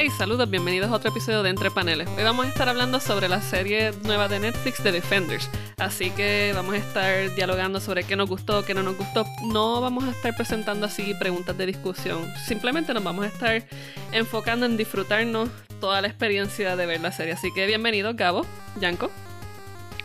Hey, 0.00 0.10
saludos, 0.10 0.48
bienvenidos 0.48 0.92
a 0.92 0.94
otro 0.94 1.10
episodio 1.10 1.42
de 1.42 1.50
Entre 1.50 1.72
Paneles. 1.72 2.08
Hoy 2.16 2.22
vamos 2.22 2.46
a 2.46 2.50
estar 2.50 2.68
hablando 2.68 3.00
sobre 3.00 3.28
la 3.28 3.42
serie 3.42 3.90
nueva 4.04 4.28
de 4.28 4.38
Netflix 4.38 4.80
de 4.84 4.92
Defenders. 4.92 5.50
Así 5.76 6.12
que 6.12 6.52
vamos 6.54 6.74
a 6.74 6.76
estar 6.76 7.34
dialogando 7.34 7.80
sobre 7.80 8.04
qué 8.04 8.14
nos 8.14 8.28
gustó, 8.28 8.64
qué 8.64 8.74
no 8.74 8.84
nos 8.84 8.96
gustó. 8.96 9.26
No 9.46 9.80
vamos 9.80 10.04
a 10.04 10.10
estar 10.12 10.36
presentando 10.36 10.86
así 10.86 11.14
preguntas 11.14 11.58
de 11.58 11.66
discusión. 11.66 12.32
Simplemente 12.46 12.94
nos 12.94 13.02
vamos 13.02 13.24
a 13.24 13.28
estar 13.28 13.64
enfocando 14.12 14.66
en 14.66 14.76
disfrutarnos 14.76 15.48
toda 15.80 16.00
la 16.00 16.06
experiencia 16.06 16.76
de 16.76 16.86
ver 16.86 17.00
la 17.00 17.10
serie. 17.10 17.32
Así 17.32 17.52
que 17.52 17.66
bienvenido, 17.66 18.14
Gabo, 18.14 18.46
Yanko. 18.78 19.10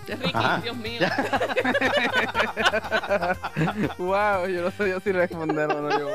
Ricky, 0.07 0.61
Dios 0.63 0.75
mío. 0.75 1.01
wow, 3.99 4.47
yo 4.47 4.63
no 4.63 4.71
sabía 4.71 4.99
si 4.99 5.11
responder 5.11 5.71
o 5.71 5.81
no. 5.81 5.99
Yo, 5.99 6.07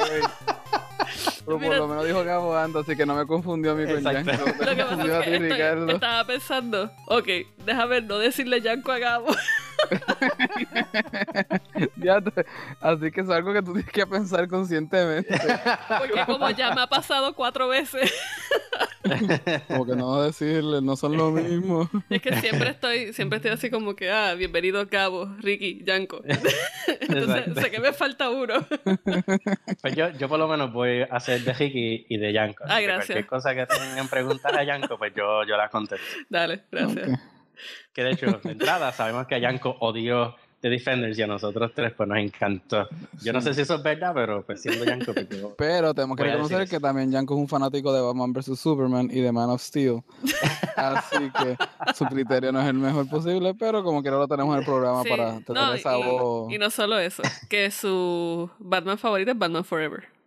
pero 1.48 1.58
por 1.58 1.76
lo 1.76 1.88
menos 1.88 2.06
dijo 2.06 2.24
Gabo 2.24 2.56
Ando, 2.56 2.80
así 2.80 2.94
que 2.94 3.06
no 3.06 3.14
me 3.14 3.26
confundió 3.26 3.72
a 3.72 3.74
mí 3.74 3.86
con 3.86 4.02
Yanko. 4.02 4.30
Lo 4.32 4.76
que 4.76 4.84
pasa 4.84 5.24
es 5.24 5.38
que 5.38 5.92
estaba 5.92 6.24
pensando, 6.26 6.90
ok, 7.06 7.28
déjame 7.64 8.02
no 8.02 8.18
decirle 8.18 8.60
Yanko 8.60 8.92
a 8.92 8.98
Gabo. 8.98 9.28
así 12.80 13.10
que 13.10 13.20
es 13.20 13.30
algo 13.30 13.52
que 13.52 13.62
tú 13.62 13.74
tienes 13.74 13.92
que 13.92 14.06
pensar 14.06 14.48
conscientemente. 14.48 15.38
Porque 15.98 16.24
como 16.26 16.50
ya 16.50 16.74
me 16.74 16.82
ha 16.82 16.86
pasado 16.86 17.34
cuatro 17.34 17.68
veces. 17.68 18.12
como 19.68 19.86
que 19.86 19.96
no 19.96 20.22
decirle, 20.22 20.82
no 20.82 20.96
son 20.96 21.16
lo 21.16 21.30
mismo. 21.30 21.88
Es 22.10 22.22
que 22.22 22.34
siempre 22.36 22.70
estoy, 22.70 23.12
siempre 23.12 23.36
estoy 23.36 23.52
así 23.52 23.70
como 23.70 23.94
que, 23.94 24.10
ah, 24.10 24.34
bienvenido 24.34 24.88
Cabo, 24.88 25.26
Ricky, 25.38 25.82
Yanko. 25.84 26.22
Entonces 27.00 27.62
sé 27.62 27.70
que 27.70 27.80
me 27.80 27.92
falta 27.92 28.30
uno. 28.30 28.66
Pues 29.80 29.94
yo, 29.94 30.10
yo 30.10 30.28
por 30.28 30.38
lo 30.38 30.48
menos 30.48 30.72
voy 30.72 31.02
a 31.02 31.16
hacer 31.16 31.42
de 31.42 31.52
Ricky 31.52 32.06
y 32.08 32.18
de 32.18 32.32
Yanko. 32.32 32.64
Ah, 32.66 32.80
gracias. 32.80 33.06
Cualquier 33.06 33.26
cosa 33.26 33.54
que 33.54 33.66
tengan 33.66 34.08
preguntar 34.08 34.58
a 34.58 34.64
Yanko, 34.64 34.98
pues 34.98 35.12
yo, 35.14 35.44
yo 35.44 35.56
la 35.56 35.68
contesto. 35.68 36.04
Dale, 36.28 36.64
gracias. 36.70 37.20
Que 37.92 38.02
de 38.04 38.12
hecho, 38.12 38.40
de 38.42 38.52
entrada, 38.52 38.92
sabemos 38.92 39.26
que 39.26 39.40
Yanko 39.40 39.76
odió 39.80 40.36
The 40.60 40.70
Defenders 40.70 41.16
y 41.16 41.22
a 41.22 41.26
nosotros 41.26 41.70
tres 41.74 41.92
pues 41.96 42.08
nos 42.08 42.18
encantó. 42.18 42.88
Yo 43.22 43.32
no 43.32 43.40
sé 43.40 43.54
si 43.54 43.60
eso 43.60 43.76
es 43.76 43.82
verdad, 43.82 44.12
pero 44.12 44.44
pues 44.44 44.60
siendo 44.60 44.84
Yanko... 44.84 45.14
Pues, 45.14 45.26
pero 45.56 45.94
tenemos 45.94 46.16
que 46.16 46.24
reconocer 46.24 46.68
que 46.68 46.80
también 46.80 47.12
Yanko 47.12 47.34
es 47.34 47.40
un 47.40 47.48
fanático 47.48 47.92
de 47.92 48.00
Batman 48.00 48.32
vs. 48.32 48.58
Superman 48.58 49.08
y 49.10 49.20
de 49.20 49.30
Man 49.30 49.50
of 49.50 49.62
Steel. 49.62 50.02
Así 50.76 51.30
que 51.30 51.56
su 51.94 52.04
criterio 52.06 52.50
no 52.50 52.60
es 52.60 52.66
el 52.66 52.74
mejor 52.74 53.08
posible, 53.08 53.54
pero 53.54 53.84
como 53.84 54.02
quiera 54.02 54.16
lo 54.16 54.26
tenemos 54.26 54.52
en 54.54 54.60
el 54.60 54.64
programa 54.64 55.04
para 55.04 55.40
tener 55.40 55.76
esa 55.76 55.96
voz... 55.96 56.52
Y 56.52 56.58
no 56.58 56.70
solo 56.70 56.98
eso, 56.98 57.22
que 57.48 57.70
su 57.70 58.50
Batman 58.58 58.98
favorito 58.98 59.30
es 59.30 59.38
Batman 59.38 59.64
Forever. 59.64 60.17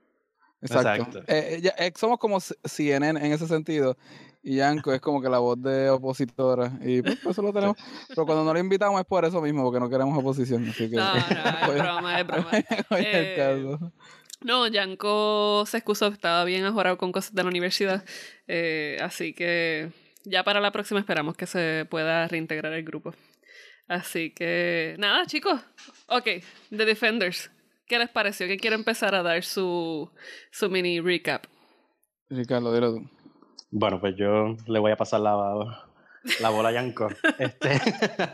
Exacto. 0.62 1.20
Eh, 1.28 1.62
eh, 1.64 1.72
eh, 1.78 1.92
somos 1.95 2.20
como 2.20 2.40
CNN 2.40 3.20
en 3.26 3.31
ese 3.31 3.48
sentido. 3.48 3.98
Y 4.44 4.56
Yanko 4.56 4.92
es 4.92 5.02
como 5.02 5.22
que 5.22 5.30
la 5.30 5.40
voz 5.40 5.62
de 5.62 5.90
opositora. 5.90 6.72
Y 6.81 7.02
pues, 7.02 7.20
eso 7.26 7.42
lo 7.42 7.54
tenemos. 7.54 7.78
Pero 8.08 8.26
cuando 8.26 8.44
no 8.44 8.54
lo 8.54 8.59
invitamos 8.59 9.00
es 9.00 9.06
por 9.06 9.23
eso 9.23 9.42
mismo, 9.42 9.64
porque 9.64 9.80
no 9.80 9.89
queremos 9.89 10.17
oposición. 10.17 10.67
Así 10.67 10.89
que, 10.89 10.95
no, 10.95 11.14
no, 11.14 11.73
es 11.73 11.80
broma, 11.84 12.20
es 12.20 12.28
broma. 12.28 12.50
el 12.98 13.36
caso. 13.36 13.92
No, 14.42 14.67
Yanko 14.67 15.66
se 15.67 15.78
excusó, 15.78 16.08
estaba 16.08 16.44
bien 16.45 16.66
ajorado 16.66 16.98
con 16.98 17.12
cosas 17.12 17.36
de 17.36 17.44
la 17.44 17.50
universidad. 17.50 18.04
así 19.00 19.34
que 19.34 19.92
ya 20.23 20.44
para 20.44 20.59
la 20.59 20.72
próxima 20.72 21.00
esperamos 21.00 21.36
que 21.36 21.45
se 21.45 21.86
pueda 21.89 22.28
reintegrar 22.28 22.73
el 22.73 22.84
grupo. 22.84 23.14
Así 23.88 24.32
que 24.32 24.95
nada, 24.98 25.26
chicos. 25.28 25.59
Ok, 26.08 26.26
The 26.70 26.86
Defenders. 26.86 27.52
¿Qué 27.92 28.00
les 28.00 28.09
pareció? 28.09 28.47
¿Qué 28.47 28.56
quiere 28.56 28.78
empezar 28.78 29.14
a 29.16 29.22
dar 29.22 29.44
su, 29.44 30.09
su 30.50 30.70
mini 30.70 31.02
recap? 31.02 31.44
Ricardo, 32.30 32.73
dilo 32.73 32.94
tú. 32.94 33.09
Bueno, 33.70 34.00
pues 34.00 34.16
yo 34.16 34.55
le 34.66 34.80
voy 34.80 34.93
a 34.93 34.95
pasar 34.95 35.20
la, 35.20 35.89
la 36.39 36.49
bola 36.52 36.70
a 36.70 36.71
Yanko. 36.71 37.10
este, 37.38 37.82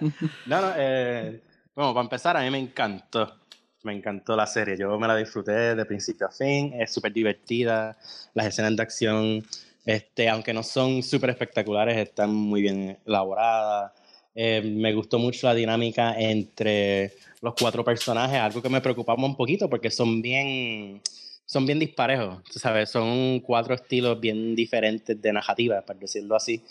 no, 0.45 0.61
no, 0.61 0.73
eh, 0.77 1.41
bueno, 1.73 1.91
para 1.95 2.03
empezar, 2.03 2.37
a 2.37 2.41
mí 2.41 2.51
me 2.51 2.59
encantó. 2.59 3.39
Me 3.81 3.93
encantó 3.93 4.35
la 4.35 4.45
serie. 4.45 4.77
Yo 4.77 4.95
me 4.99 5.07
la 5.07 5.15
disfruté 5.15 5.73
de 5.73 5.85
principio 5.85 6.27
a 6.27 6.31
fin. 6.31 6.79
Es 6.79 6.93
súper 6.93 7.11
divertida. 7.11 7.97
Las 8.35 8.45
escenas 8.45 8.75
de 8.75 8.83
acción, 8.83 9.43
este, 9.87 10.29
aunque 10.29 10.53
no 10.53 10.61
son 10.61 11.01
súper 11.01 11.31
espectaculares, 11.31 11.97
están 11.97 12.31
muy 12.31 12.61
bien 12.61 12.99
elaboradas. 13.07 13.91
Eh, 14.35 14.61
me 14.61 14.93
gustó 14.93 15.17
mucho 15.17 15.47
la 15.47 15.55
dinámica 15.55 16.13
entre 16.15 17.15
los 17.41 17.53
cuatro 17.53 17.83
personajes, 17.83 18.39
algo 18.39 18.61
que 18.61 18.69
me 18.69 18.81
preocupaba 18.81 19.23
un 19.23 19.35
poquito 19.35 19.69
porque 19.69 19.91
son 19.91 20.21
bien, 20.21 21.01
son 21.45 21.65
bien 21.65 21.79
disparejos, 21.79 22.39
¿sabes? 22.49 22.89
Son 22.89 23.39
cuatro 23.41 23.75
estilos 23.75 24.19
bien 24.19 24.55
diferentes 24.55 25.21
de 25.21 25.33
narrativa, 25.33 25.81
por 25.81 25.97
decirlo 25.97 26.35
así. 26.35 26.63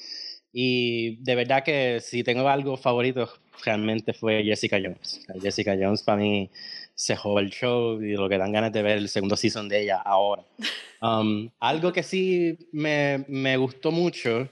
Y 0.53 1.17
de 1.17 1.35
verdad 1.35 1.63
que 1.63 2.01
si 2.01 2.25
tengo 2.25 2.49
algo 2.49 2.77
favorito, 2.77 3.29
realmente 3.65 4.13
fue 4.15 4.43
Jessica 4.43 4.79
Jones. 4.83 5.21
Jessica 5.41 5.77
Jones 5.79 6.03
para 6.03 6.19
mí 6.19 6.51
se 6.95 7.15
jugó 7.15 7.41
el 7.41 7.51
show 7.51 8.01
y 8.01 8.13
lo 8.13 8.29
que 8.29 8.39
dan 8.39 8.53
ganas 8.53 8.73
de 8.73 8.83
ver 8.83 8.97
el 8.97 9.09
segundo 9.09 9.37
season 9.37 9.69
de 9.69 9.83
ella 9.83 10.01
ahora. 10.05 10.45
Um, 11.03 11.51
algo 11.61 11.93
que 11.93 12.03
sí 12.03 12.57
me, 12.73 13.27
me 13.29 13.59
gustó 13.59 13.93
mucho 13.93 14.49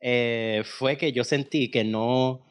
eh, 0.00 0.62
fue 0.64 0.98
que 0.98 1.12
yo 1.12 1.24
sentí 1.24 1.70
que 1.70 1.82
no, 1.82 2.42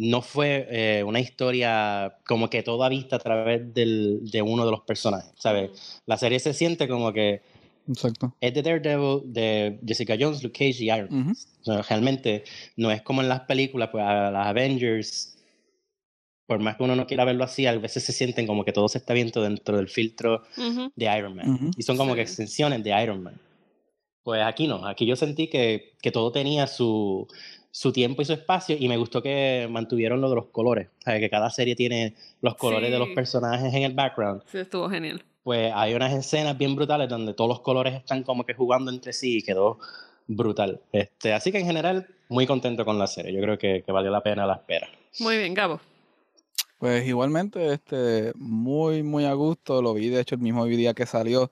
no 0.00 0.22
fue 0.22 0.68
eh, 0.70 1.02
una 1.02 1.18
historia 1.18 2.18
como 2.24 2.48
que 2.48 2.62
toda 2.62 2.88
vista 2.88 3.16
a 3.16 3.18
través 3.18 3.74
del, 3.74 4.20
de 4.30 4.42
uno 4.42 4.64
de 4.64 4.70
los 4.70 4.82
personajes, 4.82 5.32
¿sabes? 5.36 6.00
La 6.06 6.16
serie 6.16 6.38
se 6.38 6.54
siente 6.54 6.86
como 6.86 7.12
que 7.12 7.42
Exacto. 7.88 8.32
es 8.40 8.54
de 8.54 8.62
Daredevil, 8.62 9.22
de 9.24 9.80
Jessica 9.84 10.14
Jones, 10.18 10.40
Luke 10.44 10.56
Cage 10.56 10.84
y 10.84 10.92
Iron 10.92 11.08
Man. 11.10 11.82
realmente 11.88 12.44
no 12.76 12.92
es 12.92 13.02
como 13.02 13.22
en 13.22 13.28
las 13.28 13.40
películas, 13.40 13.88
pues 13.90 14.04
a 14.04 14.30
las 14.30 14.46
Avengers, 14.46 15.36
por 16.46 16.60
más 16.60 16.76
que 16.76 16.84
uno 16.84 16.94
no 16.94 17.08
quiera 17.08 17.24
verlo 17.24 17.42
así, 17.42 17.66
a 17.66 17.76
veces 17.76 18.04
se 18.04 18.12
sienten 18.12 18.46
como 18.46 18.64
que 18.64 18.72
todo 18.72 18.88
se 18.88 18.98
está 18.98 19.14
viendo 19.14 19.42
dentro 19.42 19.78
del 19.78 19.88
filtro 19.88 20.44
de 20.94 21.18
Iron 21.18 21.34
Man. 21.34 21.72
Y 21.76 21.82
son 21.82 21.96
como 21.96 22.14
que 22.14 22.20
extensiones 22.20 22.84
de 22.84 23.02
Iron 23.02 23.20
Man. 23.20 23.40
Pues 24.22 24.42
aquí 24.44 24.68
no, 24.68 24.86
aquí 24.86 25.06
yo 25.06 25.16
sentí 25.16 25.48
que, 25.48 25.94
que 26.02 26.12
todo 26.12 26.30
tenía 26.30 26.66
su, 26.66 27.26
su 27.70 27.92
tiempo 27.92 28.22
y 28.22 28.24
su 28.24 28.32
espacio 28.32 28.76
y 28.78 28.88
me 28.88 28.96
gustó 28.96 29.22
que 29.22 29.68
mantuvieron 29.70 30.20
lo 30.20 30.28
de 30.30 30.36
los 30.36 30.46
colores, 30.46 30.88
o 31.00 31.02
sea, 31.02 31.18
que 31.20 31.30
cada 31.30 31.50
serie 31.50 31.76
tiene 31.76 32.14
los 32.40 32.56
colores 32.56 32.90
de 32.90 32.98
los 32.98 33.08
personajes 33.10 33.72
en 33.72 33.82
el 33.82 33.94
background. 33.94 34.42
Sí, 34.50 34.58
estuvo 34.58 34.88
genial. 34.88 35.22
Pues 35.42 35.72
hay 35.74 35.94
unas 35.94 36.12
escenas 36.12 36.58
bien 36.58 36.76
brutales 36.76 37.08
donde 37.08 37.34
todos 37.34 37.48
los 37.48 37.60
colores 37.60 37.94
están 37.94 38.22
como 38.22 38.44
que 38.44 38.54
jugando 38.54 38.90
entre 38.90 39.12
sí 39.12 39.38
y 39.38 39.42
quedó 39.42 39.78
brutal. 40.26 40.80
Este, 40.92 41.32
así 41.32 41.50
que 41.50 41.58
en 41.58 41.66
general, 41.66 42.06
muy 42.28 42.46
contento 42.46 42.84
con 42.84 42.98
la 42.98 43.06
serie. 43.06 43.32
Yo 43.32 43.40
creo 43.40 43.58
que, 43.58 43.82
que 43.84 43.92
valió 43.92 44.10
la 44.10 44.22
pena 44.22 44.46
la 44.46 44.54
espera. 44.54 44.88
Muy 45.20 45.38
bien, 45.38 45.54
Gabo. 45.54 45.80
Pues 46.78 47.06
igualmente, 47.08 47.72
este, 47.72 48.32
muy, 48.36 49.02
muy 49.02 49.24
a 49.24 49.32
gusto. 49.32 49.82
Lo 49.82 49.94
vi, 49.94 50.10
de 50.10 50.20
hecho, 50.20 50.36
el 50.36 50.40
mismo 50.40 50.64
día 50.66 50.94
que 50.94 51.06
salió, 51.06 51.50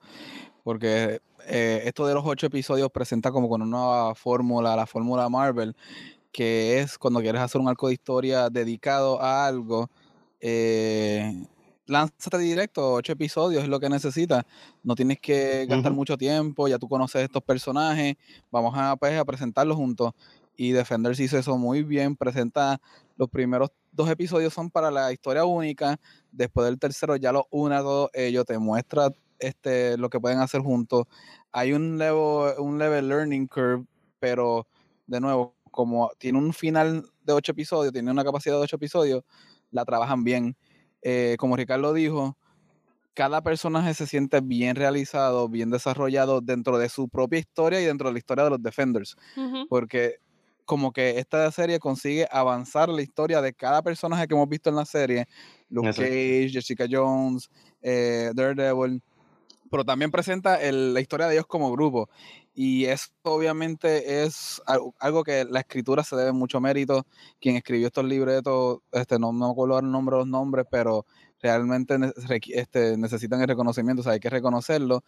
porque 0.63 1.19
eh, 1.47 1.83
esto 1.85 2.05
de 2.05 2.13
los 2.13 2.25
ocho 2.25 2.47
episodios 2.47 2.91
presenta 2.91 3.31
como 3.31 3.49
con 3.49 3.61
una 3.61 3.71
nueva 3.77 4.15
fórmula, 4.15 4.75
la 4.75 4.85
fórmula 4.85 5.29
Marvel, 5.29 5.75
que 6.31 6.79
es 6.79 6.97
cuando 6.97 7.21
quieres 7.21 7.41
hacer 7.41 7.61
un 7.61 7.67
arco 7.67 7.87
de 7.87 7.93
historia 7.93 8.49
dedicado 8.49 9.21
a 9.21 9.47
algo, 9.47 9.89
eh, 10.39 11.47
lánzate 11.85 12.37
directo, 12.37 12.93
ocho 12.93 13.13
episodios 13.13 13.63
es 13.63 13.69
lo 13.69 13.79
que 13.79 13.89
necesitas, 13.89 14.43
no 14.83 14.93
tienes 14.95 15.19
que 15.19 15.65
gastar 15.67 15.93
mucho 15.93 16.17
tiempo, 16.17 16.67
ya 16.67 16.77
tú 16.77 16.87
conoces 16.87 17.23
estos 17.23 17.41
personajes, 17.43 18.15
vamos 18.51 18.73
a, 18.75 18.95
pues, 18.97 19.17
a 19.17 19.25
presentarlos 19.25 19.77
juntos. 19.77 20.13
Y 20.59 20.71
Defender 20.71 21.15
se 21.15 21.23
hizo 21.23 21.37
eso 21.37 21.57
muy 21.57 21.83
bien, 21.83 22.15
presenta 22.15 22.81
los 23.15 23.29
primeros 23.29 23.69
dos 23.91 24.09
episodios 24.09 24.53
son 24.53 24.69
para 24.69 24.91
la 24.91 25.11
historia 25.11 25.45
única, 25.45 25.99
después 26.31 26.65
del 26.65 26.77
tercero 26.79 27.15
ya 27.15 27.31
lo 27.31 27.47
une 27.51 27.75
a 27.75 27.81
todos 27.81 28.09
ellos, 28.13 28.45
te 28.45 28.57
muestra 28.57 29.09
este, 29.39 29.97
lo 29.97 30.09
que 30.09 30.19
pueden 30.19 30.39
hacer 30.39 30.61
juntos. 30.61 31.05
Hay 31.51 31.73
un 31.73 31.97
level, 31.97 32.59
un 32.59 32.77
level 32.77 33.07
learning 33.07 33.47
curve, 33.47 33.85
pero 34.19 34.67
de 35.05 35.19
nuevo, 35.19 35.55
como 35.71 36.11
tiene 36.17 36.37
un 36.37 36.53
final 36.53 37.05
de 37.23 37.33
ocho 37.33 37.51
episodios, 37.51 37.93
tiene 37.93 38.11
una 38.11 38.23
capacidad 38.23 38.55
de 38.55 38.61
ocho 38.61 38.75
episodios, 38.75 39.23
la 39.71 39.85
trabajan 39.85 40.23
bien. 40.23 40.55
Eh, 41.01 41.35
como 41.39 41.55
Ricardo 41.55 41.93
dijo, 41.93 42.37
cada 43.13 43.41
personaje 43.41 43.93
se 43.93 44.05
siente 44.05 44.41
bien 44.41 44.75
realizado, 44.75 45.49
bien 45.49 45.71
desarrollado 45.71 46.41
dentro 46.41 46.77
de 46.77 46.87
su 46.89 47.09
propia 47.09 47.39
historia 47.39 47.81
y 47.81 47.85
dentro 47.85 48.09
de 48.09 48.13
la 48.13 48.19
historia 48.19 48.43
de 48.43 48.51
los 48.51 48.61
Defenders. 48.61 49.15
Porque 49.69 50.19
como 50.65 50.91
que 50.91 51.17
esta 51.17 51.49
serie 51.51 51.79
consigue 51.79 52.27
avanzar 52.29 52.89
la 52.89 53.01
historia 53.01 53.41
de 53.41 53.53
cada 53.53 53.81
personaje 53.81 54.27
que 54.27 54.35
hemos 54.35 54.49
visto 54.49 54.69
en 54.69 54.75
la 54.75 54.85
serie. 54.85 55.25
Luke 55.69 55.93
Cage, 55.95 56.49
Jessica 56.51 56.85
Jones, 56.89 57.49
eh, 57.81 58.31
Daredevil 58.35 59.01
pero 59.69 59.85
también 59.85 60.11
presenta 60.11 60.59
la 60.71 61.01
historia 61.01 61.27
de 61.27 61.35
ellos 61.35 61.47
como 61.47 61.71
grupo. 61.71 62.09
Y 62.53 62.85
eso 62.85 63.09
obviamente 63.23 64.23
es 64.23 64.61
algo 64.99 65.23
que 65.23 65.45
la 65.45 65.59
escritura 65.59 66.03
se 66.03 66.15
debe 66.15 66.31
mucho 66.31 66.59
mérito. 66.59 67.05
Quien 67.39 67.55
escribió 67.55 67.87
estos 67.87 68.05
libretos, 68.05 68.79
este, 68.91 69.19
no, 69.19 69.31
me 69.31 69.45
acuerdo 69.45 69.79
el 69.79 69.91
nombre 69.91 70.17
los 70.17 70.27
nombres, 70.27 70.65
pero 70.71 71.05
realmente 71.39 71.97
este, 72.49 72.97
necesitan 72.97 73.41
el 73.41 73.47
reconocimiento, 73.47 74.01
o 74.01 74.03
sea, 74.03 74.13
hay 74.13 74.19
que 74.19 74.29
reconocerlo. 74.29 75.03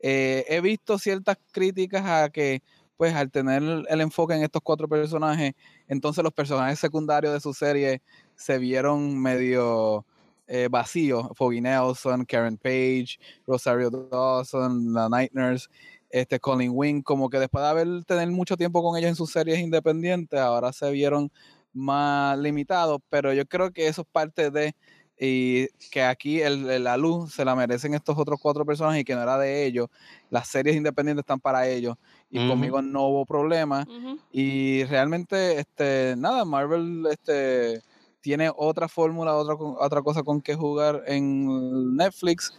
Eh, 0.00 0.44
he 0.48 0.60
visto 0.60 0.98
ciertas 0.98 1.36
críticas 1.52 2.04
a 2.04 2.30
que 2.30 2.62
pues 2.96 3.14
al 3.14 3.30
tener 3.30 3.62
el 3.88 4.00
enfoque 4.00 4.34
en 4.34 4.42
estos 4.42 4.60
cuatro 4.60 4.88
personajes, 4.88 5.52
entonces 5.86 6.24
los 6.24 6.32
personajes 6.32 6.80
secundarios 6.80 7.32
de 7.32 7.40
su 7.40 7.54
serie 7.54 8.02
se 8.34 8.58
vieron 8.58 9.16
medio 9.22 10.04
eh, 10.48 10.68
vacíos. 10.70 11.28
Foggy 11.36 11.60
Nelson, 11.60 12.24
Karen 12.24 12.56
Page, 12.56 13.18
Rosario 13.46 13.90
Dawson, 13.90 14.92
la 14.92 15.08
Night 15.08 15.32
Nurse, 15.32 15.68
este 16.10 16.40
Colin 16.40 16.72
Wing, 16.74 17.02
como 17.02 17.28
que 17.28 17.38
después 17.38 17.62
de 17.62 17.68
haber 17.68 18.04
tener 18.04 18.28
mucho 18.30 18.56
tiempo 18.56 18.82
con 18.82 18.96
ellos 18.96 19.10
en 19.10 19.16
sus 19.16 19.30
series 19.30 19.58
independientes, 19.58 20.40
ahora 20.40 20.72
se 20.72 20.90
vieron 20.90 21.30
más 21.72 22.38
limitados, 22.38 23.00
pero 23.08 23.32
yo 23.32 23.46
creo 23.46 23.70
que 23.70 23.86
eso 23.86 24.02
es 24.02 24.08
parte 24.10 24.50
de 24.50 24.74
y 25.20 25.66
que 25.90 26.02
aquí 26.02 26.40
el, 26.40 26.84
la 26.84 26.96
luz 26.96 27.34
se 27.34 27.44
la 27.44 27.56
merecen 27.56 27.94
estos 27.94 28.16
otros 28.16 28.38
cuatro 28.40 28.64
personajes 28.64 29.00
y 29.00 29.04
que 29.04 29.14
no 29.14 29.22
era 29.22 29.36
de 29.36 29.66
ellos. 29.66 29.88
Las 30.30 30.48
series 30.48 30.76
independientes 30.76 31.22
están 31.22 31.40
para 31.40 31.66
ellos 31.66 31.96
y 32.30 32.46
conmigo 32.46 32.80
no 32.82 33.08
hubo 33.08 33.26
problema. 33.26 33.86
Y 34.30 34.84
realmente, 34.84 35.58
este, 35.58 36.14
nada, 36.16 36.44
Marvel 36.44 37.06
este, 37.10 37.82
tiene 38.20 38.50
otra 38.56 38.88
fórmula, 38.88 39.36
otra, 39.36 39.54
otra 39.54 40.02
cosa 40.02 40.22
con 40.22 40.40
que 40.40 40.54
jugar 40.54 41.02
en 41.06 41.96
Netflix. 41.96 42.52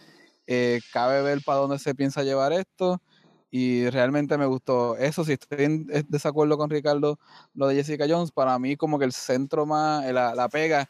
Eh, 0.48 0.80
cabe 0.92 1.22
ver 1.22 1.42
para 1.46 1.60
dónde 1.60 1.80
se 1.80 1.94
piensa 1.96 2.24
llevar 2.24 2.54
esto. 2.54 3.02
Y 3.52 3.90
realmente 3.90 4.38
me 4.38 4.46
gustó 4.46 4.96
eso. 4.98 5.24
Si 5.24 5.34
estoy 5.34 5.66
en 5.66 5.88
desacuerdo 6.08 6.58
con 6.58 6.70
Ricardo, 6.70 7.18
lo 7.56 7.68
de 7.68 7.76
Jessica 7.76 8.06
Jones, 8.08 8.32
para 8.32 8.58
mí 8.60 8.76
como 8.76 9.00
que 9.00 9.06
el 9.06 9.14
centro 9.14 9.66
más, 9.66 10.06
la, 10.12 10.36
la 10.36 10.50
pega 10.50 10.90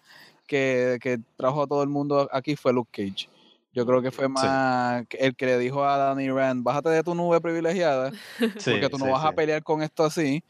que, 0.50 1.20
trajo 1.38 1.64
a 1.64 1.68
todo 1.68 1.84
el 1.84 1.90
mundo 1.90 2.28
aquí 2.32 2.56
fue 2.56 2.74
Luke 2.74 2.90
Cage. 2.92 3.30
Yo 3.72 3.86
creo 3.86 4.02
que 4.02 4.12
fue 4.12 4.28
más 4.28 5.06
el 5.12 5.36
que 5.36 5.46
le 5.46 5.60
dijo 5.60 5.86
a 5.86 5.96
Danny 5.98 6.30
Rand, 6.30 6.64
bájate 6.64 6.90
de 6.90 7.04
tu 7.04 7.14
nube 7.14 7.40
privilegiada, 7.40 8.12
porque 8.66 8.90
tú 8.90 8.98
no 8.98 9.12
vas 9.12 9.24
a 9.24 9.32
pelear 9.32 9.64
con 9.64 9.84
esto 9.84 10.04
así. 10.04 10.44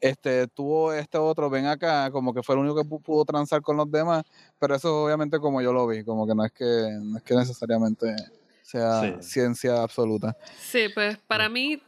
Este, 0.00 0.46
tuvo 0.48 0.92
este 0.92 1.18
otro, 1.18 1.48
ven 1.48 1.66
acá, 1.66 2.10
como 2.10 2.34
que 2.34 2.42
fue 2.42 2.54
el 2.54 2.60
único 2.60 2.76
que 2.76 2.84
pudo 2.84 3.24
transar 3.24 3.62
con 3.62 3.76
los 3.76 3.90
demás, 3.90 4.24
pero 4.58 4.74
eso 4.74 5.04
obviamente 5.04 5.38
como 5.38 5.62
yo 5.62 5.72
lo 5.72 5.86
vi, 5.86 6.04
como 6.04 6.26
que 6.26 6.34
no 6.34 6.44
es 6.44 6.52
que, 6.52 6.64
no 7.02 7.16
es 7.16 7.22
que 7.22 7.34
necesariamente 7.34 8.14
sea 8.62 9.22
ciencia 9.22 9.82
absoluta. 9.82 10.36
Sí, 10.60 10.88
pues 10.92 11.16
para 11.26 11.48
mí 11.48 11.82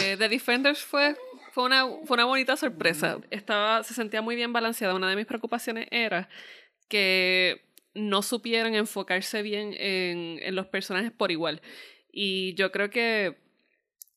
eh, 0.00 0.16
The 0.18 0.28
Defenders 0.28 0.80
fue 0.82 1.16
fue 1.52 1.64
una, 1.64 1.86
fue 2.06 2.14
una 2.14 2.24
bonita 2.24 2.56
sorpresa. 2.56 3.18
Estaba, 3.30 3.82
se 3.84 3.92
sentía 3.92 4.22
muy 4.22 4.36
bien 4.36 4.54
balanceada. 4.54 4.94
Una 4.94 5.10
de 5.10 5.16
mis 5.16 5.26
preocupaciones 5.26 5.86
era 5.90 6.30
que 6.88 7.62
no 7.94 8.22
supieran 8.22 8.74
enfocarse 8.74 9.42
bien 9.42 9.74
en, 9.78 10.38
en 10.42 10.54
los 10.54 10.66
personajes 10.66 11.12
por 11.12 11.30
igual. 11.30 11.60
Y 12.10 12.54
yo 12.54 12.72
creo 12.72 12.88
que 12.88 13.41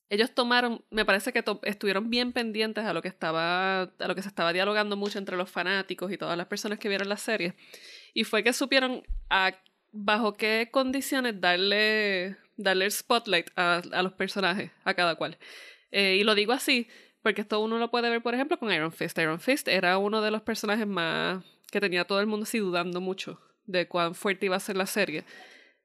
ellos 0.09 0.33
tomaron, 0.33 0.83
me 0.91 1.05
parece 1.05 1.33
que 1.33 1.43
estuvieron 1.63 2.09
bien 2.09 2.31
pendientes 2.31 2.85
a 2.85 2.93
lo 2.93 3.01
que 3.01 3.07
estaba, 3.07 3.81
a 3.81 4.07
lo 4.07 4.15
que 4.15 4.21
se 4.21 4.27
estaba 4.27 4.53
dialogando 4.53 4.95
mucho 4.95 5.17
entre 5.17 5.35
los 5.35 5.49
fanáticos 5.49 6.11
y 6.11 6.17
todas 6.17 6.37
las 6.37 6.47
personas 6.47 6.79
que 6.79 6.89
vieron 6.89 7.09
la 7.09 7.17
serie. 7.17 7.55
Y 8.13 8.23
fue 8.23 8.43
que 8.43 8.53
supieron 8.53 9.03
a 9.29 9.53
bajo 9.91 10.33
qué 10.33 10.69
condiciones 10.71 11.39
darle, 11.41 12.37
darle 12.57 12.85
el 12.85 12.91
spotlight 12.91 13.49
a, 13.55 13.81
a 13.91 14.03
los 14.03 14.13
personajes, 14.13 14.71
a 14.83 14.93
cada 14.93 15.15
cual. 15.15 15.37
Eh, 15.91 16.17
y 16.19 16.23
lo 16.23 16.35
digo 16.35 16.53
así, 16.53 16.87
porque 17.23 17.41
esto 17.41 17.59
uno 17.59 17.79
lo 17.79 17.89
puede 17.89 18.09
ver, 18.09 18.21
por 18.21 18.35
ejemplo, 18.35 18.59
con 18.59 18.71
Iron 18.71 18.91
Fist. 18.91 19.17
Iron 19.17 19.39
Fist 19.39 19.67
era 19.67 19.97
uno 19.97 20.21
de 20.21 20.29
los 20.29 20.41
personajes 20.43 20.85
más 20.85 21.43
que 21.71 21.81
tenía 21.81 22.05
todo 22.05 22.19
el 22.19 22.27
mundo 22.27 22.43
así 22.43 22.59
dudando 22.59 23.01
mucho 23.01 23.39
de 23.65 23.87
cuán 23.87 24.13
fuerte 24.13 24.45
iba 24.45 24.55
a 24.55 24.59
ser 24.59 24.77
la 24.77 24.85
serie. 24.85 25.23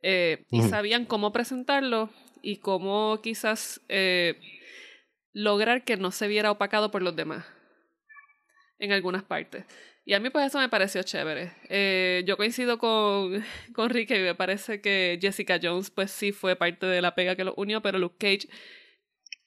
Eh, 0.03 0.45
y 0.51 0.63
sabían 0.63 1.05
cómo 1.05 1.33
presentarlo 1.33 2.11
y 2.43 2.57
cómo 2.57 3.21
quizás 3.23 3.81
eh, 3.89 4.41
lograr 5.33 5.85
que 5.85 5.97
no 5.97 6.11
se 6.11 6.29
viera 6.29 6.51
opacado 6.51 6.91
por 6.91 7.03
los 7.03 7.17
demás 7.17 7.45
en 8.79 8.93
algunas 8.93 9.23
partes. 9.23 9.65
Y 10.05 10.15
a 10.15 10.21
mí 10.21 10.31
pues 10.31 10.47
eso 10.47 10.59
me 10.59 10.69
pareció 10.69 11.03
chévere. 11.03 11.53
Eh, 11.69 12.25
yo 12.27 12.37
coincido 12.37 12.79
con, 12.79 13.45
con 13.75 13.91
Rick 13.91 14.11
y 14.13 14.19
me 14.19 14.35
parece 14.35 14.81
que 14.81 15.19
Jessica 15.21 15.59
Jones 15.63 15.91
pues 15.91 16.11
sí 16.11 16.33
fue 16.33 16.57
parte 16.57 16.87
de 16.87 17.03
la 17.03 17.15
pega 17.15 17.37
que 17.37 17.45
lo 17.45 17.55
unió, 17.57 17.83
pero 17.83 17.99
Luke 17.99 18.17
Cage 18.19 18.49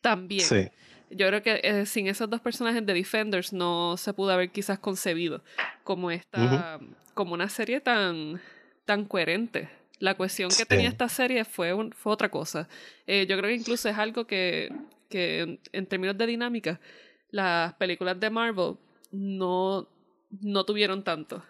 también. 0.01 0.41
Sí 0.41 0.69
yo 1.15 1.27
creo 1.27 1.41
que 1.41 1.61
eh, 1.63 1.85
sin 1.85 2.07
esos 2.07 2.29
dos 2.29 2.41
personajes 2.41 2.85
de 2.85 2.93
Defenders 2.93 3.53
no 3.53 3.97
se 3.97 4.13
pudo 4.13 4.31
haber 4.31 4.49
quizás 4.49 4.79
concebido 4.79 5.43
como 5.83 6.11
esta, 6.11 6.79
como 7.13 7.33
una 7.33 7.49
serie 7.49 7.81
tan, 7.81 8.41
tan 8.85 9.05
coherente. 9.05 9.69
La 10.03 10.15
cuestión 10.15 10.49
que 10.49 10.65
tenía 10.65 10.89
esta 10.89 11.07
serie 11.07 11.45
fue, 11.45 11.73
fue 11.93 12.11
otra 12.11 12.27
cosa. 12.27 12.67
Eh, 13.07 13.25
yo 13.25 13.37
creo 13.37 13.47
que 13.47 13.55
incluso 13.55 13.87
es 13.87 13.97
algo 13.97 14.27
que, 14.27 14.69
que 15.07 15.61
en, 15.71 15.85
términos 15.85 16.17
de 16.17 16.27
dinámica, 16.27 16.81
las 17.29 17.73
películas 17.75 18.19
de 18.19 18.29
Marvel 18.29 18.75
no, 19.13 19.87
no 20.41 20.65
tuvieron 20.65 21.05
tanto. 21.05 21.41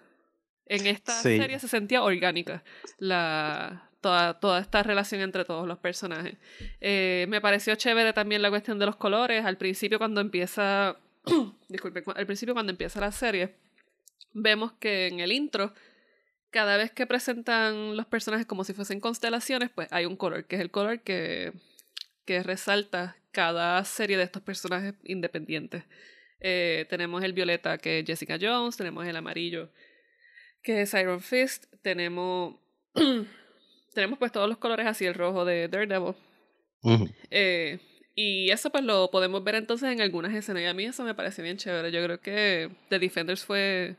En 0.68 0.86
esta 0.86 1.14
serie 1.14 1.58
se 1.58 1.68
sentía 1.68 2.04
orgánica 2.04 2.64
la, 3.00 3.90
toda, 4.02 4.40
toda 4.40 4.60
esta 4.60 4.84
relación 4.84 5.22
entre 5.22 5.46
todos 5.46 5.68
los 5.68 5.80
personajes. 5.80 6.38
Eh, 6.80 7.26
me 7.30 7.42
pareció 7.42 7.74
chévere 7.74 8.14
también 8.14 8.44
la 8.44 8.52
cuestión 8.52 8.78
de 8.78 8.86
los 8.86 8.98
colores. 8.98 9.44
Al 9.46 9.58
principio 9.58 9.98
cuando 9.98 10.22
empieza, 10.22 10.96
disculpe, 11.70 12.04
al 12.06 12.28
principio 12.28 12.54
cuando 12.54 12.72
empieza 12.72 13.00
la 13.00 13.12
serie, 13.12 13.56
vemos 14.32 14.74
que 14.74 15.08
en 15.08 15.22
el 15.22 15.32
intro, 15.32 15.74
cada 16.54 16.78
vez 16.78 16.92
que 16.92 17.08
presentan 17.08 17.98
los 17.98 18.06
personajes 18.06 18.46
como 18.46 18.64
si 18.64 18.74
fuesen 18.74 19.00
constelaciones, 19.00 19.72
pues 19.74 19.88
hay 19.92 20.06
un 20.06 20.16
color, 20.16 20.46
que 20.46 20.56
es 20.56 20.62
el 20.62 20.72
color 20.72 21.02
que, 21.02 21.52
que 22.26 22.44
resalta 22.44 23.18
cada 23.32 23.84
serie 23.84 24.18
de 24.18 24.24
estos 24.24 24.44
personajes 24.44 24.94
independientes. 25.04 25.84
Eh, 26.40 26.86
tenemos 26.90 27.24
el 27.24 27.34
violeta 27.34 27.78
que 27.80 28.00
es 28.00 28.06
Jessica 28.06 28.38
Jones, 28.40 28.78
tenemos 28.78 29.06
el 29.08 29.16
amarillo 29.16 29.72
que 30.62 30.82
es 30.82 30.94
Iron 30.94 31.22
Fist, 31.22 31.66
tenemos 31.82 32.56
tenemos 33.94 34.20
pues 34.20 34.32
todos 34.32 34.48
los 34.48 34.60
colores 34.60 34.86
así, 34.86 35.06
el 35.06 35.16
rojo 35.16 35.46
de 35.46 35.68
Daredevil. 35.68 36.16
eh, 37.32 37.80
y 38.16 38.52
eso 38.52 38.70
pues 38.70 38.84
lo 38.84 39.10
podemos 39.10 39.44
ver 39.44 39.56
entonces 39.56 39.92
en 39.92 40.02
algunas 40.02 40.34
escenas. 40.34 40.62
Y 40.62 40.66
a 40.66 40.74
mí 40.74 40.86
eso 40.86 41.04
me 41.04 41.16
parece 41.16 41.42
bien 41.42 41.58
chévere. 41.58 41.92
Yo 41.92 42.04
creo 42.04 42.20
que 42.20 42.70
The 42.90 43.00
Defenders 43.00 43.44
fue, 43.44 43.96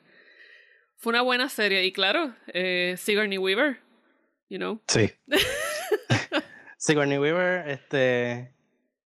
fue 1.05 1.11
una 1.11 1.23
buena 1.23 1.51
serie. 1.51 1.85
Y 1.85 1.93
claro, 1.93 2.35
eh, 2.47 2.95
Sigourney 2.97 3.37
Weaver, 3.37 3.79
you 4.49 4.57
know. 4.57 4.81
Sí. 4.89 5.11
Sigourney 6.79 7.19
Weaver, 7.19 7.69
este, 7.69 8.51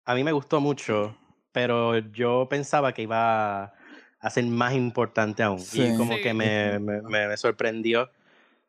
a 0.04 0.14
mí 0.14 0.22
me 0.22 0.32
gustó 0.32 0.60
mucho, 0.60 1.16
pero 1.52 1.98
yo 2.12 2.48
pensaba 2.50 2.92
que 2.92 3.02
iba 3.02 3.72
a 4.20 4.30
ser 4.30 4.44
más 4.44 4.74
importante 4.74 5.42
aún. 5.42 5.58
Y 5.72 5.96
como 5.96 6.16
que 6.16 6.34
me, 6.34 6.78
me, 6.78 7.00
me 7.00 7.36
sorprendió 7.38 8.10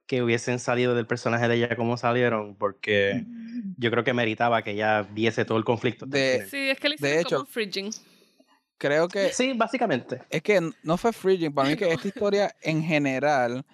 que 0.05 0.23
hubiesen 0.23 0.57
salido 0.57 0.95
del 0.95 1.05
personaje 1.05 1.49
de 1.49 1.55
ella 1.55 1.75
como 1.75 1.97
salieron, 1.97 2.55
porque 2.55 3.25
yo 3.77 3.91
creo 3.91 4.05
que 4.05 4.13
meritaba 4.13 4.61
que 4.61 4.71
ella 4.71 5.01
viese 5.01 5.43
todo 5.43 5.57
el 5.57 5.65
conflicto. 5.65 6.05
De, 6.05 6.47
sí, 6.49 6.69
es 6.69 6.79
que 6.79 6.87
le 6.87 6.95
de 6.95 7.19
hecho, 7.19 7.39
como 7.39 7.45
fridging. 7.45 7.91
Creo 8.77 9.07
que. 9.07 9.31
Sí, 9.33 9.53
básicamente. 9.53 10.21
Es 10.29 10.41
que 10.41 10.69
no 10.83 10.97
fue 10.97 11.11
fridging. 11.13 11.53
Para 11.53 11.69
mí, 11.69 11.75
que 11.75 11.91
esta 11.91 12.07
historia 12.07 12.55
en 12.61 12.83
general. 12.83 13.65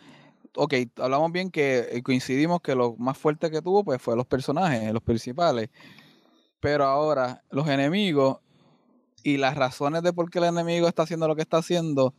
Ok, 0.56 0.76
hablamos 0.98 1.32
bien 1.32 1.50
que 1.50 1.88
eh, 1.92 2.04
coincidimos 2.04 2.62
que 2.62 2.76
lo 2.76 2.96
más 2.98 3.18
fuerte 3.18 3.50
que 3.50 3.62
tuvo 3.62 3.84
pues 3.84 4.00
fue 4.00 4.16
los 4.16 4.28
personajes, 4.28 4.94
los 4.94 5.02
principales. 5.02 5.70
Pero 6.60 6.86
ahora, 6.86 7.44
los 7.50 7.68
enemigos 7.68 8.38
y 9.24 9.38
las 9.38 9.56
razones 9.56 10.04
de 10.04 10.14
por 10.14 10.30
qué 10.30 10.38
el 10.40 10.46
enemigo 10.46 10.88
está 10.88 11.04
haciendo 11.04 11.28
lo 11.28 11.36
que 11.36 11.42
está 11.42 11.58
haciendo 11.58 12.14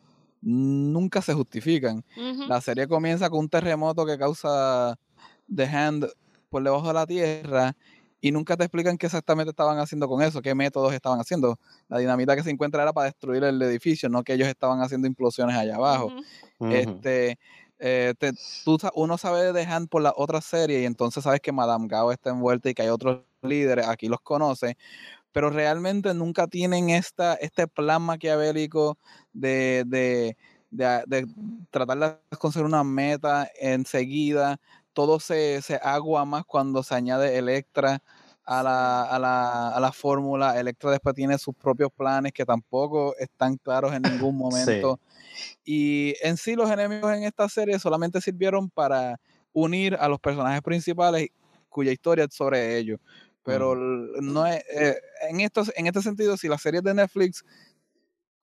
nunca 0.45 1.23
se 1.23 1.33
justifican. 1.33 2.05
La 2.49 2.61
serie 2.61 2.87
comienza 2.87 3.31
con 3.31 3.41
un 3.41 3.49
terremoto 3.49 4.05
que 4.05 4.19
causa 4.19 4.99
The 5.55 5.65
Hand 5.65 6.07
por 6.51 6.63
debajo 6.63 6.89
de 6.89 6.95
la 6.95 7.07
tierra 7.07 7.77
y 8.25 8.33
nunca 8.33 8.57
te 8.57 8.65
explican 8.65 8.97
qué 8.97 9.05
exactamente 9.05 9.51
estaban 9.51 9.79
haciendo 9.79 10.09
con 10.09 10.23
eso, 10.23 10.41
qué 10.41 10.55
métodos 10.55 10.95
estaban 10.95 11.21
haciendo. 11.21 11.59
La 11.89 11.99
dinamita 11.99 12.35
que 12.35 12.43
se 12.43 12.49
encuentra 12.49 12.83
era 12.83 12.95
para 12.95 13.05
destruir 13.05 13.45
el 13.45 13.61
edificio, 13.61 14.09
no 14.09 14.25
que 14.25 14.33
ellos 14.33 14.49
estaban 14.49 14.81
haciendo 14.81 15.07
implosiones 15.07 15.55
allá 15.55 15.77
abajo. 15.77 16.11
Este, 16.59 17.39
eh, 17.79 18.15
tú, 18.65 18.79
uno 18.95 19.19
sabe 19.19 19.53
de 19.53 19.63
Hand 19.65 19.91
por 19.91 20.01
la 20.01 20.15
otra 20.17 20.41
serie 20.41 20.81
y 20.81 20.85
entonces 20.87 21.23
sabes 21.23 21.41
que 21.43 21.53
Madame 21.53 21.87
Gao 21.87 22.13
está 22.13 22.31
envuelta 22.31 22.71
y 22.71 22.75
que 22.75 22.81
hay 22.81 22.89
otros 22.89 23.21
líderes, 23.43 23.87
aquí 23.89 24.09
los 24.09 24.23
conoce, 24.23 24.79
pero 25.31 25.51
realmente 25.51 26.15
nunca 26.15 26.47
tienen 26.47 26.89
esta, 26.89 27.35
este 27.35 27.69
plan 27.69 28.01
maquiavélico 28.01 28.97
de, 29.35 29.85
de, 29.87 30.35
de, 30.71 31.27
tratar 31.71 31.99
de 32.31 32.39
conseguir 32.39 32.65
una 32.65 32.85
meta 32.85 33.51
enseguida. 33.61 34.59
Todo 34.95 35.21
se, 35.21 35.61
se 35.61 35.77
agua 35.83 36.25
más 36.25 36.45
cuando 36.45 36.83
se 36.83 36.95
añade 36.95 37.37
Electra 37.37 38.03
a 38.45 38.63
la, 38.63 39.03
a 39.03 39.19
la, 39.19 39.69
a 39.69 39.81
la 39.81 39.93
fórmula. 39.93 40.59
Electra 40.59 40.91
después 40.91 41.15
tiene 41.15 41.37
sus 41.37 41.55
propios 41.55 41.91
planes 41.93 42.33
que 42.33 42.47
tampoco 42.47 43.15
están 43.19 43.57
claros 43.57 43.93
en 43.93 44.03
ningún 44.31 44.37
momento. 44.37 44.99
Y 45.65 46.15
en 46.23 46.37
sí 46.37 46.55
los 46.55 46.71
enemigos 46.71 47.13
en 47.13 47.25
esta 47.25 47.49
serie 47.49 47.79
solamente 47.79 48.21
sirvieron 48.21 48.71
para 48.71 49.21
unir 49.53 49.97
a 50.01 50.09
los 50.09 50.19
personajes 50.21 50.63
principales 50.63 51.29
cuya 51.69 51.93
historia 51.93 52.25
es 52.25 52.35
sobre 52.35 52.79
ellos 52.79 53.01
pero 53.45 53.77
no 53.77 54.47
es, 54.47 54.65
eh, 54.71 54.97
en, 55.29 55.41
estos, 55.41 55.71
en 55.77 55.87
este 55.87 56.01
sentido, 56.01 56.37
si 56.37 56.49
las 56.49 56.63
series 56.63 56.83
de 56.83 56.95
Netflix 56.95 57.45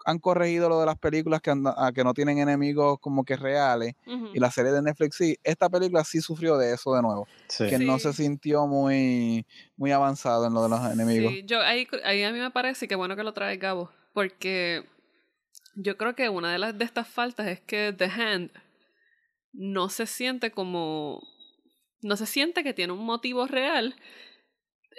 han 0.06 0.20
corregido 0.20 0.70
lo 0.70 0.80
de 0.80 0.86
las 0.86 0.98
películas 0.98 1.42
que, 1.42 1.54
que 1.94 2.04
no 2.04 2.14
tienen 2.14 2.40
enemigos 2.40 3.00
como 3.00 3.24
que 3.24 3.36
reales 3.36 3.96
y 4.34 4.40
la 4.40 4.52
serie 4.52 4.72
de 4.72 4.82
Netflix 4.82 5.16
sí, 5.16 5.38
esta 5.44 5.70
película 5.70 6.04
sí 6.04 6.22
sufrió 6.22 6.58
de 6.58 6.74
eso 6.74 6.94
de 6.94 7.02
nuevo, 7.02 7.28
que 7.58 7.80
no 7.80 8.00
se 8.00 8.14
sintió 8.14 8.68
muy, 8.68 9.46
muy 9.78 9.92
avanzado 9.92 10.48
en 10.48 10.54
lo 10.54 10.64
de 10.64 10.70
los 10.70 10.80
enemigos. 10.92 11.34
Sí, 11.34 11.44
yo, 11.46 11.62
ahí, 11.62 11.88
ahí 12.04 12.24
a 12.24 12.32
mí 12.32 12.40
me 12.40 12.52
parece 12.52 12.88
que 12.88 12.96
bueno 12.96 13.16
que 13.16 13.24
lo 13.24 13.34
trae 13.34 13.58
Gabo, 13.58 13.92
porque 14.14 14.86
yo 15.76 15.98
creo 15.98 16.16
que 16.16 16.30
una 16.30 16.52
de 16.52 16.60
las 16.60 16.78
de 16.78 16.86
estas 16.86 17.08
faltas 17.08 17.48
es 17.48 17.62
que 17.62 17.94
The 17.98 18.06
Hand 18.06 18.52
no 19.54 19.90
se 19.90 20.06
siente 20.06 20.52
como 20.52 21.22
no 22.02 22.18
se 22.18 22.26
siente 22.26 22.64
que 22.64 22.74
tiene 22.74 22.94
un 22.94 23.06
motivo 23.06 23.48
real 23.48 23.96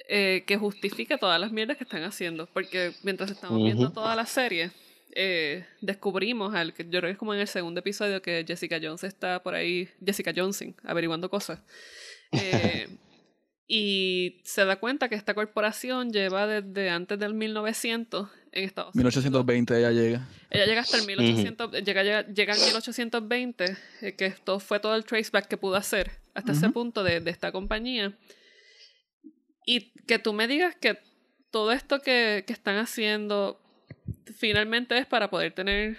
eh, 0.08 0.44
que 0.46 0.56
justifique 0.56 1.18
todas 1.18 1.40
las 1.40 1.52
mierdas 1.52 1.76
que 1.76 1.84
están 1.84 2.02
haciendo. 2.04 2.46
Porque 2.46 2.92
mientras 3.02 3.30
estamos 3.30 3.62
viendo 3.62 3.92
toda 3.92 4.16
la 4.16 4.26
serie, 4.26 4.70
eh, 5.14 5.66
descubrimos, 5.80 6.54
al, 6.54 6.74
yo 6.74 6.74
creo 6.74 7.02
que 7.02 7.10
es 7.10 7.18
como 7.18 7.34
en 7.34 7.40
el 7.40 7.48
segundo 7.48 7.80
episodio, 7.80 8.22
que 8.22 8.44
Jessica 8.46 8.78
Jones 8.82 9.04
está 9.04 9.42
por 9.42 9.54
ahí, 9.54 9.88
Jessica 10.04 10.32
Johnson, 10.34 10.74
averiguando 10.84 11.30
cosas. 11.30 11.60
Eh, 12.34 12.88
y 13.68 14.40
se 14.42 14.64
da 14.64 14.76
cuenta 14.76 15.10
que 15.10 15.14
esta 15.14 15.34
corporación 15.34 16.10
lleva 16.12 16.46
desde 16.46 16.88
antes 16.88 17.18
del 17.18 17.34
1900 17.34 18.28
en 18.52 18.64
Estados 18.64 18.94
Unidos. 18.94 19.14
1820 19.14 19.78
ella 19.78 19.90
llega. 19.90 20.28
Ella 20.50 20.64
llega 20.64 20.80
hasta 20.80 20.96
el 20.96 21.06
1800, 21.06 21.72
llega, 21.72 22.02
llega, 22.02 22.22
llega, 22.22 22.54
en 22.54 22.60
1820, 22.60 23.76
eh, 24.00 24.14
que 24.14 24.24
esto 24.24 24.60
fue 24.60 24.80
todo 24.80 24.94
el 24.94 25.04
traceback 25.04 25.46
que 25.46 25.58
pudo 25.58 25.76
hacer 25.76 26.10
hasta 26.34 26.52
ese 26.52 26.70
punto 26.70 27.04
de, 27.04 27.20
de 27.20 27.30
esta 27.30 27.52
compañía. 27.52 28.16
Y 29.66 29.92
que 30.06 30.18
tú 30.18 30.32
me 30.32 30.48
digas 30.48 30.74
que 30.74 30.98
todo 31.50 31.72
esto 31.72 32.00
que, 32.00 32.44
que 32.46 32.52
están 32.52 32.76
haciendo 32.76 33.61
finalmente 34.36 34.98
es 34.98 35.06
para 35.06 35.30
poder 35.30 35.52
tener 35.52 35.96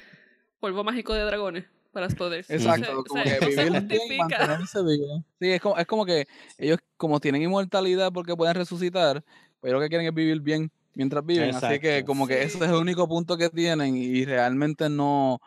polvo 0.60 0.84
mágico 0.84 1.14
de 1.14 1.24
dragones 1.24 1.66
para 1.94 2.08
poder 2.08 2.44
Exacto, 2.50 3.04
como 3.04 3.24
que 3.24 3.40
vivir 3.40 3.82
bien 3.82 4.18
mantenerse 4.18 4.84
vivo. 4.84 5.24
Sí, 5.40 5.52
es 5.52 5.62
como, 5.62 5.78
es 5.78 5.86
como 5.86 6.06
que 6.06 6.26
ellos 6.58 6.80
como 6.98 7.20
tienen 7.20 7.44
inmortalidad 7.44 8.12
porque 8.12 8.36
pueden 8.36 8.56
resucitar, 8.56 9.24
pero 9.62 9.76
lo 9.76 9.80
que 9.80 9.90
quieren 9.90 10.08
es 10.08 10.14
vivir 10.14 10.42
bien 10.42 10.72
mientras 10.96 11.24
viven, 11.26 11.56
así 11.56 11.80
que 11.80 12.04
como 12.04 12.28
que 12.28 12.44
ese 12.44 12.58
es 12.58 12.64
el 12.64 12.76
único 12.76 13.08
punto 13.08 13.38
que 13.38 13.50
tienen 13.50 13.96
y 13.96 14.26
realmente 14.26 14.90
no, 14.90 15.40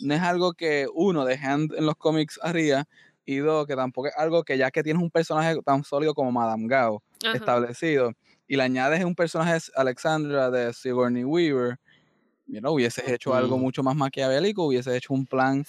no 0.00 0.14
es 0.14 0.20
algo 0.20 0.52
que 0.52 0.86
uno 0.94 1.24
dejan 1.24 1.68
en 1.76 1.86
los 1.86 1.96
cómics 1.96 2.38
arriba 2.42 2.84
y 3.24 3.38
dos, 3.38 3.66
que 3.66 3.74
tampoco 3.74 4.08
es 4.08 4.14
algo 4.16 4.44
que 4.44 4.58
ya 4.58 4.70
que 4.70 4.82
tienes 4.82 5.02
un 5.02 5.10
personaje 5.10 5.56
tan 5.64 5.84
sólido 5.84 6.14
como 6.14 6.32
Madame 6.32 6.68
Gao 6.68 7.02
establecido 7.32 8.12
y 8.46 8.56
le 8.56 8.62
añades 8.62 9.02
un 9.04 9.14
personaje 9.14 9.58
Alexandra 9.74 10.50
de 10.50 10.72
Sigourney 10.74 11.24
Weaver, 11.24 11.78
you 12.46 12.60
hubieses 12.60 13.08
hecho 13.08 13.34
algo 13.34 13.58
mucho 13.58 13.82
más 13.82 13.96
maquiavélico, 13.96 14.66
hubieses 14.66 14.94
hecho 14.94 15.14
un 15.14 15.26
plan 15.26 15.64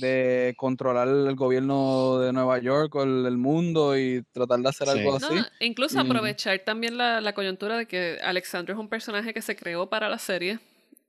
de 0.00 0.54
controlar 0.56 1.08
el 1.08 1.34
gobierno 1.34 2.18
de 2.18 2.32
Nueva 2.32 2.58
York 2.58 2.94
o 2.94 3.02
el, 3.02 3.36
mundo 3.38 3.98
y 3.98 4.22
tratar 4.32 4.60
de 4.60 4.68
hacer 4.68 4.88
algo 4.88 5.16
así. 5.16 5.34
incluso 5.60 6.00
aprovechar 6.00 6.58
también 6.60 6.96
la, 6.96 7.20
la, 7.20 7.32
coyuntura 7.32 7.76
de 7.76 7.86
que 7.86 8.18
Alexandra 8.22 8.74
es 8.74 8.80
un 8.80 8.88
personaje 8.88 9.32
que 9.32 9.42
se 9.42 9.56
creó 9.56 9.88
para 9.88 10.08
la 10.08 10.18
serie 10.18 10.58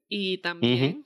y 0.07 0.39
también 0.39 1.05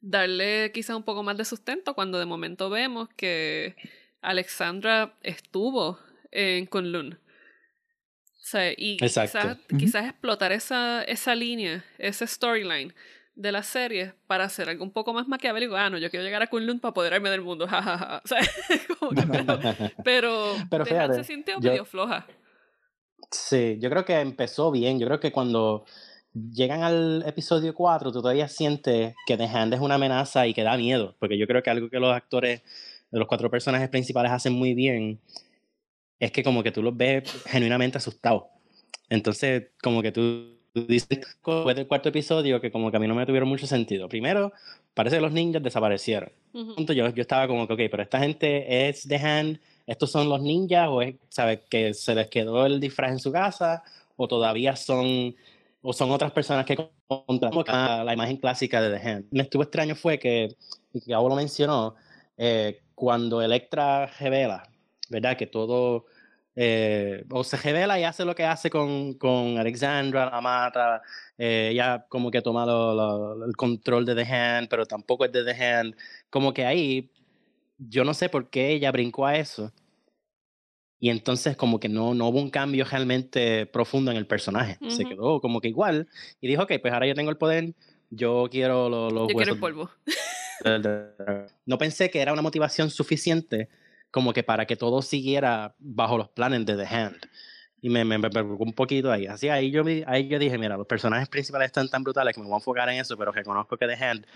darle 0.00 0.70
quizás 0.72 0.96
un 0.96 1.02
poco 1.02 1.22
más 1.22 1.36
de 1.36 1.44
sustento 1.44 1.94
cuando 1.94 2.18
de 2.18 2.26
momento 2.26 2.70
vemos 2.70 3.08
que 3.16 3.76
Alexandra 4.20 5.14
estuvo 5.22 5.98
en 6.30 6.66
Kunlun. 6.66 7.18
Sea, 8.48 8.72
y 8.74 8.96
quizás, 8.96 9.30
quizás, 9.78 10.06
explotar 10.06 10.52
esa, 10.52 11.02
esa 11.02 11.34
línea, 11.34 11.84
ese 11.98 12.26
storyline 12.26 12.94
de 13.34 13.52
la 13.52 13.62
serie 13.62 14.14
para 14.26 14.44
hacer 14.44 14.70
algo 14.70 14.82
un 14.84 14.90
poco 14.90 15.12
más 15.12 15.28
maquiavélico. 15.28 15.76
Ah, 15.76 15.90
no, 15.90 15.98
yo 15.98 16.08
quiero 16.08 16.24
llegar 16.24 16.40
a 16.40 16.46
Kunlun 16.46 16.80
para 16.80 16.90
apoderarme 16.92 17.28
del 17.28 17.42
mundo. 17.42 17.66
Ja, 17.68 18.22
O 18.24 18.26
sea, 18.26 18.40
como 18.98 19.10
que, 19.10 19.92
pero, 20.04 20.54
pero, 20.70 20.86
se 21.14 21.24
sintió 21.24 21.60
medio 21.60 21.84
floja. 21.84 22.26
Sí, 23.30 23.76
yo 23.80 23.90
creo 23.90 24.06
que 24.06 24.18
empezó 24.18 24.70
bien. 24.70 24.98
Yo 24.98 25.06
creo 25.06 25.20
que 25.20 25.30
cuando 25.30 25.84
llegan 26.32 26.84
al 26.84 27.22
episodio 27.26 27.74
4, 27.74 28.12
tú 28.12 28.22
todavía 28.22 28.48
sientes 28.48 29.14
que 29.26 29.36
The 29.36 29.44
Hand 29.44 29.74
es 29.74 29.80
una 29.80 29.96
amenaza 29.96 30.46
y 30.46 30.54
que 30.54 30.62
da 30.62 30.78
miedo. 30.78 31.16
Porque 31.18 31.36
yo 31.36 31.46
creo 31.46 31.62
que 31.62 31.68
algo 31.68 31.90
que 31.90 32.00
los 32.00 32.14
actores 32.14 32.62
los 33.10 33.28
cuatro 33.28 33.50
personajes 33.50 33.88
principales 33.88 34.32
hacen 34.32 34.54
muy 34.54 34.74
bien 34.74 35.20
es 36.18 36.32
que 36.32 36.42
como 36.42 36.62
que 36.62 36.72
tú 36.72 36.82
los 36.82 36.96
ves 36.96 37.30
genuinamente 37.46 37.98
asustados. 37.98 38.44
Entonces, 39.08 39.68
como 39.82 40.02
que 40.02 40.12
tú 40.12 40.58
dices 40.74 41.08
después 41.08 41.76
del 41.76 41.86
cuarto 41.86 42.10
episodio 42.10 42.60
que 42.60 42.70
como 42.70 42.90
que 42.90 42.96
a 42.96 43.00
mí 43.00 43.08
no 43.08 43.14
me 43.14 43.26
tuvieron 43.26 43.48
mucho 43.48 43.66
sentido. 43.66 44.08
Primero, 44.08 44.52
parece 44.94 45.16
que 45.16 45.22
los 45.22 45.32
ninjas 45.32 45.62
desaparecieron. 45.62 46.30
yo, 46.52 47.08
yo 47.08 47.22
estaba 47.22 47.48
como 47.48 47.66
que, 47.66 47.72
ok, 47.74 47.80
pero 47.90 48.02
esta 48.02 48.18
gente 48.18 48.88
es 48.88 49.06
The 49.08 49.16
Hand, 49.16 49.60
estos 49.86 50.10
son 50.10 50.28
los 50.28 50.42
ninjas, 50.42 50.88
o 50.88 51.02
es, 51.02 51.16
¿sabes? 51.28 51.60
Que 51.68 51.94
se 51.94 52.14
les 52.14 52.28
quedó 52.28 52.66
el 52.66 52.80
disfraz 52.80 53.12
en 53.12 53.18
su 53.18 53.32
casa, 53.32 53.82
o 54.16 54.28
todavía 54.28 54.76
son, 54.76 55.34
o 55.82 55.92
son 55.92 56.10
otras 56.10 56.32
personas 56.32 56.66
que 56.66 56.76
contra 57.06 58.04
la 58.04 58.12
imagen 58.12 58.36
clásica 58.36 58.82
de 58.82 58.98
The 58.98 59.08
Hand. 59.08 59.24
Me 59.30 59.42
estuvo 59.42 59.62
extraño 59.62 59.94
fue 59.94 60.18
que, 60.18 60.56
y 60.92 61.00
que 61.00 61.12
lo 61.12 61.34
mencionó, 61.34 61.94
eh, 62.36 62.80
cuando 62.94 63.40
Electra 63.40 64.06
revela 64.06 64.68
¿verdad? 65.08 65.36
Que 65.36 65.46
todo 65.46 66.06
eh, 66.60 67.24
o 67.30 67.44
se 67.44 67.56
revela 67.56 68.00
y 68.00 68.02
hace 68.02 68.24
lo 68.24 68.34
que 68.34 68.44
hace 68.44 68.68
con, 68.68 69.14
con 69.14 69.58
Alexandra, 69.58 70.28
la 70.28 70.40
mata, 70.40 71.02
eh, 71.38 71.68
ella 71.70 72.04
como 72.08 72.32
que 72.32 72.42
toma 72.42 72.64
el 73.46 73.54
control 73.54 74.04
de 74.04 74.16
The 74.16 74.24
Hand, 74.24 74.68
pero 74.68 74.84
tampoco 74.84 75.24
es 75.24 75.30
de 75.30 75.44
The 75.44 75.64
Hand. 75.64 75.94
Como 76.30 76.52
que 76.52 76.66
ahí, 76.66 77.12
yo 77.78 78.02
no 78.02 78.12
sé 78.12 78.28
por 78.28 78.50
qué 78.50 78.72
ella 78.72 78.90
brincó 78.90 79.24
a 79.24 79.36
eso. 79.36 79.72
Y 80.98 81.10
entonces 81.10 81.56
como 81.56 81.78
que 81.78 81.88
no, 81.88 82.12
no 82.12 82.26
hubo 82.26 82.40
un 82.40 82.50
cambio 82.50 82.84
realmente 82.84 83.66
profundo 83.66 84.10
en 84.10 84.16
el 84.16 84.26
personaje. 84.26 84.78
Se 84.88 85.04
quedó 85.04 85.40
como 85.40 85.60
que 85.60 85.68
igual. 85.68 86.08
Y 86.40 86.48
dijo, 86.48 86.64
ok, 86.64 86.72
pues 86.82 86.92
ahora 86.92 87.06
yo 87.06 87.14
tengo 87.14 87.30
el 87.30 87.36
poder, 87.36 87.72
yo 88.10 88.48
quiero 88.50 88.88
los, 88.88 89.12
yo 89.12 89.36
Quiero 89.36 89.52
el 89.52 89.60
polvo. 89.60 89.90
no 91.66 91.78
pensé 91.78 92.10
que 92.10 92.20
era 92.20 92.32
una 92.32 92.42
motivación 92.42 92.90
suficiente 92.90 93.68
como 94.10 94.32
que 94.32 94.42
para 94.42 94.66
que 94.66 94.76
todo 94.76 95.02
siguiera 95.02 95.74
bajo 95.78 96.18
los 96.18 96.28
planes 96.28 96.64
de 96.66 96.76
The 96.76 96.86
Hand. 96.86 97.16
Y 97.80 97.90
me, 97.90 98.04
me, 98.04 98.18
preocupó 98.18 98.64
un 98.64 98.72
poquito 98.72 99.12
ahí. 99.12 99.26
Así 99.26 99.48
ahí 99.48 99.70
yo, 99.70 99.84
ahí 100.06 100.26
yo 100.26 100.38
dije, 100.38 100.58
mira, 100.58 100.76
los 100.76 100.86
personajes 100.86 101.28
principales 101.28 101.66
están 101.66 101.88
tan 101.88 102.02
brutales 102.02 102.34
que 102.34 102.40
me 102.40 102.46
voy 102.46 102.54
a 102.54 102.58
enfocar 102.58 102.88
en 102.88 102.98
eso, 102.98 103.16
pero 103.16 103.30
reconozco 103.30 103.76
que 103.76 103.86
The 103.86 104.04
Hand 104.04 104.26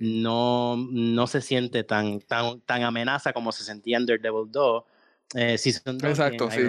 no, 0.00 0.76
no 0.76 1.26
se 1.26 1.40
siente 1.40 1.82
tan, 1.82 2.20
tan, 2.20 2.60
tan 2.60 2.82
amenaza 2.82 3.32
como 3.32 3.52
se 3.52 3.64
sentía 3.64 3.96
en 3.96 4.04
Daredevil 4.04 4.50
2. 4.50 4.84
Eh, 5.32 5.56
Season 5.56 5.96
2 5.96 6.10
Exacto, 6.10 6.50
sí. 6.50 6.62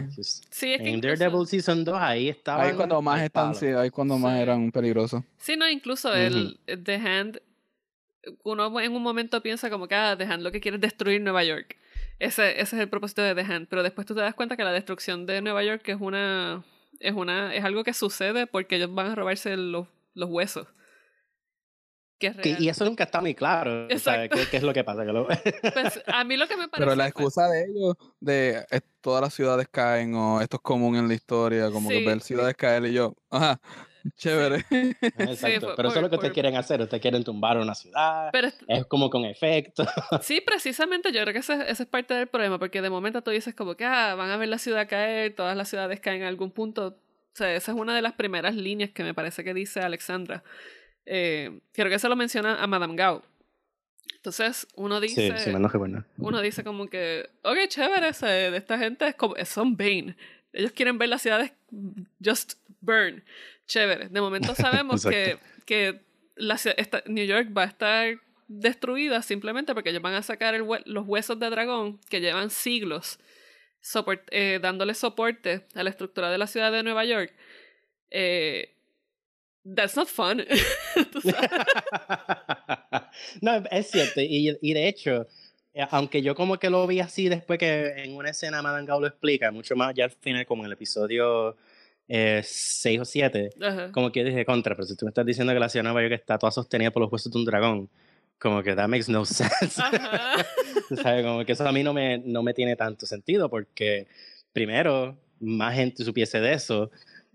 sí 0.51 0.73
es 0.73 0.81
que 0.81 0.89
en 0.89 1.01
Daredevil 1.01 1.47
Season 1.47 1.83
2 1.83 1.97
ahí 1.99 2.29
estaba. 2.29 2.63
Ahí 2.63 2.75
cuando 2.75 3.01
más 3.01 3.21
están, 3.21 3.53
sí, 3.53 3.65
ahí 3.65 3.89
cuando 3.89 4.17
más 4.17 4.39
eran 4.39 4.71
peligrosos. 4.71 5.23
Sí, 5.37 5.57
no, 5.57 5.67
incluso 5.67 6.13
el 6.13 6.59
The 6.65 6.95
Hand, 6.95 7.41
uno 8.43 8.79
en 8.79 8.95
un 8.95 9.03
momento 9.03 9.41
piensa 9.41 9.69
como 9.69 9.87
que 9.87 9.95
ah, 9.95 10.15
The 10.17 10.23
Hand 10.23 10.43
lo 10.43 10.51
que 10.51 10.61
quiere 10.61 10.75
es 10.75 10.81
destruir 10.81 11.19
Nueva 11.19 11.43
York. 11.43 11.75
Ese, 12.21 12.51
ese 12.61 12.75
es 12.75 12.81
el 12.81 12.87
propósito 12.87 13.23
de 13.23 13.33
The 13.33 13.41
Hand. 13.41 13.67
Pero 13.67 13.81
después 13.81 14.05
tú 14.05 14.13
te 14.13 14.21
das 14.21 14.35
cuenta 14.35 14.55
que 14.55 14.63
la 14.63 14.71
destrucción 14.71 15.25
de 15.25 15.41
Nueva 15.41 15.63
York 15.63 15.81
es 15.87 15.99
una. 15.99 16.63
es 16.99 17.13
una. 17.13 17.53
es 17.55 17.63
algo 17.63 17.83
que 17.83 17.93
sucede 17.93 18.45
porque 18.45 18.75
ellos 18.75 18.93
van 18.93 19.07
a 19.07 19.15
robarse 19.15 19.57
los, 19.57 19.87
los 20.13 20.29
huesos. 20.29 20.67
y 22.43 22.69
eso 22.69 22.85
nunca 22.85 23.05
está 23.05 23.21
muy 23.21 23.33
claro. 23.33 23.87
¿Qué, 23.87 24.29
¿Qué, 24.51 24.57
es 24.57 24.63
lo 24.63 24.71
que 24.71 24.83
pasa? 24.83 25.01
Pues, 25.73 26.03
a 26.05 26.23
mí 26.23 26.37
lo 26.37 26.47
que 26.47 26.57
me 26.57 26.67
parece. 26.67 26.85
Pero 26.85 26.95
la 26.95 27.07
excusa 27.07 27.47
de 27.47 27.65
ellos, 27.65 27.95
de 28.19 28.67
todas 29.01 29.23
las 29.23 29.33
ciudades 29.33 29.67
caen, 29.71 30.13
o 30.13 30.41
esto 30.41 30.57
es 30.57 30.61
común 30.61 30.95
en 30.97 31.07
la 31.07 31.15
historia, 31.15 31.71
como 31.71 31.89
que 31.89 32.05
ver 32.05 32.21
ciudades 32.21 32.55
caer 32.55 32.85
y 32.85 32.93
yo, 32.93 33.15
ajá, 33.31 33.59
Chévere. 34.17 34.65
Exacto. 35.01 35.73
pero 35.75 35.89
eso 35.89 35.97
es 35.97 36.01
lo 36.01 36.09
que 36.09 36.15
ustedes 36.15 36.33
quieren 36.33 36.55
hacer. 36.55 36.81
Ustedes 36.81 37.01
quieren 37.01 37.23
tumbar 37.23 37.57
una 37.57 37.75
ciudad. 37.75 38.31
es 38.67 38.85
como 38.85 39.09
con 39.09 39.25
efecto. 39.25 39.85
Sí, 40.21 40.41
precisamente. 40.41 41.11
Yo 41.11 41.21
creo 41.21 41.33
que 41.33 41.39
ese, 41.39 41.69
es 41.69 41.85
parte 41.85 42.13
del 42.13 42.27
problema. 42.27 42.59
Porque 42.59 42.81
de 42.81 42.89
momento 42.89 43.21
tú 43.21 43.31
dices 43.31 43.55
como 43.55 43.75
que 43.75 43.85
ah, 43.85 44.15
van 44.15 44.29
a 44.29 44.37
ver 44.37 44.49
la 44.49 44.57
ciudad 44.57 44.87
caer. 44.87 45.35
Todas 45.35 45.55
las 45.55 45.69
ciudades 45.69 45.99
caen 45.99 46.21
en 46.21 46.27
algún 46.27 46.51
punto. 46.51 46.87
O 46.87 47.35
sea, 47.35 47.53
esa 47.55 47.71
es 47.71 47.77
una 47.77 47.95
de 47.95 48.01
las 48.01 48.13
primeras 48.13 48.55
líneas 48.55 48.91
que 48.91 49.03
me 49.03 49.13
parece 49.13 49.43
que 49.43 49.53
dice 49.53 49.79
Alexandra. 49.79 50.43
Eh, 51.05 51.61
creo 51.73 51.89
que 51.89 51.99
se 51.99 52.09
lo 52.09 52.15
menciona 52.15 52.61
a 52.61 52.67
Madame 52.67 52.95
Gao. 52.95 53.23
Entonces 54.15 54.67
uno 54.75 54.99
dice. 54.99 55.35
Sí, 55.37 55.51
sí, 55.51 55.77
bueno. 55.77 56.05
Uno 56.17 56.41
dice 56.41 56.63
como 56.63 56.87
que. 56.87 57.29
Ok, 57.43 57.57
chévere. 57.67 58.09
Ese, 58.09 58.25
de 58.25 58.57
esta 58.57 58.77
gente 58.77 59.07
es 59.07 59.15
como. 59.15 59.35
Son 59.45 59.75
Bane. 59.75 60.15
Ellos 60.53 60.71
quieren 60.73 60.97
ver 60.97 61.09
las 61.09 61.21
ciudades 61.21 61.53
just 62.23 62.53
burn 62.81 63.23
chévere. 63.67 64.09
De 64.09 64.21
momento 64.21 64.53
sabemos 64.55 65.05
que, 65.09 65.37
que 65.65 66.01
la, 66.35 66.59
New 67.07 67.25
York 67.25 67.49
va 67.55 67.63
a 67.63 67.67
estar 67.67 68.17
destruida 68.47 69.21
simplemente 69.21 69.73
porque 69.73 69.91
ellos 69.91 70.01
van 70.01 70.15
a 70.15 70.23
sacar 70.23 70.55
los 70.59 71.07
huesos 71.07 71.39
de 71.39 71.49
dragón 71.49 71.99
que 72.09 72.19
llevan 72.19 72.49
siglos 72.49 73.17
soport- 73.81 74.27
eh, 74.31 74.59
dándole 74.61 74.93
soporte 74.93 75.65
a 75.73 75.83
la 75.83 75.89
estructura 75.89 76.29
de 76.29 76.37
la 76.37 76.47
ciudad 76.47 76.71
de 76.71 76.83
Nueva 76.83 77.05
York, 77.05 77.33
eh, 78.09 78.75
that's 79.75 79.95
not 79.95 80.07
fun. 80.07 80.45
No, 83.41 83.63
es 83.71 83.91
cierto. 83.91 84.21
Y, 84.21 84.57
y 84.61 84.73
de 84.73 84.87
hecho, 84.87 85.27
aunque 85.89 86.21
yo 86.21 86.35
como 86.35 86.57
que 86.57 86.69
lo 86.69 86.85
vi 86.87 86.99
así 86.99 87.29
después 87.29 87.57
que 87.59 88.03
en 88.03 88.15
una 88.15 88.29
escena 88.29 88.61
Madame 88.61 88.85
Gao 88.85 88.99
lo 88.99 89.07
explica, 89.07 89.51
mucho 89.51 89.75
más 89.75 89.93
ya 89.95 90.05
al 90.05 90.11
final, 90.11 90.45
como 90.45 90.63
en 90.63 90.67
el 90.67 90.73
episodio 90.73 91.55
6 92.07 92.99
o 92.99 93.05
7, 93.05 93.49
Ajá. 93.61 93.91
como 93.91 94.11
que 94.11 94.23
dije 94.23 94.45
contra, 94.45 94.75
pero 94.75 94.85
si 94.85 94.95
tú 94.95 95.05
me 95.05 95.09
estás 95.09 95.25
diciendo 95.25 95.53
que 95.53 95.59
la 95.59 95.69
ciudad 95.69 95.85
de 95.85 95.93
Nueva 95.93 96.01
York 96.07 96.19
está 96.19 96.37
toda 96.37 96.51
sostenida 96.51 96.91
por 96.91 97.01
los 97.01 97.11
huesos 97.11 97.31
de 97.31 97.39
un 97.39 97.45
dragón, 97.45 97.89
como 98.37 98.61
que 98.63 98.75
that 98.75 98.89
makes 98.89 99.09
no 99.09 99.23
sense. 99.25 99.81
Sabes, 101.01 101.25
como 101.25 101.45
que 101.45 101.53
eso 101.53 101.65
a 101.67 101.71
mí 101.71 101.83
no 101.83 101.93
me, 101.93 102.17
no 102.17 102.43
me 102.43 102.53
tiene 102.53 102.75
tanto 102.75 103.05
sentido 103.05 103.49
porque, 103.49 104.07
primero, 104.51 105.17
más 105.39 105.75
gente 105.75 106.03
supiese 106.03 106.41
de 106.41 106.53
eso, 106.53 106.91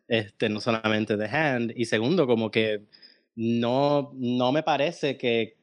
este, 0.09 0.49
no 0.49 0.61
solamente 0.61 1.17
The 1.17 1.25
Hand, 1.25 1.73
y 1.75 1.87
segundo, 1.87 2.27
como 2.27 2.51
que 2.51 2.83
no, 3.35 4.11
no 4.15 4.53
me 4.53 4.63
parece 4.63 5.17
que, 5.17 5.57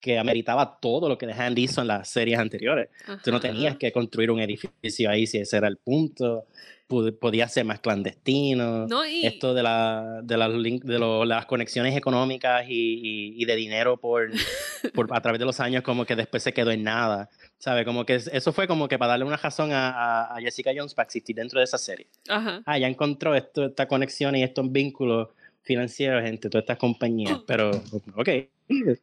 que 0.00 0.18
ameritaba 0.18 0.78
todo 0.80 1.08
lo 1.08 1.18
que 1.18 1.26
The 1.26 1.32
Hand 1.32 1.58
hizo 1.58 1.80
en 1.80 1.88
las 1.88 2.08
series 2.08 2.38
anteriores. 2.38 2.88
Tú 3.24 3.30
no 3.32 3.40
tenías 3.40 3.72
Ajá. 3.72 3.78
que 3.78 3.92
construir 3.92 4.30
un 4.30 4.40
edificio 4.40 5.10
ahí 5.10 5.26
si 5.26 5.38
ese 5.38 5.56
era 5.56 5.68
el 5.68 5.76
punto. 5.76 6.46
Pu- 6.88 7.18
Podía 7.18 7.46
ser 7.48 7.64
más 7.66 7.80
clandestino. 7.80 8.86
No, 8.86 9.04
y 9.04 9.26
Esto 9.26 9.52
de, 9.52 9.62
la, 9.62 10.20
de, 10.22 10.36
las, 10.38 10.50
de 10.52 10.98
lo- 10.98 11.24
las 11.26 11.44
conexiones 11.46 11.94
económicas 11.96 12.64
y, 12.68 12.72
y- 12.72 13.42
y 13.42 13.44
de 13.44 13.56
dinero 13.56 13.98
por, 13.98 14.30
por, 14.94 15.08
a 15.14 15.20
través 15.20 15.38
de 15.38 15.44
los 15.44 15.60
años, 15.60 15.82
como 15.82 16.06
que 16.06 16.16
después 16.16 16.42
se 16.42 16.52
quedó 16.54 16.70
en 16.70 16.84
nada. 16.84 17.28
¿Sabe? 17.58 17.84
Como 17.84 18.06
que 18.06 18.14
es- 18.14 18.28
eso 18.32 18.52
fue 18.52 18.66
como 18.68 18.88
que 18.88 18.98
para 18.98 19.10
darle 19.10 19.24
una 19.26 19.36
razón 19.36 19.72
a, 19.72 19.90
a- 19.90 20.36
a 20.36 20.40
Jessica 20.40 20.70
Jones 20.74 20.94
para 20.94 21.04
existir 21.06 21.36
dentro 21.36 21.58
de 21.58 21.64
esa 21.64 21.76
serie. 21.76 22.06
Ajá. 22.28 22.62
Ah, 22.64 22.78
ya 22.78 22.86
encontró 22.86 23.34
esto, 23.34 23.66
esta 23.66 23.86
conexión 23.88 24.34
y 24.36 24.42
estos 24.42 24.70
vínculos 24.72 25.28
financieros 25.62 26.24
entre 26.24 26.50
todas 26.50 26.62
estas 26.64 26.78
compañías. 26.78 27.38
Pero, 27.46 27.70
ok, 28.16 28.28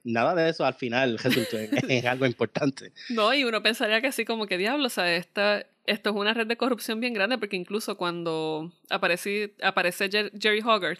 nada 0.03 0.35
de 0.35 0.49
eso 0.49 0.65
al 0.65 0.73
final 0.73 1.17
resultó 1.23 1.57
en, 1.57 1.69
en 1.91 2.07
algo 2.07 2.25
importante. 2.25 2.91
No, 3.09 3.33
y 3.33 3.43
uno 3.43 3.61
pensaría 3.63 4.01
que 4.01 4.07
así 4.07 4.25
como 4.25 4.47
que 4.47 4.57
diablo, 4.57 4.87
o 4.87 4.89
sea, 4.89 5.15
esta, 5.15 5.65
esto 5.85 6.09
es 6.09 6.15
una 6.15 6.33
red 6.33 6.47
de 6.47 6.57
corrupción 6.57 6.99
bien 6.99 7.13
grande, 7.13 7.37
porque 7.37 7.55
incluso 7.55 7.97
cuando 7.97 8.71
aparece, 8.89 9.55
aparece 9.61 10.09
Jer- 10.09 10.31
Jerry 10.39 10.61
Hogarth, 10.61 10.99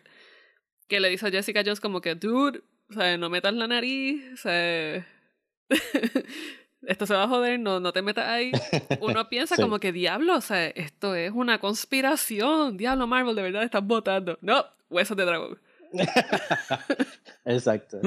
que 0.88 1.00
le 1.00 1.10
dice 1.10 1.28
a 1.28 1.32
Jessica 1.32 1.62
Jones 1.66 1.80
como 1.80 2.02
que, 2.02 2.16
dude, 2.16 2.62
o 2.90 2.94
sea, 2.94 3.18
no 3.18 3.30
metas 3.30 3.54
la 3.56 3.68
nariz, 3.68 4.22
o 4.34 4.38
sea, 4.38 5.08
esto 6.88 7.06
se 7.06 7.13
va 7.13 7.24
a 7.24 7.27
joder, 7.27 7.60
no, 7.60 7.80
no 7.80 7.92
te 7.94 8.01
metas 8.01 8.27
ahí. 8.27 8.51
Uno 9.01 9.27
piensa 9.30 9.56
Sí. 9.56 9.62
como 9.62 9.80
que, 9.80 9.92
diablo, 9.92 10.36
o 10.38 10.42
sea, 10.42 10.68
esto 10.68 11.15
es 11.15 11.32
una 11.32 11.60
conspiración, 11.60 12.77
diablo 12.77 13.08
Marvel, 13.08 13.36
de 13.36 13.42
verdad 13.42 13.63
estás 13.63 13.86
votando. 13.86 14.38
No, 14.42 14.65
huesos 14.89 15.15
de 15.18 15.25
dragón. 15.25 15.60
Exacto. 17.46 18.00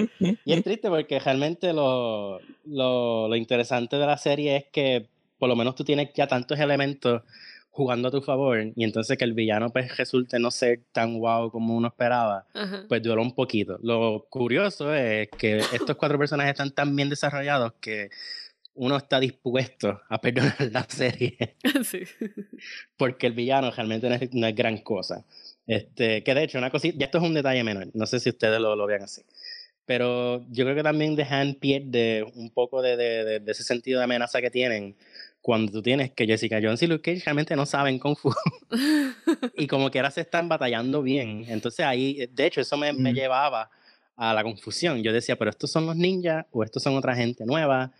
Y 0.44 0.52
es 0.52 0.62
triste 0.64 0.88
porque 0.88 1.18
realmente 1.18 1.72
lo, 1.72 2.40
lo, 2.66 3.28
lo 3.28 3.36
interesante 3.36 3.96
de 3.96 4.06
la 4.06 4.16
serie 4.18 4.56
es 4.56 4.64
que 4.72 5.06
por 5.38 5.48
lo 5.48 5.56
menos 5.56 5.74
tú 5.74 5.84
tienes 5.84 6.10
ya 6.14 6.26
tantos 6.26 6.58
elementos 6.58 7.22
jugando 7.70 8.08
a 8.08 8.10
tu 8.10 8.20
favor 8.20 8.58
y 8.74 8.82
entonces 8.82 9.16
que 9.16 9.24
el 9.24 9.34
villano 9.34 9.70
pues 9.70 9.96
resulte 9.96 10.40
no 10.40 10.50
ser 10.50 10.80
tan 10.90 11.16
guau 11.18 11.52
como 11.52 11.76
uno 11.76 11.86
esperaba, 11.88 12.44
Ajá. 12.52 12.84
pues 12.88 13.00
duró 13.02 13.22
un 13.22 13.32
poquito. 13.34 13.78
Lo 13.82 14.26
curioso 14.28 14.92
es 14.92 15.28
que 15.38 15.58
estos 15.58 15.94
cuatro 15.96 16.18
personajes 16.18 16.52
están 16.52 16.72
tan 16.72 16.96
bien 16.96 17.08
desarrollados 17.08 17.74
que 17.80 18.10
uno 18.78 18.96
está 18.96 19.20
dispuesto 19.20 20.00
a 20.08 20.20
perdonar 20.20 20.56
la 20.72 20.84
serie 20.88 21.56
sí. 21.84 22.00
porque 22.96 23.26
el 23.26 23.32
villano 23.34 23.70
realmente 23.70 24.08
no 24.08 24.14
es, 24.14 24.32
no 24.34 24.46
es 24.46 24.54
gran 24.54 24.78
cosa. 24.78 25.24
Este, 25.66 26.22
que 26.24 26.34
de 26.34 26.44
hecho, 26.44 26.58
una 26.58 26.70
cosita, 26.70 26.96
ya 26.98 27.06
esto 27.06 27.18
es 27.18 27.24
un 27.24 27.34
detalle 27.34 27.62
menor, 27.62 27.88
no 27.92 28.06
sé 28.06 28.20
si 28.20 28.30
ustedes 28.30 28.58
lo, 28.60 28.74
lo 28.74 28.86
vean 28.86 29.02
así. 29.02 29.22
Pero 29.84 30.44
yo 30.50 30.64
creo 30.64 30.74
que 30.76 30.82
también 30.82 31.16
The 31.16 31.24
Hand 31.24 31.58
pierde 31.58 32.24
un 32.34 32.50
poco 32.50 32.82
de, 32.82 32.96
de, 32.96 33.24
de, 33.24 33.40
de 33.40 33.52
ese 33.52 33.62
sentido 33.64 33.98
de 33.98 34.04
amenaza 34.04 34.40
que 34.40 34.50
tienen 34.50 34.96
cuando 35.40 35.72
tú 35.72 35.82
tienes 35.82 36.10
que 36.12 36.26
Jessica 36.26 36.58
Jones 36.62 36.82
y 36.82 36.86
Luke 36.88 37.02
Cage 37.12 37.24
realmente 37.24 37.56
no 37.56 37.64
saben 37.64 37.98
Kung 37.98 38.16
Fu 38.16 38.30
y 39.56 39.66
como 39.66 39.90
que 39.90 39.98
ahora 39.98 40.10
se 40.10 40.20
están 40.22 40.48
batallando 40.48 41.02
bien. 41.02 41.44
Entonces 41.48 41.86
ahí, 41.86 42.26
de 42.30 42.46
hecho, 42.46 42.60
eso 42.60 42.76
me, 42.76 42.92
me 42.92 43.12
Mm. 43.12 43.14
llevaba 43.14 43.70
a 44.18 44.34
la 44.34 44.42
confusión. 44.42 45.02
Yo 45.02 45.12
decía, 45.12 45.36
pero 45.36 45.50
estos 45.50 45.70
son 45.70 45.86
los 45.86 45.96
ninjas 45.96 46.44
o 46.50 46.64
estos 46.64 46.82
son 46.82 46.96
otra 46.96 47.14
gente 47.14 47.46
nueva, 47.46 47.92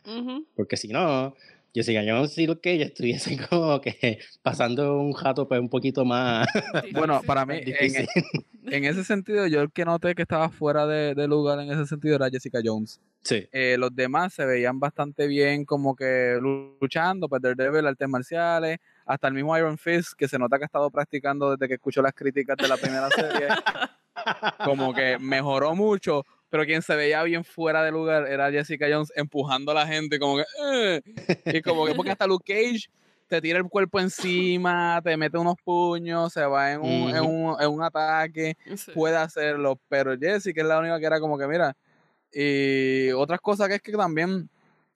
porque 0.54 0.76
si 0.76 0.88
no, 0.88 1.34
Jessica 1.72 2.02
Jones 2.04 2.36
y 2.38 2.46
Luke 2.46 2.60
Cage 2.60 2.82
estuviesen 2.82 3.38
como 3.48 3.80
que 3.80 4.18
pasando 4.42 4.98
un 5.00 5.12
jato 5.12 5.46
pues 5.46 5.60
un 5.60 5.68
poquito 5.68 6.04
más 6.04 6.48
Bueno, 6.92 7.22
para 7.24 7.46
mí, 7.46 7.58
en, 7.58 7.64
difícil. 7.64 8.08
en 8.66 8.84
ese 8.84 9.04
sentido, 9.04 9.46
yo 9.46 9.60
el 9.60 9.70
que 9.70 9.84
noté 9.84 10.14
que 10.14 10.22
estaba 10.22 10.48
fuera 10.50 10.86
de, 10.86 11.14
de 11.14 11.28
lugar 11.28 11.60
en 11.60 11.70
ese 11.70 11.86
sentido 11.86 12.16
era 12.16 12.30
Jessica 12.30 12.58
Jones. 12.64 13.00
Sí, 13.22 13.46
Eh, 13.52 13.76
los 13.78 13.94
demás 13.94 14.32
se 14.32 14.44
veían 14.46 14.80
bastante 14.80 15.26
bien 15.26 15.64
como 15.64 15.94
que 15.94 16.38
luchando, 16.80 17.28
pues 17.28 17.42
Daredevil, 17.42 17.86
artes 17.86 18.08
marciales, 18.08 18.78
hasta 19.06 19.28
el 19.28 19.34
mismo 19.34 19.56
Iron 19.56 19.76
Fist, 19.78 20.12
que 20.16 20.26
se 20.26 20.38
nota 20.38 20.56
que 20.58 20.64
ha 20.64 20.66
estado 20.66 20.90
practicando 20.90 21.50
desde 21.50 21.68
que 21.68 21.74
escuchó 21.74 22.00
las 22.02 22.14
críticas 22.14 22.56
de 22.56 22.68
la 22.68 22.76
primera 22.76 23.08
serie, 23.14 23.48
como 24.60 24.94
que 24.94 25.18
mejoró 25.20 25.74
mucho, 25.74 26.24
pero 26.50 26.64
quien 26.64 26.82
se 26.82 26.96
veía 26.96 27.22
bien 27.22 27.44
fuera 27.44 27.82
de 27.84 27.90
lugar 27.92 28.26
era 28.28 28.50
Jessica 28.50 28.86
Jones 28.90 29.12
empujando 29.16 29.72
a 29.72 29.74
la 29.74 29.86
gente, 29.86 30.18
como 30.18 30.36
que, 30.38 30.44
"Eh", 30.72 31.00
y 31.50 31.62
como 31.62 31.86
que, 31.86 31.94
porque 31.94 32.10
hasta 32.12 32.26
Luke 32.26 32.52
Cage 32.52 32.86
te 33.28 33.40
tira 33.40 33.58
el 33.58 33.64
cuerpo 33.68 34.00
encima, 34.00 35.00
te 35.04 35.16
mete 35.16 35.38
unos 35.38 35.56
puños, 35.64 36.32
se 36.32 36.44
va 36.46 36.72
en 36.72 36.80
un, 36.80 37.14
en 37.14 37.22
un, 37.24 37.56
en 37.60 37.70
un 37.70 37.82
ataque, 37.82 38.54
Sí. 38.74 38.92
puede 38.92 39.16
hacerlo, 39.16 39.78
pero 39.88 40.16
Jessica 40.18 40.62
es 40.62 40.66
la 40.68 40.78
única 40.78 40.98
que 40.98 41.06
era 41.06 41.20
como 41.20 41.38
que, 41.38 41.46
mira, 41.46 41.74
y 42.32 43.10
otras 43.12 43.40
cosas 43.40 43.68
que 43.68 43.74
es 43.76 43.82
que 43.82 43.92
también, 43.92 44.50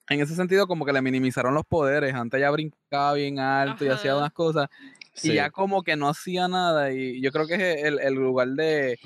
en 0.09 0.21
ese 0.21 0.35
sentido, 0.35 0.67
como 0.67 0.85
que 0.85 0.93
le 0.93 1.01
minimizaron 1.01 1.53
los 1.53 1.65
poderes, 1.65 2.13
antes 2.15 2.39
ya 2.41 2.51
brincaba 2.51 3.13
bien 3.13 3.39
alto 3.39 3.85
y 3.85 3.89
hacía 3.89 4.17
unas 4.17 4.31
cosas, 4.33 4.67
sí. 5.13 5.31
y 5.31 5.35
ya 5.35 5.49
como 5.51 5.83
que 5.83 5.95
no 5.95 6.09
hacía 6.09 6.47
nada, 6.47 6.91
y 6.91 7.21
yo 7.21 7.31
creo 7.31 7.47
que 7.47 7.55
es 7.55 7.83
el, 7.85 7.99
el 7.99 8.13
lugar 8.13 8.49
de... 8.49 8.99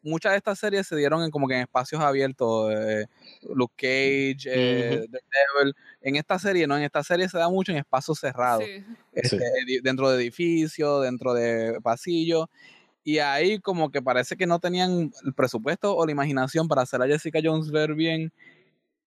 Muchas 0.00 0.30
de 0.30 0.38
estas 0.38 0.60
series 0.60 0.86
se 0.86 0.94
dieron 0.94 1.24
en 1.24 1.30
como 1.32 1.48
que 1.48 1.54
en 1.54 1.60
espacios 1.62 2.00
abiertos, 2.00 2.72
eh, 2.72 3.06
Luke 3.52 3.74
Cage, 3.76 4.48
eh, 4.48 5.06
Daredevil. 5.10 5.74
En 6.00 6.14
esta 6.14 6.38
serie, 6.38 6.68
no, 6.68 6.76
en 6.76 6.84
esta 6.84 7.02
serie 7.02 7.28
se 7.28 7.36
da 7.36 7.48
mucho 7.48 7.72
en 7.72 7.78
espacios 7.78 8.18
cerrados 8.20 8.64
Sí. 8.64 8.84
este, 9.12 9.40
dentro 9.82 10.08
de 10.08 10.16
edificios, 10.22 11.02
dentro 11.02 11.34
de 11.34 11.80
pasillos. 11.82 12.46
Y 13.02 13.18
ahí 13.18 13.58
como 13.58 13.90
que 13.90 14.00
parece 14.00 14.36
que 14.36 14.46
no 14.46 14.60
tenían 14.60 15.10
el 15.24 15.34
presupuesto 15.34 15.96
o 15.96 16.06
la 16.06 16.12
imaginación 16.12 16.68
para 16.68 16.82
hacer 16.82 17.02
a 17.02 17.06
Jessica 17.06 17.40
Jones 17.42 17.70
ver 17.72 17.94
bien 17.94 18.32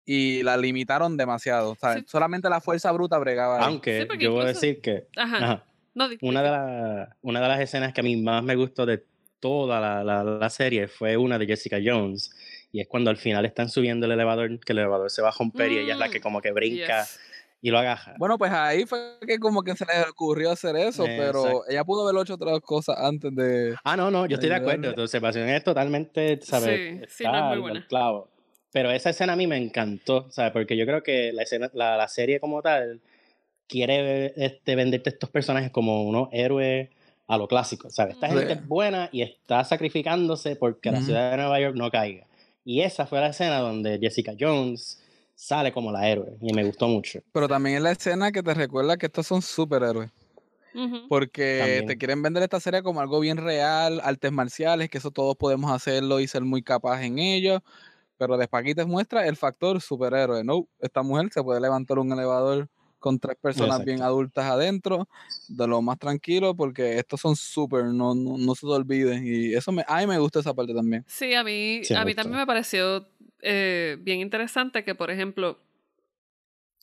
y 0.06 0.42
la 0.42 0.56
limitaron 0.56 1.18
demasiado. 1.18 1.76
¿sabes? 1.78 1.98
Sí. 2.00 2.04
Solamente 2.08 2.48
la 2.48 2.62
fuerza 2.62 2.90
bruta 2.92 3.18
bregaba. 3.18 3.58
ahí. 3.58 3.64
Aunque 3.66 4.06
Sí, 4.10 4.18
yo 4.18 4.32
voy 4.32 4.40
a 4.40 4.42
incluso- 4.50 4.60
decir 4.66 4.80
que 4.80 5.06
Ajá. 5.16 5.36
ajá, 5.36 5.64
No, 5.94 6.08
una, 6.22 6.42
de 6.42 6.50
la- 6.50 7.16
una 7.22 7.40
de 7.40 7.48
las 7.48 7.60
escenas 7.60 7.92
que 7.92 8.00
a 8.00 8.04
mí 8.04 8.16
más 8.16 8.42
me 8.42 8.54
gustó 8.56 8.86
de 8.86 9.04
toda 9.40 9.80
la, 9.80 10.04
la- 10.04 10.24
la 10.24 10.50
serie 10.50 10.88
fue 10.88 11.16
una 11.16 11.38
de 11.38 11.46
Jessica 11.46 11.78
Jones. 11.84 12.30
Y 12.72 12.80
es 12.80 12.88
cuando 12.88 13.10
al 13.10 13.16
final 13.16 13.44
están 13.46 13.68
subiendo 13.68 14.06
el 14.06 14.12
elevador, 14.12 14.60
que 14.60 14.72
el 14.72 14.78
elevador 14.78 15.10
se 15.10 15.22
va 15.22 15.28
a 15.28 15.34
romper 15.38 15.72
y 15.72 15.78
ella 15.78 15.94
es 15.94 15.98
la 15.98 16.08
que 16.10 16.18
Mm, 16.18 16.22
como 16.22 16.40
que 16.42 16.52
brinca 16.52 17.02
yes. 17.02 17.18
y 17.62 17.70
lo 17.70 17.78
agaja. 17.78 18.14
Bueno, 18.18 18.36
pues 18.36 18.52
ahí 18.52 18.84
fue 18.84 19.16
que 19.26 19.38
como 19.38 19.62
que 19.62 19.74
se 19.74 19.86
les 19.86 20.06
ocurrió 20.08 20.50
hacer 20.50 20.76
eso, 20.76 21.04
pero 21.04 21.38
Exacto. 21.46 21.64
ella 21.70 21.84
pudo 21.84 22.06
haber 22.06 22.22
hecho 22.22 22.34
otras 22.34 22.60
cosas 22.60 22.96
antes 22.98 23.34
de... 23.34 23.74
Ah, 23.84 23.96
no, 23.96 24.10
no, 24.10 24.26
yo 24.26 24.34
estoy 24.34 24.50
de 24.50 24.54
acuerdo. 24.56 24.94
Tu 24.94 25.00
observación 25.02 25.48
es 25.48 25.64
totalmente, 25.64 26.38
¿sabes? 26.42 26.78
Sí, 26.78 27.06
sí, 27.08 27.24
no 27.24 27.30
es 27.30 27.36
Está 27.36 27.42
muy 27.48 27.58
buena. 27.58 27.86
clavo. 27.88 28.28
Pero 28.70 28.90
esa 28.90 29.10
escena 29.10 29.32
a 29.32 29.36
mí 29.36 29.46
me 29.46 29.56
encantó, 29.56 30.30
¿sabes? 30.30 30.52
Porque 30.52 30.76
yo 30.76 30.84
creo 30.84 31.02
que 31.02 31.32
la, 31.32 31.42
escena, 31.44 31.70
la, 31.72 31.96
la 31.96 32.06
serie 32.08 32.38
como 32.38 32.60
tal 32.60 33.00
quiere 33.68 34.32
este, 34.36 34.74
venderte 34.74 35.10
estos 35.10 35.30
personajes 35.30 35.70
como 35.70 36.02
unos 36.04 36.28
héroes 36.32 36.88
a 37.26 37.36
lo 37.36 37.46
clásico, 37.46 37.90
¿sabes? 37.90 38.14
Esta 38.14 38.28
gente 38.28 38.52
es 38.54 38.66
buena 38.66 39.10
y 39.12 39.22
está 39.22 39.62
sacrificándose 39.62 40.56
porque 40.56 40.90
la 40.90 41.02
ciudad 41.02 41.30
de 41.30 41.36
Nueva 41.36 41.60
York 41.60 41.76
no 41.76 41.90
caiga. 41.90 42.26
Y 42.64 42.80
esa 42.80 43.06
fue 43.06 43.20
la 43.20 43.28
escena 43.28 43.58
donde 43.58 43.98
Jessica 43.98 44.32
Jones 44.38 45.02
sale 45.34 45.72
como 45.72 45.92
la 45.92 46.08
héroe 46.08 46.36
y 46.40 46.52
me 46.52 46.64
gustó 46.64 46.88
mucho. 46.88 47.20
Pero 47.32 47.46
también 47.46 47.76
es 47.76 47.82
la 47.82 47.92
escena 47.92 48.32
que 48.32 48.42
te 48.42 48.54
recuerda 48.54 48.96
que 48.96 49.06
estos 49.06 49.26
son 49.26 49.42
superhéroes. 49.42 50.10
Porque 51.08 51.58
También. 51.58 51.86
te 51.86 51.98
quieren 51.98 52.22
vender 52.22 52.42
esta 52.42 52.60
serie 52.60 52.82
como 52.82 53.00
algo 53.00 53.18
bien 53.18 53.36
real, 53.36 54.00
artes 54.04 54.30
marciales, 54.30 54.88
que 54.88 54.98
eso 54.98 55.10
todos 55.10 55.34
podemos 55.34 55.72
hacerlo 55.72 56.20
y 56.20 56.28
ser 56.28 56.42
muy 56.42 56.62
capaz 56.62 57.02
en 57.02 57.18
ello. 57.18 57.62
Pero 58.16 58.36
después 58.36 58.62
aquí 58.62 58.74
te 58.74 58.84
muestra 58.84 59.26
el 59.26 59.36
factor 59.36 59.80
superhéroe. 59.80 60.44
No, 60.44 60.68
esta 60.80 61.02
mujer 61.02 61.30
se 61.32 61.42
puede 61.42 61.60
levantar 61.60 61.98
un 61.98 62.12
elevador 62.12 62.68
con 62.98 63.18
tres 63.18 63.36
personas 63.40 63.84
bien 63.84 64.02
adultas 64.02 64.44
adentro, 64.44 65.08
de 65.48 65.66
lo 65.66 65.80
más 65.82 65.98
tranquilo, 65.98 66.54
porque 66.54 66.98
estos 66.98 67.20
son 67.20 67.36
super, 67.36 67.84
no, 67.84 68.14
no, 68.14 68.36
no 68.38 68.54
se 68.54 68.66
te 68.66 68.72
olviden. 68.72 69.26
Y 69.26 69.54
eso 69.54 69.72
me, 69.72 69.84
a 69.86 69.98
mí 69.98 70.06
me 70.06 70.18
gusta 70.18 70.40
esa 70.40 70.54
parte 70.54 70.74
también. 70.74 71.04
Sí, 71.06 71.34
a 71.34 71.44
mí, 71.44 71.80
Sí, 71.84 71.94
a 71.94 72.04
mí 72.04 72.14
también 72.14 72.38
me 72.38 72.46
pareció 72.46 73.08
eh, 73.42 73.96
bien 74.00 74.20
interesante 74.20 74.84
que, 74.84 74.94
por 74.94 75.10
ejemplo, 75.10 75.58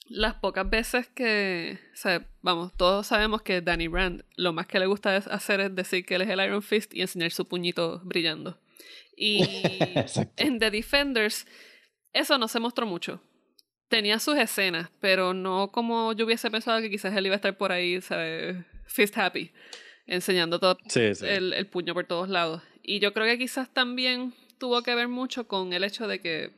las 0.08 0.36
pocas 0.36 0.70
veces 0.70 1.08
que, 1.08 1.80
o 1.94 1.98
sea, 1.98 2.28
vamos, 2.42 2.74
todos 2.78 3.08
sabemos 3.08 3.42
que 3.42 3.62
Danny 3.62 3.88
Rand 3.88 4.24
lo 4.36 4.54
más 4.54 4.68
que 4.68 4.80
le 4.80 4.86
gusta 4.86 5.16
hacer 5.18 5.60
es 5.62 5.76
decir 5.76 6.06
que 6.06 6.16
él 6.16 6.22
es 6.22 6.30
el 6.30 6.40
Iron 6.40 6.62
Fist 6.62 6.94
y 6.94 7.02
enseñar 7.02 7.32
su 7.32 7.46
puñito 7.46 8.02
brillando. 8.04 8.60
Y 9.18 9.42
en 10.38 10.60
The 10.60 10.72
Defenders 10.72 11.48
eso 12.14 12.38
no 12.38 12.48
se 12.48 12.60
mostró 12.60 12.86
mucho. 12.86 13.22
Tenía 13.88 14.20
sus 14.20 14.38
escenas, 14.38 14.90
pero 15.00 15.34
no 15.34 15.72
como 15.72 16.14
yo 16.14 16.26
hubiese 16.26 16.50
pensado 16.50 16.82
que 16.82 16.90
quizás 16.90 17.16
él 17.16 17.26
iba 17.28 17.36
a 17.36 17.38
estar 17.38 17.58
por 17.58 17.72
ahí, 17.72 18.02
¿sabes? 18.02 18.58
Fist 18.88 19.18
happy, 19.18 19.52
enseñando 20.06 20.60
todo 20.60 20.78
El, 21.22 21.54
el 21.54 21.68
puño 21.68 21.94
por 21.94 22.06
todos 22.06 22.30
lados. 22.30 22.62
Y 22.82 23.00
yo 23.00 23.14
creo 23.14 23.26
que 23.26 23.38
quizás 23.38 23.74
también 23.74 24.34
tuvo 24.58 24.82
que 24.82 24.96
ver 24.96 25.08
mucho 25.08 25.48
con 25.48 25.74
el 25.74 25.84
hecho 25.84 26.08
de 26.08 26.20
que 26.20 26.52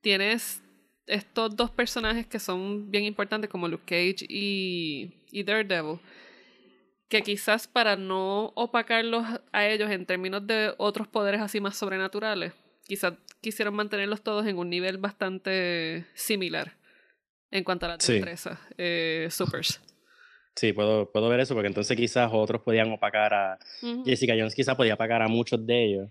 tienes 0.00 0.62
estos 1.06 1.56
dos 1.56 1.70
personajes 1.70 2.26
que 2.26 2.38
son 2.38 2.90
bien 2.90 3.04
importantes 3.04 3.50
como 3.50 3.68
Luke 3.68 3.84
Cage 3.84 4.26
y, 4.28 5.24
y 5.30 5.42
Daredevil, 5.42 6.00
que 7.08 7.22
quizás 7.22 7.68
para 7.68 7.96
no 7.96 8.52
opacarlos 8.54 9.26
a 9.52 9.66
ellos 9.66 9.90
en 9.90 10.06
términos 10.06 10.46
de 10.46 10.74
otros 10.78 11.08
poderes 11.08 11.40
así 11.40 11.60
más 11.60 11.76
sobrenaturales, 11.76 12.52
quizás 12.86 13.14
quisieron 13.42 13.74
mantenerlos 13.74 14.22
todos 14.22 14.46
en 14.46 14.56
un 14.56 14.70
nivel 14.70 14.96
bastante 14.96 16.06
similar 16.14 16.72
en 17.50 17.64
cuanto 17.64 17.84
a 17.84 17.90
la 17.90 17.96
destreza. 17.98 18.58
Eh, 18.78 19.28
supers. 19.30 19.80
Sí, 20.54 20.72
puedo, 20.72 21.10
puedo 21.10 21.28
ver 21.28 21.40
eso, 21.40 21.54
porque 21.54 21.68
entonces 21.68 21.96
quizás 21.96 22.30
otros 22.32 22.62
podían 22.62 22.90
opacar 22.92 23.34
a. 23.34 23.58
Jessica 24.04 24.34
Jones 24.36 24.54
quizás 24.54 24.74
podía 24.76 24.94
opacar 24.94 25.22
a 25.22 25.28
muchos 25.28 25.64
de 25.66 25.84
ellos. 25.84 26.08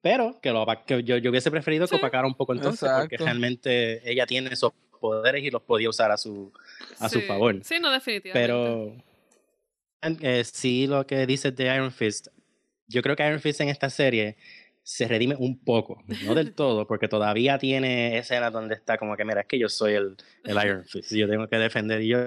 Pero 0.00 0.38
que, 0.42 0.50
lo, 0.50 0.66
que 0.86 1.02
yo, 1.02 1.16
yo 1.18 1.30
hubiese 1.30 1.50
preferido 1.50 1.86
que 1.86 1.96
opacara 1.96 2.26
un 2.26 2.34
poco 2.34 2.54
entonces, 2.54 2.90
porque 2.98 3.16
realmente 3.16 4.10
ella 4.10 4.26
tiene 4.26 4.50
esos 4.52 4.72
poderes 5.00 5.42
y 5.42 5.50
los 5.50 5.62
podía 5.62 5.88
usar 5.88 6.10
a 6.10 6.16
su, 6.16 6.52
a 6.98 7.08
su 7.08 7.20
favor. 7.22 7.58
Sí, 7.64 7.76
no, 7.80 7.90
definitivamente. 7.90 8.32
Pero 8.32 8.96
eh, 10.02 10.44
sí, 10.44 10.86
lo 10.86 11.06
que 11.06 11.26
dices 11.26 11.54
de 11.56 11.74
Iron 11.74 11.92
Fist, 11.92 12.28
yo 12.88 13.02
creo 13.02 13.16
que 13.16 13.26
Iron 13.26 13.40
Fist 13.40 13.60
en 13.60 13.68
esta 13.68 13.90
serie 13.90 14.36
se 14.82 15.06
redime 15.06 15.36
un 15.38 15.58
poco, 15.58 16.02
no 16.24 16.34
del 16.34 16.54
todo, 16.54 16.86
porque 16.86 17.08
todavía 17.08 17.58
tiene 17.58 18.18
escena 18.18 18.50
donde 18.50 18.74
está 18.74 18.98
como 18.98 19.16
que, 19.16 19.24
mira, 19.24 19.42
es 19.42 19.46
que 19.46 19.58
yo 19.58 19.68
soy 19.68 19.94
el, 19.94 20.16
el 20.44 20.64
Iron 20.64 20.84
Fist, 20.86 21.12
y 21.12 21.18
yo 21.18 21.28
tengo 21.28 21.48
que 21.48 21.56
defender, 21.56 22.02
y 22.02 22.08
yo, 22.08 22.18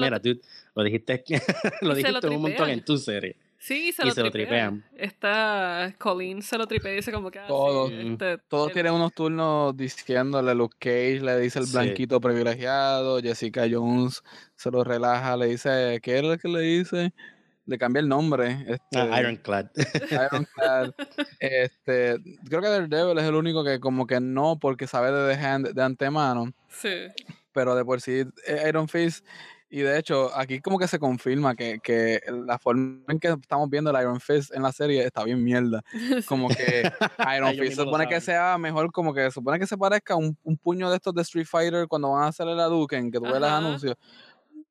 mira, 0.00 0.20
tú 0.20 0.38
lo 0.74 0.82
dijiste, 0.82 1.24
lo 1.80 1.94
dijiste 1.94 2.28
un 2.28 2.42
montón 2.42 2.70
en 2.70 2.84
tu 2.84 2.98
serie. 2.98 3.36
Sí, 3.62 3.92
se, 3.92 4.04
lo, 4.04 4.32
tripean. 4.32 4.84
Está 4.96 5.94
Colleen 5.96 6.42
se 6.42 6.58
lo 6.58 6.66
tripea 6.66 6.94
y 6.94 6.96
dice 6.96 7.12
como 7.12 7.30
que... 7.30 7.38
Ah, 7.38 7.46
todos, 7.46 7.92
este, 7.92 8.38
todos 8.48 8.72
tienen 8.72 8.92
unos 8.92 9.14
turnos 9.14 9.76
diciéndole, 9.76 10.52
Luke 10.52 10.74
Cage 10.80 11.20
le 11.20 11.38
dice 11.38 11.60
el 11.60 11.66
blanquito 11.72 12.20
privilegiado, 12.20 13.20
Jessica 13.20 13.68
Jones 13.70 14.24
se 14.56 14.68
lo 14.72 14.82
relaja, 14.82 15.36
le 15.36 15.46
dice, 15.46 16.00
¿qué 16.02 16.16
es 16.16 16.24
lo 16.24 16.36
que 16.38 16.48
le 16.48 16.60
dice? 16.60 17.12
Le 17.72 17.78
cambia 17.78 18.00
el 18.00 18.08
nombre. 18.08 18.64
Este, 18.68 18.98
ah, 18.98 19.20
Ironclad. 19.20 19.66
Ironclad. 20.10 20.92
este, 21.40 22.18
creo 22.48 22.60
que 22.60 22.68
Daredevil 22.68 23.18
es 23.18 23.24
el 23.24 23.34
único 23.34 23.64
que 23.64 23.80
como 23.80 24.06
que 24.06 24.20
no, 24.20 24.58
porque 24.60 24.86
sabe 24.86 25.10
de 25.10 25.34
The 25.34 25.44
Hand 25.44 25.68
de 25.72 25.82
antemano. 25.82 26.52
Sí. 26.68 27.08
Pero 27.52 27.74
de 27.74 27.84
por 27.84 28.00
sí, 28.00 28.24
eh, 28.46 28.64
Iron 28.68 28.88
Fist. 28.88 29.26
Y 29.74 29.80
de 29.80 29.98
hecho, 29.98 30.30
aquí 30.36 30.60
como 30.60 30.78
que 30.78 30.86
se 30.86 30.98
confirma 30.98 31.56
que, 31.56 31.80
que 31.82 32.20
la 32.46 32.58
forma 32.58 33.04
en 33.08 33.18
que 33.18 33.28
estamos 33.28 33.70
viendo 33.70 33.90
el 33.90 33.98
Iron 34.02 34.20
Fist 34.20 34.54
en 34.54 34.62
la 34.62 34.70
serie 34.70 35.02
está 35.02 35.24
bien 35.24 35.42
mierda. 35.42 35.82
Como 36.28 36.48
que 36.48 36.92
Iron 37.36 37.54
Fist 37.56 37.78
supone 37.78 38.06
que 38.06 38.20
sea 38.20 38.58
mejor, 38.58 38.92
como 38.92 39.14
que 39.14 39.30
supone 39.30 39.58
que 39.58 39.66
se 39.66 39.78
parezca 39.78 40.12
a 40.12 40.18
un, 40.18 40.36
un, 40.42 40.58
puño 40.58 40.90
de 40.90 40.96
estos 40.96 41.14
de 41.14 41.22
Street 41.22 41.46
Fighter 41.46 41.88
cuando 41.88 42.10
van 42.10 42.24
a 42.24 42.26
hacer 42.26 42.46
el 42.48 42.60
Hadouken, 42.60 43.10
que 43.10 43.18
tú 43.18 43.24
ves 43.24 43.40
los 43.40 43.50
anuncios. 43.50 43.96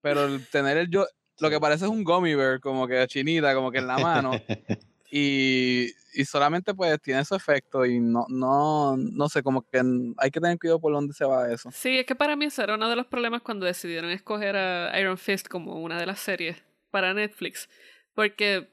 Pero 0.01 0.25
el 0.25 0.47
tener 0.49 0.77
el, 0.77 0.87
yo, 0.87 1.07
lo 1.41 1.49
que 1.49 1.60
parece 1.60 1.86
es 1.86 1.91
un 1.91 2.04
gummy 2.04 2.36
bear, 2.36 2.60
como 2.60 2.88
que 2.88 3.06
chinita, 3.08 3.54
como 3.56 3.71
que 3.71 3.80
en 3.80 3.88
la 3.88 3.97
mano. 3.97 4.32
y, 5.12 5.88
y, 6.13 6.25
solamente 6.25 6.73
pues 6.73 7.01
tiene 7.01 7.25
su 7.25 7.36
efecto 7.36 7.84
y 7.86 7.99
no, 7.99 8.27
no, 8.30 8.95
no 8.95 9.27
sé, 9.27 9.41
como 9.41 9.63
que 9.63 9.82
hay 10.17 10.30
que 10.30 10.39
tener 10.39 10.60
cuidado 10.60 10.80
por 10.80 10.93
dónde 10.93 11.13
se 11.13 11.25
va 11.25 11.51
eso. 11.51 11.69
Sí, 11.73 11.97
es 11.97 12.06
que 12.06 12.15
para 12.15 12.36
mí 12.36 12.45
eso 12.45 12.62
era 12.62 12.75
uno 12.75 12.88
de 12.88 12.95
los 12.95 13.08
problemas 13.08 13.41
cuando 13.41 13.65
decidieron 13.65 14.12
escoger 14.12 14.56
a 14.56 14.97
Iron 14.99 15.17
Fist 15.17 15.47
como 15.47 15.82
una 15.82 15.99
de 15.99 16.06
las 16.06 16.19
series 16.19 16.58
para 16.91 17.13
Netflix. 17.13 17.67
Porque 18.13 18.69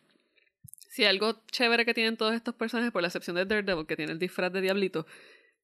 si 0.90 1.07
algo 1.07 1.40
chévere 1.50 1.87
que 1.87 1.94
tienen 1.94 2.18
todos 2.18 2.35
estos 2.35 2.54
personajes, 2.54 2.92
por 2.92 3.00
la 3.00 3.09
excepción 3.09 3.37
de 3.37 3.46
Daredevil, 3.46 3.87
que 3.87 3.96
tiene 3.96 4.12
el 4.12 4.18
disfraz 4.18 4.52
de 4.52 4.61
Diablito, 4.61 5.07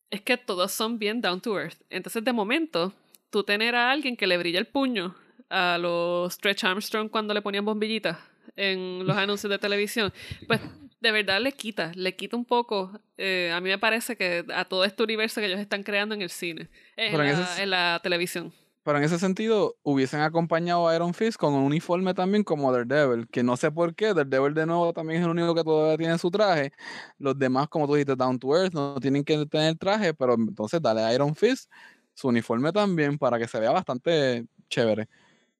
es 0.09 0.23
que 0.23 0.39
todos 0.39 0.73
son 0.73 0.99
bien 0.99 1.21
down 1.21 1.43
to 1.43 1.59
earth. 1.59 1.83
Entonces, 1.91 2.25
de 2.25 2.33
momento, 2.33 2.95
tú 3.29 3.45
tener 3.45 3.75
a 3.75 3.91
alguien 3.91 4.17
que 4.17 4.27
le 4.27 4.39
brilla 4.39 4.59
el 4.59 4.67
puño 4.67 5.15
a 5.55 5.79
los 5.79 6.35
Stretch 6.35 6.65
Armstrong 6.65 7.09
cuando 7.09 7.33
le 7.33 7.41
ponían 7.41 7.65
bombillitas 7.65 8.19
en 8.57 9.07
los 9.07 9.17
anuncios 9.17 9.51
de 9.51 9.59
televisión, 9.59 10.13
pues 10.49 10.61
de 11.01 11.13
verdad 11.13 11.41
le 11.41 11.53
quita, 11.53 11.93
le 11.95 12.17
quita 12.17 12.37
un 12.37 12.45
poco. 12.45 12.91
Eh, 13.17 13.53
a 13.55 13.61
mí 13.61 13.69
me 13.69 13.79
parece 13.79 14.17
que 14.17 14.45
a 14.53 14.65
todo 14.65 14.85
este 14.85 15.03
universo 15.03 15.41
que 15.41 15.47
ellos 15.47 15.61
están 15.61 15.83
creando 15.85 16.15
en 16.15 16.23
el 16.23 16.31
cine, 16.31 16.69
en, 16.97 17.17
la, 17.17 17.63
en 17.63 17.71
la 17.71 18.01
televisión. 18.03 18.53
Pero 18.83 18.99
en 18.99 19.05
ese 19.05 19.19
sentido, 19.19 19.77
hubiesen 19.83 20.21
acompañado 20.21 20.89
a 20.89 20.95
Iron 20.95 21.15
Fist 21.15 21.39
con 21.39 21.55
un 21.55 21.63
uniforme 21.63 22.13
también 22.13 22.45
como 22.45 22.71
Daredevil, 22.71 23.29
que 23.29 23.43
no 23.43 23.57
sé 23.57 23.71
por 23.71 23.95
qué, 23.95 24.13
Daredevil 24.13 24.53
de 24.53 24.67
nuevo 24.67 24.93
también 24.93 25.21
es 25.21 25.25
el 25.25 25.31
único 25.31 25.55
que 25.55 25.65
todavía 25.65 25.97
tiene 25.97 26.19
su 26.19 26.31
traje. 26.31 26.73
Los 27.19 27.39
demás, 27.39 27.69
como 27.69 27.87
tú 27.87 27.95
dijiste, 27.95 28.15
Down 28.15 28.39
to 28.39 28.55
Earth, 28.55 28.75
no 28.75 28.97
tienen 29.01 29.25
que 29.25 29.47
tener 29.47 29.79
traje, 29.79 30.13
pero 30.13 30.35
entonces 30.35 30.83
dale 30.83 31.01
a 31.01 31.15
Iron 31.15 31.35
Fist 31.35 31.71
su 32.13 32.29
uniforme 32.29 32.73
también 32.73 33.17
para 33.17 33.39
que 33.39 33.49
se 33.49 33.59
vea 33.59 33.71
bastante 33.71 34.47
chévere. 34.69 35.09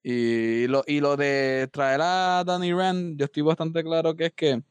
Y 0.07 0.67
lo, 0.67 0.83
y 0.85 0.99
lo 0.99 1.17
de 1.17 1.67
traer 1.73 1.99
a 2.03 2.43
Danny 2.45 2.71
Rand, 2.71 3.17
yo 3.17 3.25
estoy 3.25 3.41
bastante 3.41 3.83
claro 3.83 4.15
que 4.15 4.27
es 4.27 4.33
que, 4.33 4.61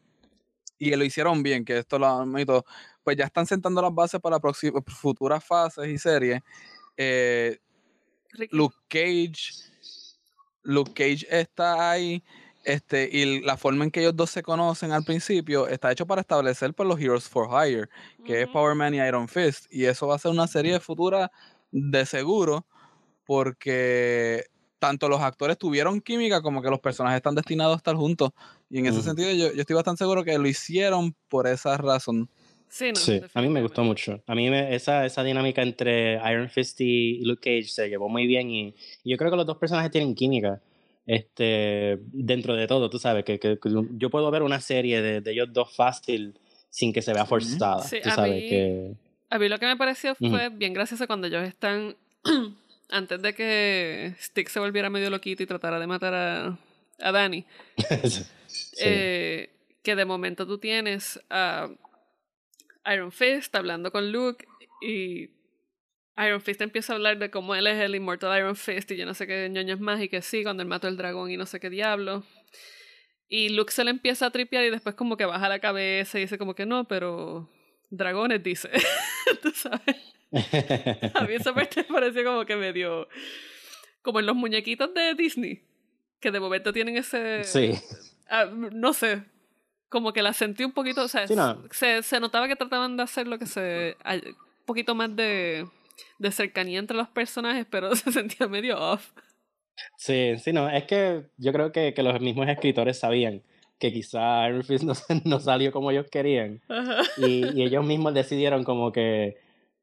y 0.79 0.94
lo 0.94 1.03
hicieron 1.03 1.42
bien, 1.42 1.64
que 1.64 1.77
esto 1.77 1.99
lo 1.99 2.07
admito, 2.07 2.64
pues 3.03 3.16
ya 3.16 3.25
están 3.25 3.44
sentando 3.44 3.83
las 3.83 3.92
bases 3.92 4.20
para 4.20 4.38
futuras 4.38 5.44
fases 5.44 5.88
y 5.88 5.99
series. 5.99 6.40
Eh, 6.97 7.59
Luke 8.53 8.77
Cage, 8.87 9.73
Luke 10.62 10.92
Cage 10.94 11.27
está 11.29 11.90
ahí, 11.90 12.23
este, 12.62 13.09
y 13.11 13.40
la 13.40 13.57
forma 13.57 13.83
en 13.83 13.90
que 13.90 14.03
ellos 14.03 14.14
dos 14.14 14.31
se 14.31 14.40
conocen 14.40 14.92
al 14.92 15.03
principio 15.03 15.66
está 15.66 15.90
hecho 15.90 16.07
para 16.07 16.20
establecer 16.20 16.75
por 16.75 16.87
pues, 16.87 16.90
los 16.90 17.05
Heroes 17.05 17.29
for 17.29 17.49
Hire, 17.51 17.88
que 18.25 18.42
es 18.42 18.49
Power 18.51 18.77
Man 18.77 18.94
y 18.94 18.99
Iron 18.99 19.27
Fist, 19.27 19.66
y 19.68 19.87
eso 19.87 20.07
va 20.07 20.14
a 20.14 20.18
ser 20.20 20.31
una 20.31 20.47
serie 20.47 20.79
futura 20.79 21.33
de 21.73 22.07
seguro, 22.07 22.64
porque 23.27 24.54
tanto 24.85 25.09
los 25.09 25.23
actores 25.23 25.57
tuvieron 25.57 26.03
química 26.03 26.42
como 26.42 26.61
que 26.61 26.68
los 26.68 26.79
personajes 26.79 27.16
están 27.16 27.35
destinados 27.35 27.73
a 27.73 27.77
estar 27.79 27.97
juntos. 27.97 28.33
Y 28.68 28.81
en 28.81 28.87
ese 28.87 29.01
sentido 29.01 29.31
yo, 29.33 29.51
yo, 29.51 29.61
estoy 29.62 29.75
bastante 29.75 30.01
seguro 30.01 30.23
que 30.23 30.37
lo 30.37 30.47
hicieron 30.47 31.14
por 31.31 31.47
esa 31.47 31.79
razón. 31.79 32.29
Sí, 32.68 32.92
a 33.33 33.40
mí 33.40 33.49
me 33.49 33.62
gustó 33.62 33.83
mucho. 33.83 34.23
A 34.27 34.35
mí 34.35 34.47
esa, 34.49 35.07
esa 35.07 35.25
dinámica 35.25 35.62
entre 35.62 36.16
Iron 36.31 36.51
Fist 36.51 36.79
y 36.83 37.25
Luke 37.25 37.40
Cage 37.40 37.73
se 37.73 37.88
llevó 37.88 38.11
muy 38.11 38.27
bien 38.27 38.51
y, 38.51 38.75
yo 39.05 39.16
creo 39.16 39.31
que 39.31 39.38
los 39.38 39.47
dos 39.47 39.57
personajes 39.57 39.90
tienen 39.90 40.14
química. 40.14 40.61
Este, 41.07 41.99
dentro 42.12 42.55
de 42.55 42.66
todo, 42.66 42.90
tú 42.90 42.99
sabes, 42.99 43.25
que, 43.25 43.38
que, 43.38 43.59
yo 43.92 44.11
puedo 44.11 44.31
ver 44.31 44.42
una 44.42 44.61
serie 44.61 45.01
de, 45.01 45.23
de, 45.23 45.33
ellos 45.33 45.49
dos 45.51 45.75
fácil 45.75 46.38
sin 46.68 46.92
que 46.92 47.01
se 47.01 47.14
vea 47.14 47.25
forzada. 47.25 47.83
Sí, 47.85 47.99
tú 48.03 48.11
sabes 48.11 48.35
mí, 48.35 48.49
que... 48.51 48.92
a 49.31 49.38
mí 49.38 49.49
lo 49.49 49.59
que 49.59 49.66
me 49.66 49.77
pareció 49.79 50.14
fue 50.14 50.51
bien 50.51 50.75
gracioso 50.75 51.07
cuando 51.07 51.29
ellos 51.29 51.42
están 51.44 51.97
antes 52.90 53.20
de 53.23 53.35
que 53.35 54.14
Stick 54.20 54.49
se 54.49 54.61
volviera 54.61 54.90
medio 54.90 55.11
loquito 55.11 55.42
y 55.42 55.47
tratara 55.47 55.79
de 55.79 55.87
matar 55.87 56.14
a, 56.14 56.59
a 57.01 57.12
Danny, 57.12 57.44
eh, 58.81 59.51
que 59.83 59.97
de 59.97 60.05
momento 60.05 60.47
tú 60.47 60.59
tienes 60.59 61.20
a 61.31 61.68
Iron 62.92 63.12
Fist 63.12 63.55
hablando 63.55 63.90
con 63.90 64.12
Luke 64.12 64.47
y 64.81 65.31
Iron 66.16 66.40
Fist 66.40 66.61
empieza 66.61 66.92
a 66.92 66.97
hablar 66.97 67.18
de 67.18 67.31
cómo 67.31 67.55
él 67.55 67.66
es 67.66 67.81
el 67.81 67.94
Immortal 67.94 68.38
Iron 68.38 68.57
Fist 68.57 68.90
y 68.90 68.97
yo 68.97 69.07
no 69.07 69.14
sé 69.14 69.27
qué 69.27 69.49
ñoños 69.51 69.81
más 69.81 70.01
y 70.01 70.09
que 70.09 70.23
sí, 70.23 70.42
cuando 70.42 70.62
él 70.62 70.68
mató 70.68 70.87
al 70.87 70.97
dragón 70.97 71.31
y 71.31 71.37
no 71.37 71.47
sé 71.47 71.59
qué 71.59 71.70
diablo. 71.70 72.25
Y 73.29 73.49
Luke 73.49 73.73
se 73.73 73.85
le 73.85 73.90
empieza 73.90 74.27
a 74.27 74.31
tripear 74.31 74.64
y 74.64 74.70
después 74.70 74.94
como 74.94 75.16
que 75.16 75.25
baja 75.25 75.49
la 75.49 75.59
cabeza 75.59 76.18
y 76.18 76.23
dice 76.23 76.38
como 76.38 76.55
que 76.55 76.66
no, 76.66 76.87
pero 76.87 77.51
dragones 77.90 78.42
dice. 78.42 78.70
¿Tú 79.42 79.51
sabes? 79.51 79.97
a 81.14 81.25
mí 81.25 81.35
esa 81.35 81.55
parte 81.55 81.83
me 81.88 81.94
pareció 81.94 82.25
como 82.25 82.44
que 82.44 82.57
medio. 82.57 83.09
Como 84.03 84.20
en 84.20 84.27
los 84.27 84.37
muñequitos 84.37 84.92
de 84.92 85.14
Disney, 85.14 85.62
que 86.20 86.31
de 86.31 86.40
momento 86.40 86.73
tienen 86.73 86.97
ese. 86.97 87.44
Sí. 87.44 87.73
Ah, 88.29 88.47
no 88.47 88.92
sé. 88.92 89.23
Como 89.88 90.12
que 90.12 90.23
la 90.23 90.33
sentí 90.33 90.64
un 90.64 90.73
poquito. 90.73 91.03
O 91.03 91.09
sea, 91.09 91.27
se, 91.70 92.03
se 92.03 92.20
notaba 92.20 92.49
que 92.49 92.57
trataban 92.57 92.97
de 92.97 93.03
hacer 93.03 93.29
lo 93.29 93.38
que 93.38 93.47
se. 93.47 93.97
Un 94.05 94.66
poquito 94.66 94.94
más 94.94 95.14
de, 95.14 95.66
de 96.18 96.33
cercanía 96.33 96.79
entre 96.79 96.97
los 96.97 97.09
personajes, 97.09 97.66
pero 97.70 97.94
se 97.97 98.12
sentía 98.12 98.49
medio 98.49 98.79
off. 98.79 99.12
Sí, 99.97 100.35
sí, 100.38 100.53
no. 100.53 100.68
Es 100.68 100.85
que 100.85 101.25
yo 101.37 101.53
creo 101.53 101.73
que, 101.73 101.94
que 101.94 102.03
los 102.03 102.20
mismos 102.20 102.49
escritores 102.49 102.99
sabían 102.99 103.42
que 103.79 103.92
quizá 103.92 104.49
Iron 104.49 104.64
Fist 104.64 104.85
no, 104.85 104.94
no, 105.25 105.40
salió 105.40 105.73
como 105.73 105.90
ellos 105.90 106.07
querían. 106.11 106.61
Y, 107.18 107.59
y, 107.59 107.62
ellos 107.62 107.85
mismos 107.85 108.14
decidieron 108.14 108.64
como 108.64 108.92
que 108.92 109.37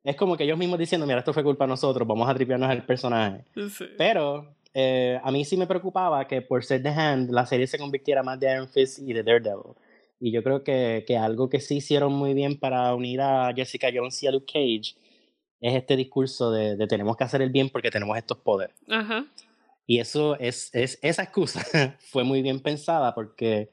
es 0.03 0.15
como 0.15 0.35
que 0.35 0.43
ellos 0.43 0.57
mismos 0.57 0.79
diciendo, 0.79 1.05
mira, 1.05 1.19
esto 1.19 1.33
fue 1.33 1.43
culpa 1.43 1.65
de 1.65 1.69
nosotros, 1.69 2.07
vamos 2.07 2.29
a 2.29 2.33
tripearnos 2.33 2.69
al 2.69 2.85
personaje. 2.85 3.43
Sí. 3.55 3.85
Pero 3.97 4.55
eh, 4.73 5.19
a 5.23 5.31
mí 5.31 5.45
sí 5.45 5.57
me 5.57 5.67
preocupaba 5.67 6.27
que 6.27 6.41
por 6.41 6.63
ser 6.63 6.81
The 6.81 6.89
Hand, 6.89 7.31
la 7.31 7.45
serie 7.45 7.67
se 7.67 7.77
convirtiera 7.77 8.23
más 8.23 8.39
de 8.39 8.51
Iron 8.51 8.69
Fist 8.69 8.99
y 8.99 9.13
de 9.13 9.23
Daredevil. 9.23 9.73
Y 10.19 10.31
yo 10.31 10.43
creo 10.43 10.63
que, 10.63 11.03
que 11.07 11.17
algo 11.17 11.49
que 11.49 11.59
sí 11.59 11.77
hicieron 11.77 12.13
muy 12.13 12.33
bien 12.33 12.59
para 12.59 12.93
unir 12.93 13.21
a 13.21 13.51
Jessica 13.55 13.89
Jones 13.93 14.21
y 14.21 14.27
a 14.27 14.31
Luke 14.31 14.45
Cage 14.45 14.95
es 15.59 15.75
este 15.75 15.95
discurso 15.95 16.51
de, 16.51 16.75
de 16.75 16.87
tenemos 16.87 17.17
que 17.17 17.23
hacer 17.23 17.41
el 17.41 17.49
bien 17.49 17.69
porque 17.69 17.91
tenemos 17.91 18.17
estos 18.17 18.37
poderes. 18.37 18.75
Ajá. 18.87 19.25
Y 19.87 19.99
eso 19.99 20.39
es, 20.39 20.69
es 20.73 20.99
esa 21.01 21.23
excusa 21.23 21.61
fue 21.99 22.23
muy 22.23 22.41
bien 22.41 22.59
pensada 22.59 23.13
porque 23.13 23.69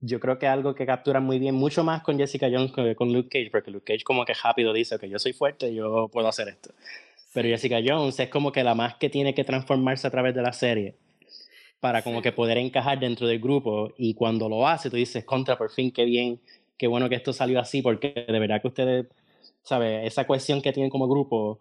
yo 0.00 0.20
creo 0.20 0.38
que 0.38 0.46
algo 0.46 0.74
que 0.74 0.86
captura 0.86 1.20
muy 1.20 1.38
bien, 1.38 1.54
mucho 1.54 1.82
más 1.84 2.02
con 2.02 2.18
Jessica 2.18 2.48
Jones 2.50 2.72
que 2.72 2.94
con 2.94 3.12
Luke 3.12 3.28
Cage, 3.28 3.50
porque 3.50 3.70
Luke 3.70 3.84
Cage 3.84 4.04
como 4.04 4.24
que 4.24 4.34
rápido 4.34 4.72
dice 4.72 4.98
que 4.98 5.08
yo 5.08 5.18
soy 5.18 5.32
fuerte, 5.32 5.74
yo 5.74 6.08
puedo 6.08 6.28
hacer 6.28 6.48
esto. 6.48 6.70
Pero. 7.32 7.48
Jessica 7.48 7.78
Jones 7.84 8.18
es 8.18 8.28
como 8.28 8.50
que 8.50 8.64
la 8.64 8.74
más 8.74 8.94
que 8.96 9.10
tiene 9.10 9.34
que 9.34 9.44
transformarse 9.44 10.06
a 10.06 10.10
través 10.10 10.34
de 10.34 10.42
la 10.42 10.52
serie 10.52 10.94
para 11.80 12.02
como 12.02 12.22
que 12.22 12.32
poder 12.32 12.56
encajar 12.56 12.98
dentro 12.98 13.26
del 13.26 13.38
grupo 13.38 13.92
y 13.98 14.14
cuando 14.14 14.48
lo 14.48 14.66
hace 14.66 14.88
tú 14.88 14.96
dices, 14.96 15.24
contra, 15.24 15.58
por 15.58 15.70
fin, 15.70 15.90
qué 15.90 16.04
bien, 16.04 16.40
qué 16.78 16.86
bueno 16.86 17.08
que 17.08 17.14
esto 17.14 17.32
salió 17.32 17.60
así, 17.60 17.82
porque 17.82 18.24
de 18.26 18.38
verdad 18.38 18.60
que 18.62 18.68
ustedes, 18.68 19.06
¿sabes? 19.62 20.06
Esa 20.06 20.26
cuestión 20.26 20.62
que 20.62 20.72
tienen 20.72 20.90
como 20.90 21.06
grupo 21.06 21.58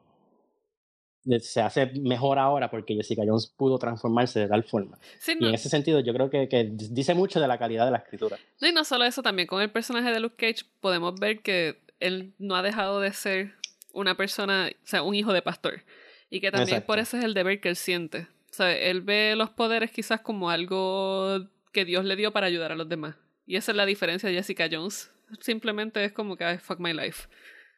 se 1.39 1.61
hace 1.61 1.87
mejor 2.01 2.39
ahora 2.39 2.69
porque 2.69 2.95
Jessica 2.95 3.23
Jones 3.25 3.47
pudo 3.55 3.77
transformarse 3.77 4.39
de 4.39 4.47
tal 4.47 4.63
forma. 4.63 4.97
Sí, 5.19 5.35
Y 5.39 5.47
en 5.47 5.53
ese 5.53 5.69
sentido 5.69 5.99
yo 5.99 6.13
creo 6.13 6.29
que, 6.29 6.47
que 6.47 6.69
dice 6.71 7.13
mucho 7.13 7.39
de 7.39 7.47
la 7.47 7.57
calidad 7.57 7.85
de 7.85 7.91
la 7.91 7.97
escritura. 7.97 8.37
no, 8.61 8.67
y 8.67 8.71
no 8.71 8.83
solo 8.83 9.05
eso, 9.05 9.21
también 9.23 9.47
con 9.47 9.61
el 9.61 9.71
personaje 9.71 10.11
de 10.11 10.19
Luke 10.19 10.35
Cage 10.37 10.65
podemos 10.79 11.15
ver 11.19 11.41
que 11.41 11.79
él 11.99 12.33
no 12.37 12.55
ha 12.55 12.61
dejado 12.61 12.99
de 12.99 13.13
ser 13.13 13.53
una 13.93 14.15
persona, 14.15 14.69
o 14.71 14.87
sea, 14.87 15.03
un 15.03 15.15
hijo 15.15 15.33
de 15.33 15.41
pastor. 15.41 15.83
Y 16.29 16.41
que 16.41 16.51
también 16.51 16.81
por 16.81 16.99
eso 16.99 17.17
es 17.17 17.23
el 17.23 17.33
deber 17.33 17.61
que 17.61 17.69
él 17.69 17.75
siente. 17.75 18.27
O 18.51 18.53
sea, 18.53 18.75
él 18.75 19.01
ve 19.01 19.35
los 19.37 19.49
poderes 19.49 19.91
quizás 19.91 20.21
como 20.21 20.49
algo 20.49 21.47
que 21.71 21.85
Dios 21.85 22.05
le 22.05 22.15
dio 22.15 22.31
para 22.31 22.47
ayudar 22.47 22.71
a 22.71 22.75
los 22.75 22.89
demás. 22.89 23.15
Y 23.45 23.57
esa 23.57 23.71
es 23.71 23.77
la 23.77 23.85
diferencia 23.85 24.27
de 24.29 24.35
Jessica 24.35 24.67
Jones. 24.71 25.11
Simplemente 25.39 26.03
es 26.03 26.11
como 26.13 26.35
que, 26.35 26.43
"Ay, 26.45 26.57
fuck 26.57 26.79
my 26.79 26.93
life. 26.93 27.27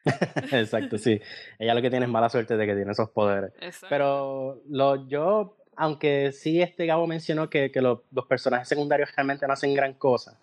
Exacto, 0.51 0.97
sí. 0.97 1.19
Ella 1.59 1.73
lo 1.73 1.81
que 1.81 1.89
tiene 1.89 2.05
es 2.05 2.11
mala 2.11 2.29
suerte 2.29 2.55
de 2.57 2.65
que 2.65 2.75
tiene 2.75 2.91
esos 2.91 3.09
poderes. 3.09 3.51
Exacto. 3.61 3.87
Pero 3.89 4.61
lo, 4.69 5.07
yo, 5.07 5.57
aunque 5.75 6.31
sí 6.31 6.61
este 6.61 6.85
Gabo 6.85 7.07
mencionó 7.07 7.49
que, 7.49 7.71
que 7.71 7.81
lo- 7.81 8.03
los 8.11 8.25
personajes 8.25 8.67
secundarios 8.67 9.09
realmente 9.15 9.45
no 9.47 9.53
hacen 9.53 9.73
gran 9.73 9.93
cosa, 9.93 10.39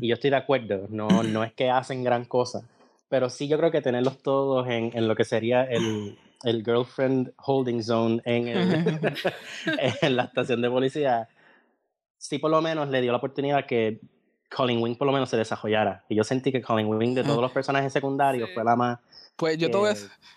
y 0.00 0.08
yo 0.08 0.14
estoy 0.14 0.30
de 0.30 0.36
acuerdo, 0.36 0.86
no, 0.90 1.22
no 1.24 1.42
es 1.44 1.52
que 1.52 1.68
hacen 1.70 2.04
gran 2.04 2.24
cosa, 2.24 2.62
pero 3.08 3.28
sí 3.28 3.48
yo 3.48 3.58
creo 3.58 3.70
que 3.70 3.80
tenerlos 3.82 4.22
todos 4.22 4.66
en, 4.68 4.90
en 4.96 5.08
lo 5.08 5.14
que 5.16 5.24
sería 5.24 5.64
el, 5.64 6.16
el 6.44 6.64
girlfriend 6.64 7.32
holding 7.36 7.82
zone 7.82 8.22
en, 8.24 8.48
el- 8.48 8.84
en 10.02 10.16
la 10.16 10.24
estación 10.24 10.62
de 10.62 10.70
policía, 10.70 11.28
sí 12.16 12.38
por 12.38 12.50
lo 12.50 12.62
menos 12.62 12.88
le 12.88 13.00
dio 13.00 13.10
la 13.10 13.18
oportunidad 13.18 13.66
que 13.66 14.00
Colin 14.54 14.82
Wing 14.82 14.96
por 14.96 15.06
lo 15.06 15.12
menos 15.12 15.30
se 15.30 15.36
desarrollara. 15.36 16.04
Y 16.08 16.14
yo 16.14 16.24
sentí 16.24 16.52
que 16.52 16.62
Colin 16.62 16.86
Wing 16.86 17.14
de 17.14 17.24
todos 17.24 17.40
los 17.40 17.52
personajes 17.52 17.92
secundarios 17.92 18.48
Sí. 18.48 18.54
fue 18.54 18.64
la 18.64 18.76
más... 18.76 18.98
Pues 19.36 19.56
yo 19.56 19.70
te 19.70 19.76
voy 19.78 19.90
a, 19.90 19.94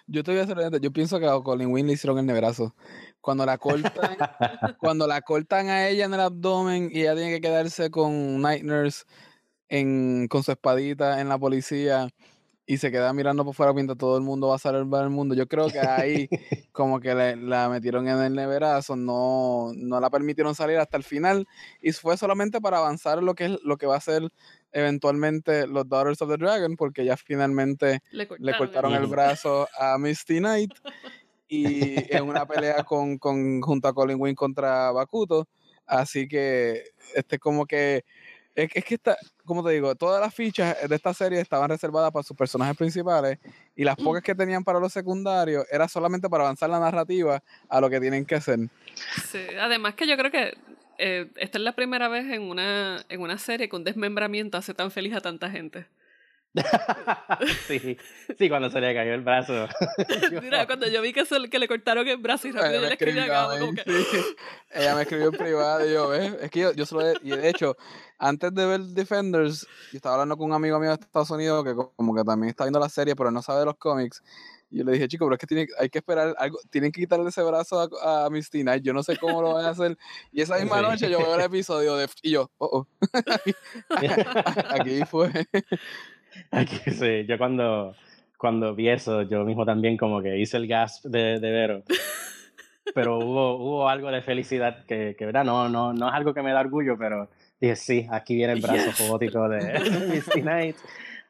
yo 0.08 0.24
te 0.24 0.32
voy 0.32 0.40
a 0.40 0.44
honesto, 0.44 0.78
yo 0.78 0.92
pienso 0.92 1.20
que 1.20 1.28
a 1.28 1.40
Colin 1.42 1.72
Wing 1.72 1.86
le 1.86 1.94
hicieron 1.94 2.18
el 2.18 2.26
nebrazo. 2.26 2.74
Cuando 3.20 3.46
la 3.46 3.58
cortan, 3.58 4.18
cuando 4.80 5.06
la 5.06 5.22
cortan 5.22 5.68
a 5.70 5.88
ella 5.90 6.06
en 6.06 6.14
el 6.14 6.22
abdomen 6.22 6.90
y 6.92 7.02
ella 7.02 7.16
tiene 7.16 7.32
que 7.32 7.42
quedarse 7.42 7.92
con 7.92 8.42
Night 8.42 8.64
Nurse 8.64 9.04
en, 9.68 10.28
con 10.30 10.44
su 10.44 10.52
espadita 10.52 11.20
en 11.20 11.28
la 11.28 11.38
policía 11.38 12.08
y 12.68 12.78
se 12.78 12.92
queda 12.92 13.14
mirando 13.14 13.46
por 13.46 13.54
fuera 13.54 13.74
mientras 13.74 13.98
todo 13.98 14.18
el 14.18 14.24
mundo 14.24 14.48
va 14.48 14.56
a 14.56 14.60
salvar 14.60 15.04
el 15.04 15.10
mundo. 15.12 15.36
Yo 15.36 15.48
creo 15.48 15.68
que 15.70 15.80
ahí 15.80 16.28
como 16.72 17.00
que 17.00 17.14
le- 17.14 17.36
la 17.36 17.70
metieron 17.70 18.08
en 18.08 18.20
el 18.22 18.34
neverazo, 18.36 18.96
no, 18.96 19.72
no 19.76 20.00
la 20.00 20.10
permitieron 20.10 20.56
salir 20.56 20.78
hasta 20.78 20.98
el 20.98 21.04
final 21.04 21.48
y 21.82 21.92
fue 21.92 22.18
solamente 22.18 22.60
para 22.60 22.80
avanzar 22.80 23.22
lo 23.22 23.36
que 23.36 23.46
es 23.46 23.52
lo 23.64 23.78
que 23.78 23.86
va 23.86 23.98
a 23.98 24.02
ser 24.02 24.30
eventualmente 24.72 25.68
los 25.68 25.88
Daughters 25.88 26.22
of 26.22 26.30
the 26.30 26.38
Dragon, 26.38 26.76
porque 26.76 27.06
ya 27.06 27.18
finalmente 27.18 28.02
le 28.12 28.28
le 28.40 28.58
cortaron 28.58 28.94
el 28.94 29.08
brazo. 29.08 29.68
a 29.80 29.98
Misty 29.98 30.40
Knight 30.40 30.72
y 31.48 32.14
en 32.16 32.24
una 32.24 32.46
pelea 32.46 32.84
con, 32.84 33.18
con 33.18 33.62
junto 33.62 33.88
a 33.88 33.94
Colin 33.94 34.18
Wing 34.20 34.36
contra 34.36 34.92
Bakuto. 34.92 35.48
Así 35.86 36.28
que 36.28 36.84
este 37.14 37.38
como 37.38 37.66
que 37.68 38.04
es, 38.56 38.72
que- 38.72 38.80
es 38.80 38.86
que 38.86 38.96
está, 38.96 39.18
como 39.44 39.64
te 39.64 39.74
digo, 39.74 39.94
todas 39.96 40.20
las 40.22 40.34
fichas 40.34 40.76
de 40.88 40.96
esta 40.96 41.14
serie 41.14 41.40
estaban 41.42 41.70
reservadas 41.70 42.12
para 42.12 42.24
sus 42.24 42.36
personajes 42.36 42.76
principales 42.78 43.38
y 43.76 43.84
las 43.84 43.96
pocas 43.98 44.24
que 44.24 44.34
tenían 44.34 44.64
para 44.64 44.80
los 44.80 44.94
secundarios 44.94 45.66
era 45.72 45.88
solamente 45.88 46.30
para 46.30 46.44
avanzar 46.46 46.70
la 46.70 46.80
narrativa 46.80 47.44
a 47.70 47.82
lo 47.82 47.90
que 47.90 48.00
tienen 48.00 48.26
que 48.26 48.36
hacer. 48.36 48.60
Sí, 49.30 49.40
además 49.60 49.96
que 49.96 50.08
yo 50.08 50.16
creo 50.18 50.32
que 50.32 50.58
eh, 50.98 51.30
esta 51.36 51.58
es 51.58 51.64
la 51.64 51.74
primera 51.74 52.08
vez 52.08 52.26
en 52.32 52.42
una, 52.44 53.04
en 53.10 53.22
una 53.22 53.38
serie 53.38 53.68
que 53.68 53.76
un 53.76 53.84
desmembramiento 53.84 54.58
hace 54.58 54.74
tan 54.74 54.90
feliz 54.92 55.14
a 55.14 55.22
tanta 55.22 55.50
gente. 55.50 55.86
sí, 57.68 57.98
sí, 58.38 58.50
cuando 58.50 58.70
se 58.70 58.80
le 58.80 58.94
cayó 58.94 59.14
el 59.14 59.22
brazo. 59.22 59.68
Mira, 60.42 60.66
cuando 60.66 60.88
yo 60.88 61.02
vi 61.02 61.14
que, 61.14 61.26
se- 61.26 61.50
que 61.50 61.60
le 61.60 61.68
cortaron 61.68 62.08
el 62.08 62.18
brazo 62.18 62.48
y 62.48 62.52
rápido 62.52 62.80
Ella 62.80 62.88
le 62.88 62.94
escribí 62.94 63.20
como 63.28 63.74
que... 63.76 63.84
sí. 63.84 64.26
Ella 64.72 64.96
me 64.96 65.02
escribió 65.04 65.28
en 65.28 65.32
privado 65.38 65.88
y 65.88 65.94
yo, 65.94 66.10
¿ves? 66.10 66.34
Es 66.42 66.52
que 66.52 66.60
yo, 66.62 66.74
yo 66.74 66.86
solo, 66.86 67.14
y 67.22 67.30
de 67.32 67.50
hecho, 67.50 67.76
antes 68.18 68.54
de 68.54 68.66
ver 68.66 68.82
Defenders, 68.82 69.62
yo 69.92 69.98
estaba 69.98 70.16
hablando 70.16 70.38
con 70.38 70.48
un 70.48 70.54
amigo 70.54 70.80
mío 70.80 70.90
de 70.90 70.96
Estados 70.96 71.30
Unidos 71.32 71.64
que 71.64 71.74
co- 71.76 71.94
como 71.96 72.16
que 72.16 72.24
también 72.24 72.50
está 72.50 72.64
viendo 72.66 72.80
la 72.80 72.90
serie, 72.90 73.16
pero 73.16 73.32
no 73.32 73.42
sabe 73.42 73.60
de 73.60 73.66
los 73.66 73.78
cómics. 73.78 74.24
Y 74.72 74.80
yo 74.80 74.84
le 74.84 74.94
dije, 74.94 75.08
chico, 75.08 75.26
pero 75.26 75.36
es 75.36 75.40
que 75.40 75.46
tiene, 75.48 75.68
hay 75.80 75.90
que 75.90 76.00
esperar 76.00 76.36
algo, 76.40 76.60
tienen 76.72 76.92
que 76.92 77.00
quitarle 77.02 77.30
ese 77.30 77.44
brazo 77.44 77.88
a, 78.02 78.26
a 78.26 78.30
Misty 78.32 78.62
Knight, 78.64 78.84
yo 78.84 78.94
no 78.94 79.04
sé 79.04 79.16
cómo 79.16 79.42
lo 79.42 79.54
van 79.54 79.66
a 79.66 79.70
hacer. 79.70 79.96
Y 80.32 80.42
esa 80.42 80.58
misma 80.58 80.78
Sí. 80.80 80.84
noche 80.84 81.10
yo 81.10 81.20
veo 81.20 81.36
el 81.36 81.42
episodio 81.42 81.96
de, 81.96 82.10
y 82.24 82.32
yo, 82.32 82.50
oh, 82.58 82.80
oh, 82.80 82.88
aquí 84.72 85.04
fue. 85.06 85.32
Aquí, 86.52 86.78
sí, 86.92 87.26
yo 87.28 87.38
cuando, 87.38 87.96
cuando 88.38 88.76
vi 88.76 88.90
eso, 88.90 89.22
yo 89.24 89.44
mismo 89.46 89.66
también 89.66 89.98
como 89.98 90.22
que 90.22 90.38
hice 90.38 90.58
el 90.58 90.68
gasp 90.68 91.06
de, 91.06 91.40
de 91.40 91.52
Vero. 91.52 91.84
Pero 92.94 93.18
hubo, 93.18 93.56
hubo 93.58 93.90
algo 93.90 94.10
de 94.12 94.22
felicidad 94.22 94.86
que, 94.86 95.16
que, 95.18 95.26
¿verdad? 95.26 95.44
No, 95.44 95.68
no, 95.70 95.92
no 95.94 96.08
es 96.08 96.14
algo 96.14 96.34
que 96.34 96.42
me 96.44 96.52
da 96.54 96.60
orgullo, 96.62 96.96
pero 96.98 97.30
dije, 97.60 97.76
sí, 97.76 98.08
aquí 98.12 98.36
viene 98.36 98.54
el 98.54 98.62
brazo 98.62 98.86
Yes. 98.86 99.00
robótico 99.08 99.50
de, 99.50 99.58
de 99.80 100.08
Misty 100.08 100.42
Knight. 100.42 100.76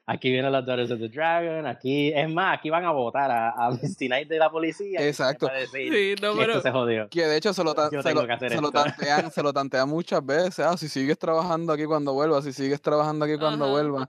Aquí 0.08 0.30
vienen 0.30 0.52
los 0.52 0.64
Daughters 0.64 0.90
of 0.92 1.00
the 1.00 1.08
Dragon. 1.08 1.66
Aquí, 1.66 2.12
es 2.14 2.30
más, 2.32 2.58
aquí 2.58 2.70
van 2.70 2.84
a 2.84 2.92
votar 2.92 3.28
a, 3.30 3.50
a 3.50 3.70
Misty 3.70 4.06
Knight 4.06 4.28
de 4.28 4.38
la 4.38 4.50
policía. 4.50 5.00
Exacto. 5.04 5.48
Decir 5.48 5.92
Sí, 5.92 6.14
no, 6.22 6.34
pero... 6.36 6.52
esto 6.52 6.60
se 6.62 6.70
jodió. 6.70 7.08
Que 7.08 7.22
de 7.26 7.36
hecho 7.38 7.52
se 7.52 7.64
lo, 7.64 7.74
tan- 7.74 7.90
se 7.90 7.96
lo, 7.96 8.02
se 8.38 8.60
lo 8.60 8.70
tantean, 8.70 9.30
se 9.32 9.42
lo 9.42 9.52
tantean 9.52 9.88
muchas 9.88 10.24
veces. 10.24 10.60
Ah, 10.60 10.76
si 10.76 10.88
sigues 10.88 11.18
trabajando 11.18 11.72
aquí 11.72 11.86
cuando 11.86 12.12
vuelvas, 12.12 12.44
si 12.44 12.52
sigues 12.52 12.80
trabajando 12.80 13.24
aquí 13.24 13.36
cuando 13.38 13.64
Ajá. 13.64 13.72
vuelvas. 13.72 14.08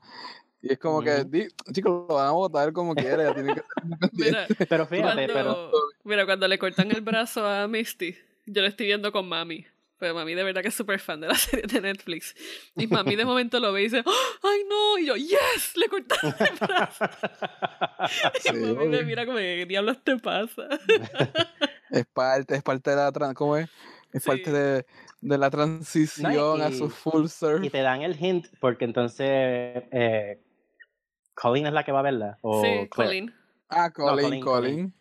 Y 0.62 0.74
es 0.74 0.80
como 0.80 1.02
que, 1.02 1.48
chicos, 1.72 2.06
lo 2.10 2.16
van 2.16 2.28
a 2.28 2.32
votar 2.32 2.74
como 2.74 2.96
quiera, 2.96 3.24
ya 3.24 3.34
tienen 3.34 3.54
que 3.56 3.62
estar 3.62 3.84
muy 3.86 3.98
pendientes. 3.98 4.48
Mira, 4.50 4.66
Pero 4.70 4.86
fíjate, 4.88 5.28
cuando, 5.32 5.34
pero... 5.34 5.72
mira, 6.04 6.26
cuando 6.26 6.48
le 6.48 6.58
cortan 6.58 6.92
el 6.92 7.02
brazo 7.02 7.46
a 7.46 7.68
Misty, 7.68 8.16
yo 8.46 8.62
lo 8.62 8.68
estoy 8.68 8.88
viendo 8.88 9.12
con 9.12 9.28
mami. 9.28 9.66
Pero 10.00 10.14
mami 10.14 10.36
de 10.36 10.44
verdad 10.44 10.62
que 10.62 10.68
es 10.68 10.76
súper 10.76 11.00
fan 11.00 11.20
de 11.22 11.28
la 11.28 11.36
serie 11.36 11.66
de 11.68 11.82
Netflix. 11.82 12.36
Y 12.76 12.88
mami 12.88 13.16
de 13.16 13.26
momento 13.26 13.60
lo 13.60 13.72
ve 13.74 13.82
y 13.82 13.84
dice, 13.86 14.04
¡Oh! 14.06 14.12
¡ay 14.44 14.62
no! 14.70 14.98
Y 15.00 15.06
yo, 15.08 15.16
¡yes! 15.16 15.76
Le 15.76 15.88
cortaron 15.90 16.36
el 16.40 16.56
brazo. 16.68 17.06
Y 18.46 18.52
mami 18.54 18.88
me 18.88 19.04
mira 19.04 19.26
como, 19.26 19.38
¿qué 19.38 19.66
diablos 19.68 20.04
te 20.04 20.18
pasa? 20.18 20.68
Es 21.90 22.06
parte, 22.08 22.56
es 22.56 22.64
parte 22.64 22.92
de 22.92 22.96
la 22.96 23.34
¿cómo 23.34 23.58
es? 23.58 23.70
Es 24.14 24.24
Sí. 24.24 24.30
parte 24.30 24.52
de, 24.52 24.86
de 25.22 25.38
la 25.38 25.50
transición 25.50 26.62
a 26.62 26.72
su 26.72 26.90
full 26.90 27.28
surf. 27.28 27.64
Y 27.64 27.70
te 27.70 27.82
dan 27.82 28.02
el 28.02 28.16
hint 28.20 28.48
porque 28.60 28.86
entonces 28.86 29.28
eh, 29.30 30.40
Colin 31.40 31.68
es 31.68 31.74
la 31.74 31.84
que 31.84 31.92
va 31.92 32.00
a 32.00 32.04
verla. 32.04 32.38
O 32.42 32.62
sí, 32.62 32.68
Claire. 32.90 32.90
Colin. 32.90 33.34
Ah, 33.70 33.92
Colin, 33.92 34.10
Colin, 34.24 34.42
Colin. 34.42 34.42
Colin. 34.76 34.94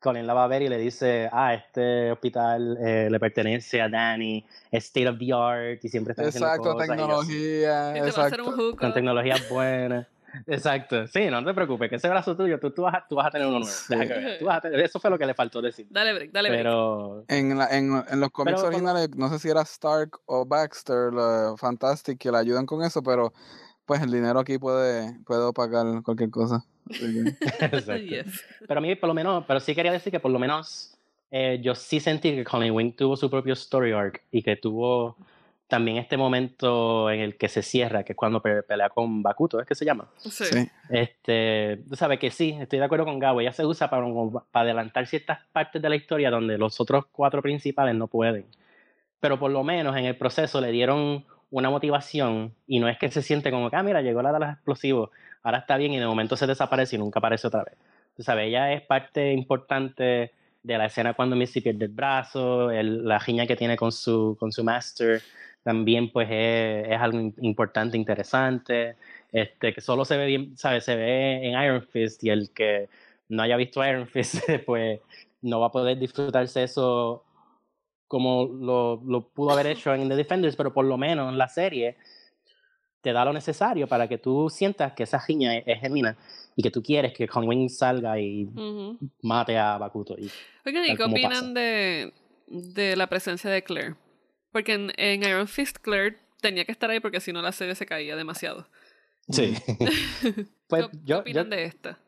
Colin 0.00 0.26
la 0.26 0.34
va 0.34 0.44
a 0.44 0.48
ver 0.48 0.62
y 0.62 0.68
le 0.68 0.78
dice, 0.78 1.28
ah, 1.32 1.54
este 1.54 2.12
hospital 2.12 2.76
eh, 2.80 3.08
le 3.10 3.18
pertenece 3.20 3.80
a 3.80 3.88
Danny, 3.88 4.44
es 4.70 4.84
state 4.84 5.08
of 5.08 5.18
the 5.18 5.32
art 5.32 5.84
y 5.84 5.88
siempre 5.88 6.12
haciendo 6.12 6.30
Exacto, 6.30 6.72
cosas. 6.74 6.86
y 6.86 6.90
yo, 6.90 6.94
tecnología. 6.96 7.90
Y 7.90 7.94
te 7.94 8.00
va 8.00 8.06
a 8.22 8.26
hacer 8.26 8.40
un 8.40 8.46
Exacto. 8.48 8.52
hook. 8.52 8.78
con 8.80 8.94
tecnologías 8.94 9.48
buenas. 9.48 10.06
Exacto, 10.48 11.06
sí, 11.06 11.26
no 11.30 11.44
te 11.44 11.54
preocupes, 11.54 11.88
que 11.88 11.94
ese 11.96 12.08
brazo 12.08 12.36
tuyo, 12.36 12.58
tú, 12.58 12.72
tú, 12.72 12.82
vas, 12.82 12.94
a, 12.96 13.06
tú 13.08 13.14
vas 13.14 13.28
a 13.28 13.30
tener 13.30 13.46
uno 13.46 13.60
nuevo. 13.60 13.72
Sí. 13.72 13.94
Deja 13.96 14.06
que 14.06 14.14
ver, 14.20 14.38
tú 14.40 14.44
vas 14.46 14.58
a 14.58 14.60
tener- 14.62 14.80
eso 14.80 14.98
fue 14.98 15.08
lo 15.10 15.16
que 15.16 15.26
le 15.26 15.34
faltó 15.34 15.62
decir. 15.62 15.86
Dale 15.90 16.12
break, 16.12 16.32
dale 16.32 16.48
break. 16.50 16.60
Pero, 16.64 17.24
En, 17.28 17.56
la- 17.56 17.68
en, 17.68 18.02
en 18.10 18.20
los 18.20 18.30
cómics 18.30 18.56
Pero 18.56 18.66
originales, 18.68 19.10
no 19.16 19.28
sé 19.28 19.38
si 19.38 19.48
era 19.48 19.60
Stark 19.62 20.18
o 20.26 20.44
Baxter, 20.44 21.12
la 21.12 21.54
Fantastic, 21.56 22.18
que 22.18 22.32
le 22.32 22.38
ayudan 22.38 22.66
con 22.66 22.82
eso, 22.82 23.00
pero 23.02 23.32
pues 23.86 24.02
el 24.02 24.10
dinero 24.10 24.38
aquí 24.38 24.58
puede, 24.58 25.18
puede 25.24 25.42
opacar 25.42 25.86
cualquier 26.02 26.30
cosa. 26.30 26.64
Yes. 26.88 28.44
pero 28.68 28.78
a 28.78 28.80
mí, 28.80 28.94
por 28.94 29.08
lo 29.08 29.14
menos, 29.14 29.44
pero 29.46 29.60
sí 29.60 29.74
quería 29.74 29.92
decir 29.92 30.10
que 30.10 30.20
por 30.20 30.30
lo 30.30 30.38
menos 30.38 30.96
eh, 31.30 31.60
yo 31.62 31.74
sí 31.74 32.00
sentí 32.00 32.34
que 32.34 32.44
Colin 32.44 32.72
Wing 32.72 32.92
tuvo 32.92 33.16
su 33.16 33.30
propio 33.30 33.54
story 33.54 33.92
arc 33.92 34.22
y 34.30 34.42
que 34.42 34.56
tuvo 34.56 35.16
también 35.66 35.96
este 35.96 36.16
momento 36.16 37.10
en 37.10 37.20
el 37.20 37.36
que 37.36 37.48
se 37.48 37.62
cierra, 37.62 38.04
que 38.04 38.12
es 38.12 38.16
cuando 38.16 38.40
pelea 38.40 38.90
con 38.90 39.22
Bakuto, 39.22 39.60
¿es 39.60 39.66
que 39.66 39.74
se 39.74 39.84
llama? 39.84 40.08
Sí. 40.18 40.44
Sí. 40.44 40.68
Este, 40.90 41.82
tú 41.88 41.96
sabes 41.96 42.18
que 42.18 42.30
sí, 42.30 42.56
estoy 42.60 42.78
de 42.78 42.84
acuerdo 42.84 43.06
con 43.06 43.18
Gabo, 43.18 43.40
ella 43.40 43.52
se 43.52 43.64
usa 43.64 43.88
para, 43.88 44.06
para 44.50 44.64
adelantar 44.64 45.06
ciertas 45.06 45.40
partes 45.52 45.80
de 45.80 45.88
la 45.88 45.96
historia 45.96 46.30
donde 46.30 46.58
los 46.58 46.80
otros 46.80 47.06
cuatro 47.10 47.42
principales 47.42 47.94
no 47.94 48.06
pueden. 48.06 48.46
Pero 49.20 49.38
por 49.38 49.50
lo 49.50 49.64
menos 49.64 49.96
en 49.96 50.04
el 50.04 50.16
proceso 50.16 50.60
le 50.60 50.70
dieron 50.70 51.24
una 51.50 51.70
motivación 51.70 52.54
y 52.66 52.80
no 52.80 52.88
es 52.88 52.98
que 52.98 53.10
se 53.10 53.22
siente 53.22 53.50
como 53.50 53.70
que, 53.70 53.76
ah, 53.76 53.82
mira, 53.82 54.02
llegó 54.02 54.22
la 54.22 54.32
de 54.32 54.40
los 54.40 54.48
explosivos, 54.50 55.10
ahora 55.42 55.58
está 55.58 55.76
bien 55.76 55.92
y 55.92 55.98
de 55.98 56.06
momento 56.06 56.36
se 56.36 56.46
desaparece 56.46 56.96
y 56.96 56.98
nunca 56.98 57.18
aparece 57.18 57.46
otra 57.46 57.64
vez. 57.64 57.74
Tú 58.16 58.22
sabes, 58.22 58.48
ella 58.48 58.72
es 58.72 58.82
parte 58.82 59.32
importante 59.32 60.32
de 60.62 60.78
la 60.78 60.86
escena 60.86 61.14
cuando 61.14 61.36
Missy 61.36 61.60
pierde 61.60 61.84
el 61.86 61.90
brazo, 61.92 62.70
el, 62.70 63.06
la 63.06 63.20
giña 63.20 63.46
que 63.46 63.56
tiene 63.56 63.76
con 63.76 63.92
su, 63.92 64.36
con 64.40 64.50
su 64.52 64.64
master, 64.64 65.22
también 65.62 66.10
pues 66.10 66.28
es, 66.30 66.88
es, 66.88 67.00
algo 67.00 67.32
importante, 67.38 67.96
interesante, 67.96 68.96
este, 69.32 69.72
que 69.74 69.80
solo 69.80 70.04
se 70.04 70.16
ve 70.16 70.26
bien, 70.26 70.56
¿sabes? 70.56 70.84
Se 70.84 70.96
ve 70.96 71.46
en 71.46 71.60
Iron 71.62 71.82
Fist 71.82 72.22
y 72.24 72.30
el 72.30 72.50
que 72.50 72.88
no 73.28 73.42
haya 73.42 73.56
visto 73.56 73.84
Iron 73.84 74.06
Fist, 74.06 74.36
pues 74.66 75.00
no 75.42 75.60
va 75.60 75.66
a 75.66 75.72
poder 75.72 75.98
disfrutarse 75.98 76.62
eso 76.62 77.24
como 78.08 78.46
lo, 78.46 79.02
lo 79.04 79.28
pudo 79.28 79.50
haber 79.50 79.66
hecho 79.68 79.94
en 79.94 80.08
The 80.08 80.16
Defenders, 80.16 80.56
pero 80.56 80.72
por 80.72 80.84
lo 80.84 80.96
menos 80.96 81.30
en 81.30 81.38
la 81.38 81.48
serie 81.48 81.96
te 83.00 83.12
da 83.12 83.24
lo 83.24 83.32
necesario 83.32 83.86
para 83.86 84.08
que 84.08 84.18
tú 84.18 84.48
sientas 84.48 84.94
que 84.94 85.02
esa 85.02 85.20
giña 85.20 85.58
es, 85.58 85.64
es 85.66 85.80
genuina 85.80 86.16
y 86.56 86.62
que 86.62 86.70
tú 86.70 86.82
quieres 86.82 87.12
que 87.12 87.28
Conwing 87.28 87.68
salga 87.68 88.18
y 88.18 88.44
uh 88.44 88.50
-huh. 88.54 88.98
mate 89.22 89.58
a 89.58 89.76
Bakuto. 89.76 90.16
Y, 90.18 90.30
Oigan, 90.64 90.84
¿y 90.86 90.96
qué 90.96 91.02
opinan 91.02 91.52
de, 91.52 92.12
de 92.46 92.96
la 92.96 93.06
presencia 93.08 93.50
de 93.50 93.62
Claire? 93.62 93.96
Porque 94.52 94.72
en, 94.72 94.92
en, 94.96 95.22
Iron 95.22 95.48
Fist 95.48 95.78
Claire 95.78 96.16
tenía 96.40 96.64
que 96.64 96.72
estar 96.72 96.88
ahí 96.88 97.00
porque 97.00 97.20
si 97.20 97.32
no 97.32 97.42
la 97.42 97.52
serie 97.52 97.74
se 97.74 97.86
caía 97.86 98.16
demasiado. 98.16 98.66
Sí. 99.28 99.54
pues, 100.68 100.86
¿Qué, 100.86 100.98
yo, 101.04 101.06
¿qué 101.06 101.14
opinan 101.14 101.50
yo, 101.50 101.56
de 101.56 101.64
esta? 101.64 101.98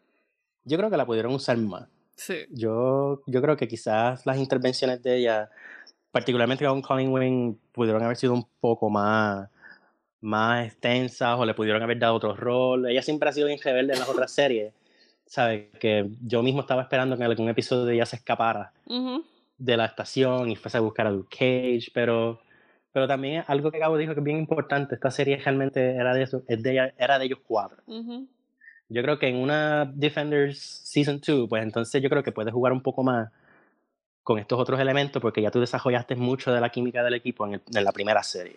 Yo 0.64 0.78
creo 0.78 0.90
que 0.90 0.96
la 0.96 1.06
pudieron 1.06 1.35
usar 1.35 1.56
más. 1.59 1.88
Sí. 2.16 2.46
Yo, 2.50 3.22
yo 3.26 3.42
creo 3.42 3.56
que 3.56 3.68
quizás 3.68 4.24
las 4.24 4.38
intervenciones 4.38 5.02
de 5.02 5.16
ella, 5.16 5.50
particularmente 6.16 6.64
con 6.64 6.81
Colin 6.81 7.12
Wing, 7.12 7.57
pudieron 7.72 8.02
haber 8.02 8.16
sido 8.16 8.33
un 8.33 8.46
poco 8.59 8.88
más 8.88 9.50
más 10.22 10.66
extensas 10.66 11.38
o 11.38 11.44
le 11.44 11.52
pudieron 11.52 11.83
haber 11.83 11.98
dado 11.98 12.14
otro 12.14 12.35
rol. 12.35 12.88
Ella 12.88 13.02
siempre 13.02 13.29
ha 13.29 13.33
sido 13.33 13.48
bien 13.48 13.59
rebelde 13.62 13.92
en 13.92 13.98
las 13.98 14.09
otras 14.09 14.33
series. 14.33 14.72
¿Sabes? 15.26 15.66
Que 15.79 16.09
yo 16.22 16.42
mismo 16.42 16.62
estaba 16.62 16.81
esperando 16.81 17.18
que 17.18 17.22
en 17.22 17.31
algún 17.31 17.50
episodio 17.50 17.85
de 17.85 17.96
ella 17.96 18.07
se 18.07 18.16
escapara 18.16 18.72
Uh 18.87 18.94
-huh. 18.94 19.24
de 19.59 19.76
la 19.76 19.85
estación 19.85 20.50
y 20.50 20.57
fuese 20.57 20.79
a 20.79 20.81
buscar 20.81 21.07
a 21.07 21.11
Luke 21.11 21.29
Cage, 21.31 21.90
pero, 21.92 22.40
pero 22.92 23.07
también 23.07 23.44
algo 23.46 23.70
que 23.70 23.79
Gabo 23.79 23.98
dijo 23.98 24.14
que 24.14 24.20
es 24.20 24.24
bien 24.24 24.38
importante, 24.38 24.94
esta 24.94 25.11
serie 25.11 25.37
realmente 25.37 25.96
era 25.96 26.14
de, 26.14 26.22
eso, 26.22 26.44
es 26.48 26.62
de, 26.62 26.70
ella, 26.72 26.94
era 26.96 27.18
de 27.18 27.26
ellos 27.26 27.40
cuatro. 27.46 27.83
Uh 27.87 28.00
-huh. 28.02 28.26
Yo 28.88 29.02
creo 29.02 29.18
que 29.18 29.29
en 29.29 29.37
una 29.37 29.85
Defenders 29.94 30.59
Season 30.59 31.20
2, 31.20 31.46
pues 31.46 31.62
entonces 31.62 32.02
yo 32.02 32.09
creo 32.09 32.22
que 32.22 32.33
puedes 32.33 32.55
jugar 32.55 32.72
un 32.72 32.81
poco 32.83 33.02
más 33.02 33.31
con 34.26 34.40
estos 34.40 34.58
otros 34.58 34.80
elementos 34.80 35.22
porque 35.22 35.40
ya 35.40 35.52
tú 35.52 35.60
desarrollaste 35.60 36.16
mucho 36.16 36.52
de 36.52 36.60
la 36.60 36.68
química 36.68 37.04
del 37.04 37.14
equipo 37.14 37.46
en, 37.46 37.54
el, 37.54 37.62
en 37.72 37.84
la 37.84 37.92
primera 37.92 38.24
serie. 38.24 38.56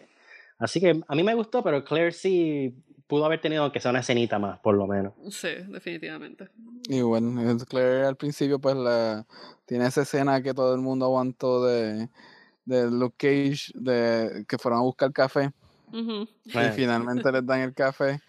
Así 0.57 0.81
que 0.81 0.99
a 1.07 1.15
mí 1.15 1.21
me 1.21 1.35
gustó, 1.35 1.63
pero 1.63 1.83
Claire 1.83 2.11
sí 2.11 2.73
pudo 3.05 3.25
haber 3.25 3.39
tenido 3.39 3.71
que 3.71 3.79
sea 3.79 3.91
una 3.91 3.99
escenita 3.99 4.39
más, 4.39 4.57
por 4.61 4.73
lo 4.73 4.87
menos. 4.87 5.13
Sí, 5.29 5.49
definitivamente. 5.67 6.49
Y 6.87 7.01
bueno, 7.01 7.55
Claire 7.67 8.07
al 8.07 8.15
principio 8.15 8.57
pues 8.57 8.75
la, 8.75 9.27
tiene 9.67 9.85
esa 9.85 10.01
escena 10.01 10.41
que 10.41 10.55
todo 10.55 10.73
el 10.73 10.81
mundo 10.81 11.05
aguantó 11.05 11.63
de, 11.63 12.09
de 12.65 12.89
Luke 12.89 13.15
Cage, 13.17 13.71
de 13.75 14.45
que 14.47 14.57
fueron 14.57 14.79
a 14.79 14.83
buscar 14.83 15.13
café. 15.13 15.51
Uh 15.91 15.97
-huh. 15.97 16.29
Y 16.45 16.75
finalmente 16.75 17.31
les 17.31 17.45
dan 17.45 17.59
el 17.59 17.75
café. 17.75 18.19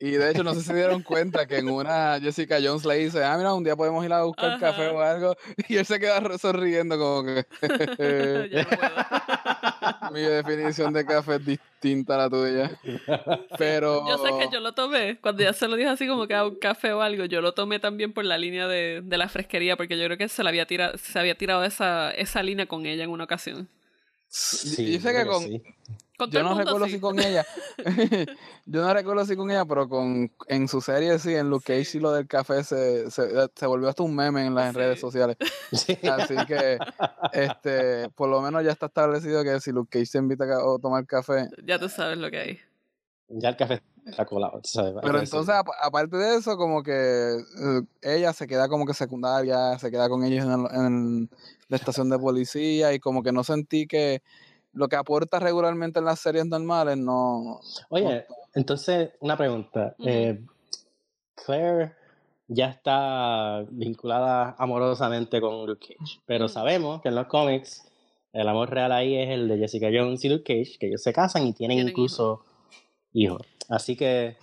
Y 0.00 0.10
de 0.10 0.30
hecho, 0.30 0.42
no 0.42 0.54
sé 0.54 0.62
si 0.62 0.72
dieron 0.72 1.02
cuenta 1.02 1.46
que 1.46 1.58
en 1.58 1.68
una 1.68 2.18
Jessica 2.20 2.58
Jones 2.62 2.84
le 2.84 2.96
dice, 2.96 3.24
ah, 3.24 3.36
mira, 3.38 3.54
un 3.54 3.62
día 3.62 3.76
podemos 3.76 4.04
ir 4.04 4.12
a 4.12 4.24
buscar 4.24 4.52
Ajá. 4.52 4.58
café 4.58 4.88
o 4.88 5.00
algo. 5.00 5.36
Y 5.68 5.76
él 5.76 5.86
se 5.86 6.00
queda 6.00 6.36
sonriendo 6.36 6.98
como 6.98 7.24
que... 7.24 7.46
ya 8.52 8.62
no 8.64 8.76
puedo. 8.76 10.10
Mi 10.12 10.20
definición 10.20 10.92
de 10.92 11.06
café 11.06 11.36
es 11.36 11.46
distinta 11.46 12.16
a 12.16 12.18
la 12.18 12.30
tuya. 12.30 12.78
Pero... 13.56 14.06
Yo 14.08 14.18
sé 14.18 14.30
que 14.38 14.52
yo 14.52 14.60
lo 14.60 14.72
tomé, 14.72 15.18
cuando 15.20 15.42
ya 15.42 15.52
se 15.52 15.68
lo 15.68 15.76
dijo 15.76 15.90
así 15.90 16.06
como 16.06 16.26
que 16.26 16.34
a 16.34 16.44
un 16.44 16.56
café 16.56 16.92
o 16.92 17.00
algo, 17.00 17.24
yo 17.24 17.40
lo 17.40 17.54
tomé 17.54 17.78
también 17.78 18.12
por 18.12 18.24
la 18.24 18.36
línea 18.36 18.66
de, 18.66 19.00
de 19.02 19.18
la 19.18 19.28
fresquería, 19.28 19.76
porque 19.76 19.96
yo 19.96 20.04
creo 20.04 20.18
que 20.18 20.28
se, 20.28 20.42
la 20.42 20.50
había 20.50 20.66
tirado, 20.66 20.98
se 20.98 21.18
había 21.18 21.36
tirado 21.36 21.64
esa, 21.64 22.10
esa 22.10 22.42
línea 22.42 22.66
con 22.66 22.84
ella 22.84 23.04
en 23.04 23.10
una 23.10 23.24
ocasión. 23.24 23.68
Sí, 24.36 24.92
yo 24.94 25.00
sé 25.00 25.12
que 25.12 25.26
con... 25.26 25.42
sí. 25.44 25.62
Con 26.18 26.30
yo 26.30 26.42
no 26.42 26.50
mundo, 26.50 26.64
recuerdo 26.64 26.86
sí. 26.86 26.92
si 26.92 27.00
con 27.00 27.18
ella. 27.20 27.44
yo 28.66 28.82
no 28.82 28.94
recuerdo 28.94 29.24
si 29.26 29.36
con 29.36 29.50
ella, 29.50 29.64
pero 29.64 29.88
con 29.88 30.30
en 30.48 30.68
su 30.68 30.80
serie 30.80 31.18
sí, 31.18 31.34
en 31.34 31.50
Luke 31.50 31.64
Cage 31.66 31.98
y 31.98 32.00
lo 32.00 32.12
del 32.12 32.26
café 32.28 32.62
se, 32.64 33.10
se, 33.10 33.28
se 33.54 33.66
volvió 33.66 33.88
hasta 33.88 34.02
un 34.04 34.14
meme 34.14 34.46
en 34.46 34.54
las 34.54 34.72
Sí. 34.72 34.78
redes 34.78 35.00
sociales. 35.00 35.36
Sí. 35.72 35.96
Así 36.08 36.34
que 36.46 36.78
este, 37.32 38.08
por 38.10 38.28
lo 38.28 38.40
menos 38.40 38.64
ya 38.64 38.72
está 38.72 38.86
establecido 38.86 39.42
que 39.44 39.60
si 39.60 39.72
Luke 39.72 39.98
Cage 39.98 40.10
te 40.12 40.18
invita 40.18 40.44
a 40.44 40.78
tomar 40.80 41.04
café. 41.06 41.48
Ya 41.64 41.78
tú 41.78 41.88
sabes 41.88 42.18
lo 42.18 42.30
que 42.30 42.38
hay. 42.38 42.58
Ya 43.28 43.48
el 43.50 43.56
café 43.56 43.82
está 44.06 44.24
colado, 44.24 44.60
tú 44.62 44.68
¿sabes? 44.68 44.94
Pero 45.02 45.18
sí. 45.18 45.24
entonces, 45.24 45.54
apa- 45.54 45.74
aparte 45.82 46.16
de 46.16 46.36
eso, 46.36 46.56
como 46.56 46.82
que 46.82 46.92
eh, 46.92 47.82
ella 48.02 48.32
se 48.32 48.46
queda 48.46 48.68
como 48.68 48.84
que 48.86 48.94
secundaria, 48.94 49.78
se 49.78 49.90
queda 49.90 50.08
con 50.08 50.22
ellos 50.24 50.44
en, 50.44 50.52
el- 50.52 50.86
en 50.86 51.30
la 51.74 51.78
estación 51.78 52.08
de 52.08 52.18
policía 52.18 52.92
y 52.92 53.00
como 53.00 53.22
que 53.22 53.32
no 53.32 53.42
sentí 53.42 53.86
que 53.86 54.22
lo 54.72 54.88
que 54.88 54.96
aporta 54.96 55.38
regularmente 55.38 55.98
en 55.98 56.04
las 56.04 56.20
series 56.20 56.46
normales 56.46 56.96
no... 56.96 57.60
Oye, 57.90 58.26
entonces, 58.54 59.10
una 59.20 59.36
pregunta. 59.36 59.94
Eh, 60.04 60.44
Claire 61.34 61.92
ya 62.48 62.66
está 62.66 63.64
vinculada 63.70 64.54
amorosamente 64.58 65.40
con 65.40 65.66
Luke 65.66 65.96
Cage, 65.98 66.20
pero 66.26 66.48
sabemos 66.48 67.02
que 67.02 67.08
en 67.08 67.16
los 67.16 67.26
cómics 67.26 67.84
el 68.32 68.48
amor 68.48 68.70
real 68.70 68.92
ahí 68.92 69.16
es 69.16 69.30
el 69.30 69.48
de 69.48 69.58
Jessica 69.58 69.88
Jones 69.92 70.24
y 70.24 70.28
Luke 70.28 70.44
Cage, 70.44 70.78
que 70.78 70.88
ellos 70.88 71.02
se 71.02 71.12
casan 71.12 71.46
y 71.46 71.52
tienen, 71.52 71.76
Tienen 71.76 71.90
incluso 71.90 72.44
hijos. 73.12 73.42
Así 73.68 73.96
que, 73.96 74.36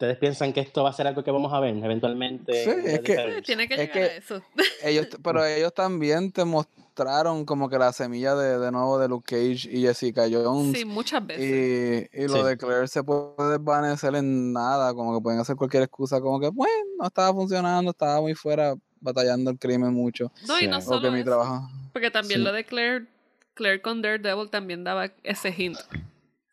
¿ustedes 0.00 0.16
piensan 0.16 0.54
que 0.54 0.60
esto 0.60 0.82
va 0.82 0.88
a 0.88 0.92
ser 0.94 1.06
algo 1.06 1.22
que 1.22 1.30
vamos 1.30 1.52
a 1.52 1.60
ver 1.60 1.76
eventualmente? 1.76 2.64
Sí, 2.64 2.70
es 2.70 2.84
The 2.84 3.02
que- 3.02 3.42
tiene 3.44 3.68
que 3.68 3.74
Es 3.74 3.80
llegar 3.80 3.92
que- 3.92 4.02
a 4.04 4.16
eso. 4.16 4.42
ellos 4.82 5.08
pero 5.22 5.44
ellos 5.44 5.74
también 5.74 6.32
te 6.32 6.42
mostraron 6.46 7.44
como 7.44 7.68
que 7.68 7.78
la 7.78 7.92
semilla 7.92 8.34
de, 8.34 8.58
de 8.58 8.72
nuevo 8.72 8.98
de 8.98 9.08
Luke 9.08 9.26
Cage 9.28 9.68
y 9.70 9.82
Jessica 9.82 10.22
Jones 10.32 10.74
Sí, 10.78 10.86
muchas 10.86 11.26
veces. 11.26 12.08
y, 12.14 12.18
y 12.22 12.28
lo 12.28 12.36
Sí. 12.38 12.42
de 12.44 12.56
Claire 12.56 12.88
se 12.88 13.02
puede 13.04 13.58
desvanecer 13.58 14.14
en 14.14 14.54
nada 14.54 14.94
como 14.94 15.14
que 15.18 15.22
pueden 15.22 15.38
hacer 15.38 15.56
cualquier 15.56 15.82
excusa 15.82 16.18
como 16.22 16.40
que 16.40 16.48
bueno 16.48 16.72
no 16.98 17.06
estaba 17.06 17.30
funcionando 17.34 17.90
estaba 17.90 18.22
muy 18.22 18.34
fuera 18.34 18.74
batallando 19.02 19.50
el 19.50 19.58
crimen 19.58 19.92
mucho 19.92 20.32
No, 20.48 20.56
y 20.56 20.60
Sí. 20.62 20.66
no 20.66 20.80
solo 20.80 21.02
que 21.02 21.10
mi 21.10 21.20
eso, 21.20 21.26
trabajo 21.28 21.68
porque 21.92 22.10
también 22.10 22.40
Sí. 22.40 22.44
lo 22.44 22.52
de 22.54 22.64
Claire, 22.64 23.04
Claire 23.52 23.82
con 23.82 24.00
Daredevil 24.00 24.48
también 24.48 24.82
daba 24.82 25.10
ese 25.24 25.52
hint. 25.54 25.76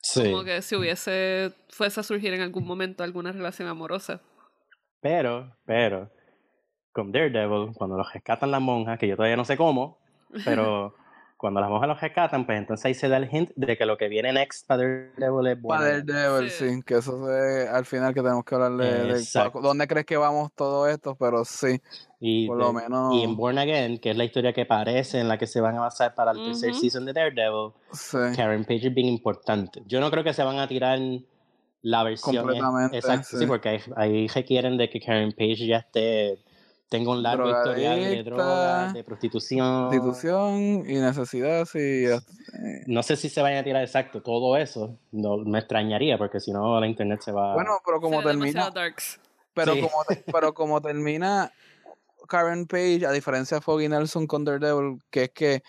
Sí. 0.10 0.32
Como 0.32 0.46
que 0.46 0.62
si 0.62 0.74
hubiese, 0.78 1.52
fuese 1.68 2.00
a 2.00 2.04
surgir 2.04 2.34
en 2.34 2.40
algún 2.40 2.66
momento 2.66 3.04
alguna 3.04 3.34
relación 3.34 3.68
amorosa. 3.68 4.22
Pero, 5.02 5.54
pero, 5.66 6.10
con 6.94 7.12
Daredevil, 7.12 7.74
cuando 7.76 7.98
los 7.98 8.14
rescatan 8.14 8.52
las 8.52 8.62
monjas, 8.62 8.98
que 8.98 9.08
yo 9.10 9.18
todavía 9.18 9.36
no 9.36 9.44
sé 9.44 9.58
cómo, 9.58 10.00
pero 10.46 10.96
cuando 11.38 11.62
las 11.62 11.70
monjas 11.70 11.88
los 11.88 12.02
rescatan, 12.02 12.46
pues 12.46 12.58
entonces 12.58 12.84
ahí 12.86 12.94
se 12.96 13.08
da 13.08 13.18
el 13.18 13.30
hint 13.32 13.52
de 13.56 13.78
que 13.78 13.86
lo 13.86 13.96
que 13.98 14.08
viene 14.08 14.34
next 14.34 14.66
para 14.68 14.82
Daredevil 14.84 15.48
es 15.48 15.62
bueno. 15.62 15.82
Para 15.84 16.02
Daredevil, 16.02 16.50
Sí. 16.50 16.70
sí, 16.70 16.82
que 16.84 16.96
eso 16.96 17.26
se, 17.28 17.68
al 17.70 17.86
final 17.86 18.14
que 18.14 18.22
tenemos 18.22 18.44
que 18.44 18.56
hablar 18.56 18.72
de, 18.74 19.04
de 19.14 19.20
Exacto. 19.20 19.62
dónde 19.62 19.88
crees 19.88 20.06
que 20.08 20.18
vamos 20.18 20.52
todo 20.54 20.88
esto, 20.88 21.16
pero 21.16 21.46
sí, 21.46 21.80
Y, 22.20 22.48
por 22.48 22.58
lo 22.58 22.74
menos 22.74 23.14
y 23.14 23.24
en 23.24 23.36
Born 23.38 23.60
Again, 23.60 24.00
que 24.00 24.10
es 24.12 24.18
la 24.18 24.24
historia 24.24 24.52
que 24.52 24.66
parece 24.66 25.20
en 25.20 25.28
la 25.28 25.38
que 25.38 25.46
se 25.46 25.62
van 25.62 25.76
a 25.78 25.82
basar 25.82 26.16
para 26.16 26.32
el 26.32 26.44
tercer 26.44 26.72
Ujú. 26.72 26.80
season 26.80 27.06
de 27.06 27.14
Daredevil, 27.14 27.72
sí, 27.92 28.18
Karen 28.36 28.66
Page 28.66 28.88
es 28.88 28.94
bien 28.96 29.08
importante. 29.08 29.84
Yo 29.86 30.00
no 30.00 30.10
creo 30.10 30.24
que 30.24 30.34
se 30.34 30.44
van 30.44 30.58
a 30.58 30.68
tirar 30.68 30.98
la 31.84 32.04
versión 32.04 32.36
es- 32.36 32.42
Completamente, 32.42 32.98
exacta, 32.98 33.24
sí. 33.24 33.38
sí. 33.38 33.46
porque 33.46 33.70
ahí, 33.70 33.80
ahí 33.96 34.28
requieren 34.28 34.78
de 34.78 34.90
que 34.90 35.00
Karen 35.00 35.32
Page 35.34 35.68
ya 35.68 35.78
esté 35.78 36.40
tenga 36.90 37.12
un 37.12 37.22
largo 37.22 37.50
historial 37.50 38.00
de 38.00 38.24
drogas, 38.24 38.94
de 38.94 39.04
prostitución. 39.04 39.94
institución 39.94 40.84
y 40.88 40.96
necesidad, 40.96 41.66
sí, 41.66 42.06
eh, 42.06 42.20
No 42.86 43.04
sé 43.04 43.16
si 43.16 43.30
se 43.30 43.42
vayan 43.42 43.60
a 43.60 43.64
tirar 43.64 43.84
exacto 43.84 44.22
todo 44.22 44.56
eso. 44.58 44.98
No 45.12 45.38
me 45.38 45.60
extrañaría 45.60 46.18
porque 46.18 46.40
si 46.40 46.52
no 46.52 46.80
la 46.80 46.88
internet 46.88 47.22
se 47.22 47.32
va. 47.32 47.54
bueno, 47.54 47.78
pero 47.86 48.00
como 48.00 48.24
termina, 48.24 48.72
pero 49.54 49.74
Sí. 49.74 49.82
como 49.82 49.96
pero 50.40 50.54
como 50.54 50.82
termina 50.82 51.52
Karen 52.28 52.68
Page, 52.68 53.06
a 53.06 53.12
diferencia 53.12 53.58
de 53.58 53.62
Foggy 53.62 53.90
Nelson 53.90 54.28
con 54.28 54.46
Daredevil, 54.46 55.00
que 55.10 55.24
es 55.24 55.30
que 55.32 55.64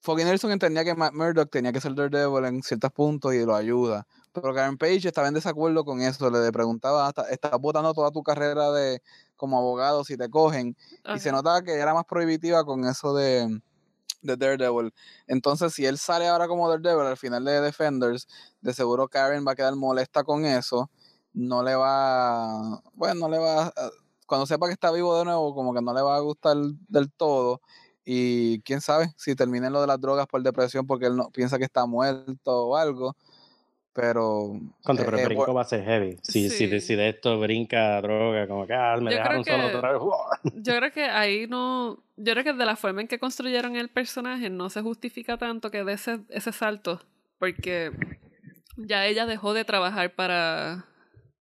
Foggy 0.00 0.24
Nelson 0.24 0.52
entendía 0.52 0.84
que 0.84 0.94
Matt 0.94 1.14
Murdock 1.14 1.50
tenía 1.50 1.72
que 1.72 1.80
ser 1.80 1.94
Daredevil 1.94 2.44
en 2.44 2.62
ciertos 2.62 2.92
puntos 2.92 3.34
y 3.34 3.44
lo 3.44 3.54
ayuda. 3.54 4.06
Pero 4.32 4.54
Karen 4.54 4.76
Page 4.76 5.08
estaba 5.08 5.28
en 5.28 5.34
desacuerdo 5.34 5.84
con 5.84 6.00
eso. 6.02 6.30
Le 6.30 6.52
preguntaba, 6.52 7.08
hasta, 7.08 7.28
estás 7.30 7.58
botando 7.58 7.92
toda 7.94 8.10
tu 8.10 8.22
carrera 8.22 8.70
de 8.70 9.00
como 9.36 9.58
abogado 9.58 10.04
si 10.04 10.16
te 10.16 10.28
cogen. 10.28 10.76
Y 11.14 11.20
se 11.20 11.32
notaba 11.32 11.62
que 11.62 11.72
era 11.74 11.94
más 11.94 12.04
prohibitiva 12.04 12.64
con 12.64 12.84
eso 12.86 13.14
de, 13.14 13.60
de 14.22 14.36
Daredevil. 14.36 14.92
Entonces, 15.26 15.72
si 15.72 15.86
él 15.86 15.98
sale 15.98 16.28
ahora 16.28 16.48
como 16.48 16.68
Daredevil 16.68 17.06
al 17.06 17.16
final 17.16 17.44
de 17.44 17.60
Defenders, 17.60 18.26
de 18.60 18.74
seguro 18.74 19.08
Karen 19.08 19.46
va 19.46 19.52
a 19.52 19.56
quedar 19.56 19.76
molesta 19.76 20.24
con 20.24 20.44
eso. 20.44 20.90
No 21.32 21.62
le 21.62 21.74
va, 21.76 22.80
bueno, 22.94 23.20
no 23.20 23.28
le 23.28 23.38
va, 23.38 23.72
cuando 24.26 24.46
sepa 24.46 24.66
que 24.66 24.72
está 24.72 24.90
vivo 24.90 25.16
de 25.18 25.24
nuevo, 25.24 25.54
como 25.54 25.72
que 25.72 25.80
no 25.80 25.94
le 25.94 26.02
va 26.02 26.16
a 26.16 26.20
gustar 26.20 26.56
del 26.88 27.12
todo. 27.12 27.60
Y 28.04 28.60
quién 28.62 28.80
sabe 28.80 29.12
si 29.16 29.34
terminen 29.34 29.72
lo 29.72 29.80
de 29.80 29.86
las 29.88 30.00
drogas 30.00 30.26
por 30.26 30.42
depresión 30.42 30.86
porque 30.86 31.06
él 31.06 31.16
no 31.16 31.30
piensa 31.30 31.58
que 31.58 31.64
está 31.64 31.86
muerto 31.86 32.66
o 32.68 32.76
algo. 32.76 33.16
Pero. 33.96 34.60
Contra, 34.84 35.06
pero 35.06 35.18
el 35.18 35.24
brinco 35.24 35.54
va 35.54 35.62
a 35.62 35.64
ser 35.64 35.82
heavy. 35.82 36.18
Si, 36.20 36.50
si, 36.50 36.66
de 36.96 37.08
esto 37.08 37.40
brinca 37.40 38.00
droga, 38.02 38.46
como 38.46 38.66
que 38.66 38.74
ah, 38.74 38.98
me 39.00 39.10
dejaron 39.10 39.42
solo 39.42 39.66
otra 39.68 39.92
vez. 39.92 40.02
Yo 40.56 40.76
creo 40.76 40.92
que 40.92 41.04
ahí 41.04 41.46
no. 41.46 41.98
Yo 42.18 42.34
creo 42.34 42.44
que 42.44 42.52
de 42.52 42.66
la 42.66 42.76
forma 42.76 43.00
en 43.00 43.08
que 43.08 43.18
construyeron 43.18 43.74
el 43.74 43.88
personaje 43.88 44.50
no 44.50 44.68
se 44.68 44.82
justifica 44.82 45.38
tanto 45.38 45.70
que 45.70 45.82
de 45.82 45.94
ese, 45.94 46.20
ese 46.28 46.52
salto. 46.52 47.00
Porque 47.38 47.90
ya 48.76 49.06
ella 49.06 49.24
dejó 49.24 49.54
de 49.54 49.64
trabajar 49.64 50.14
para, 50.14 50.84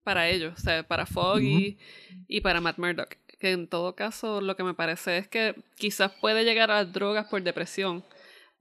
para 0.03 0.29
ellos, 0.29 0.55
o 0.59 0.61
sea, 0.61 0.83
para 0.83 1.07
Foggy 1.07 1.79
y 2.27 2.41
para 2.41 2.61
Matt 2.61 2.79
Murdock. 2.79 3.17
Que 3.39 3.53
en 3.53 3.69
todo 3.69 3.95
caso 3.95 4.41
lo 4.41 4.57
que 4.57 4.65
me 4.65 4.75
parece 4.75 5.19
es 5.19 5.29
que 5.29 5.55
quizás 5.77 6.11
puede 6.21 6.45
llegar 6.45 6.73
a 6.73 6.85
drogas 6.85 7.29
por 7.29 7.43
depresión. 7.43 8.05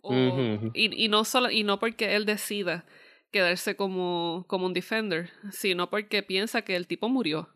O, 0.02 0.14
y, 0.14 1.06
y, 1.06 1.08
no 1.10 1.26
solo, 1.26 1.50
y 1.52 1.64
no 1.64 1.80
porque 1.80 2.16
él 2.16 2.26
decida 2.26 2.86
quedarse 3.32 3.76
como, 3.76 4.46
como 4.48 4.66
un 4.66 4.74
defender, 4.74 5.30
sino 5.52 5.90
porque 5.90 6.24
piensa 6.24 6.62
que 6.62 6.76
el 6.76 6.88
tipo 6.88 7.10
murió. 7.10 7.50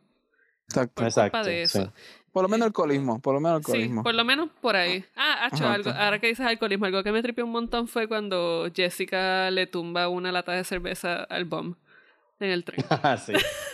Exacto. 0.68 1.04
Por 1.04 1.14
culpa 1.14 1.44
de 1.44 1.64
eso. 1.64 1.94
Por 2.32 2.44
lo 2.44 2.50
menos 2.50 2.66
alcoholismo, 2.66 3.20
por 3.20 3.36
lo 3.36 3.40
menos 3.40 3.58
alcoholismo. 3.58 4.02
Sí, 4.02 4.04
por 4.04 4.16
lo 4.16 4.26
menos 4.26 4.50
por 4.60 4.76
ahí. 4.76 5.06
Ah, 5.16 5.50
hecho 5.54 5.68
algo, 5.68 5.92
ahora 5.92 6.20
que 6.20 6.28
dices 6.28 6.46
alcoholismo, 6.46 6.86
algo 6.86 7.04
que 7.04 7.12
me 7.12 7.22
tripió 7.22 7.46
un 7.46 7.52
montón 7.52 7.88
fue 7.88 8.08
cuando 8.08 8.72
Jessica 8.74 9.52
le 9.52 9.68
tumba 9.68 10.08
una 10.08 10.32
lata 10.32 10.54
de 10.54 10.64
cerveza 10.64 11.24
al 11.26 11.46
bomb 11.46 11.76
en 12.40 12.50
el 12.50 12.64
tren. 12.64 12.84
Ah, 12.90 13.18
sí, 13.24 13.34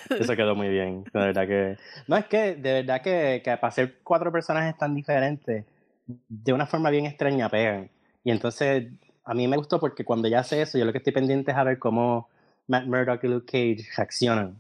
eso 0.10 0.36
quedó 0.36 0.56
muy 0.56 0.68
bien. 0.68 1.06
De 1.06 1.20
verdad 1.20 1.47
que. 1.47 1.78
No, 2.08 2.18
es 2.18 2.26
que, 2.26 2.56
de 2.56 2.74
verdad 2.74 3.02
que, 3.02 3.41
que 3.43 3.56
para 3.56 3.72
ser 3.72 4.00
cuatro 4.04 4.30
personajes 4.30 4.78
tan 4.78 4.93
diferentes, 4.93 5.64
de 6.06 6.54
una 6.54 6.66
forma 6.66 6.89
bien 6.89 7.06
extraña 7.06 7.47
pegan. 7.47 7.89
Y 8.26 8.32
entonces 8.32 8.88
a 9.30 9.36
mí 9.36 9.47
me 9.47 9.57
gustó 9.57 9.80
porque 9.80 10.03
cuando 10.03 10.27
ya 10.27 10.39
hace 10.39 10.59
eso, 10.59 10.80
yo 10.80 10.86
lo 10.86 10.91
que 10.91 10.97
estoy 10.97 11.13
pendiente 11.13 11.51
es 11.51 11.57
a 11.57 11.63
ver 11.63 11.77
cómo 11.77 12.30
Matt 12.65 12.88
Murdock 12.88 13.23
y 13.23 13.27
Luke 13.27 13.45
Cage 13.45 13.88
reaccionan. 13.95 14.59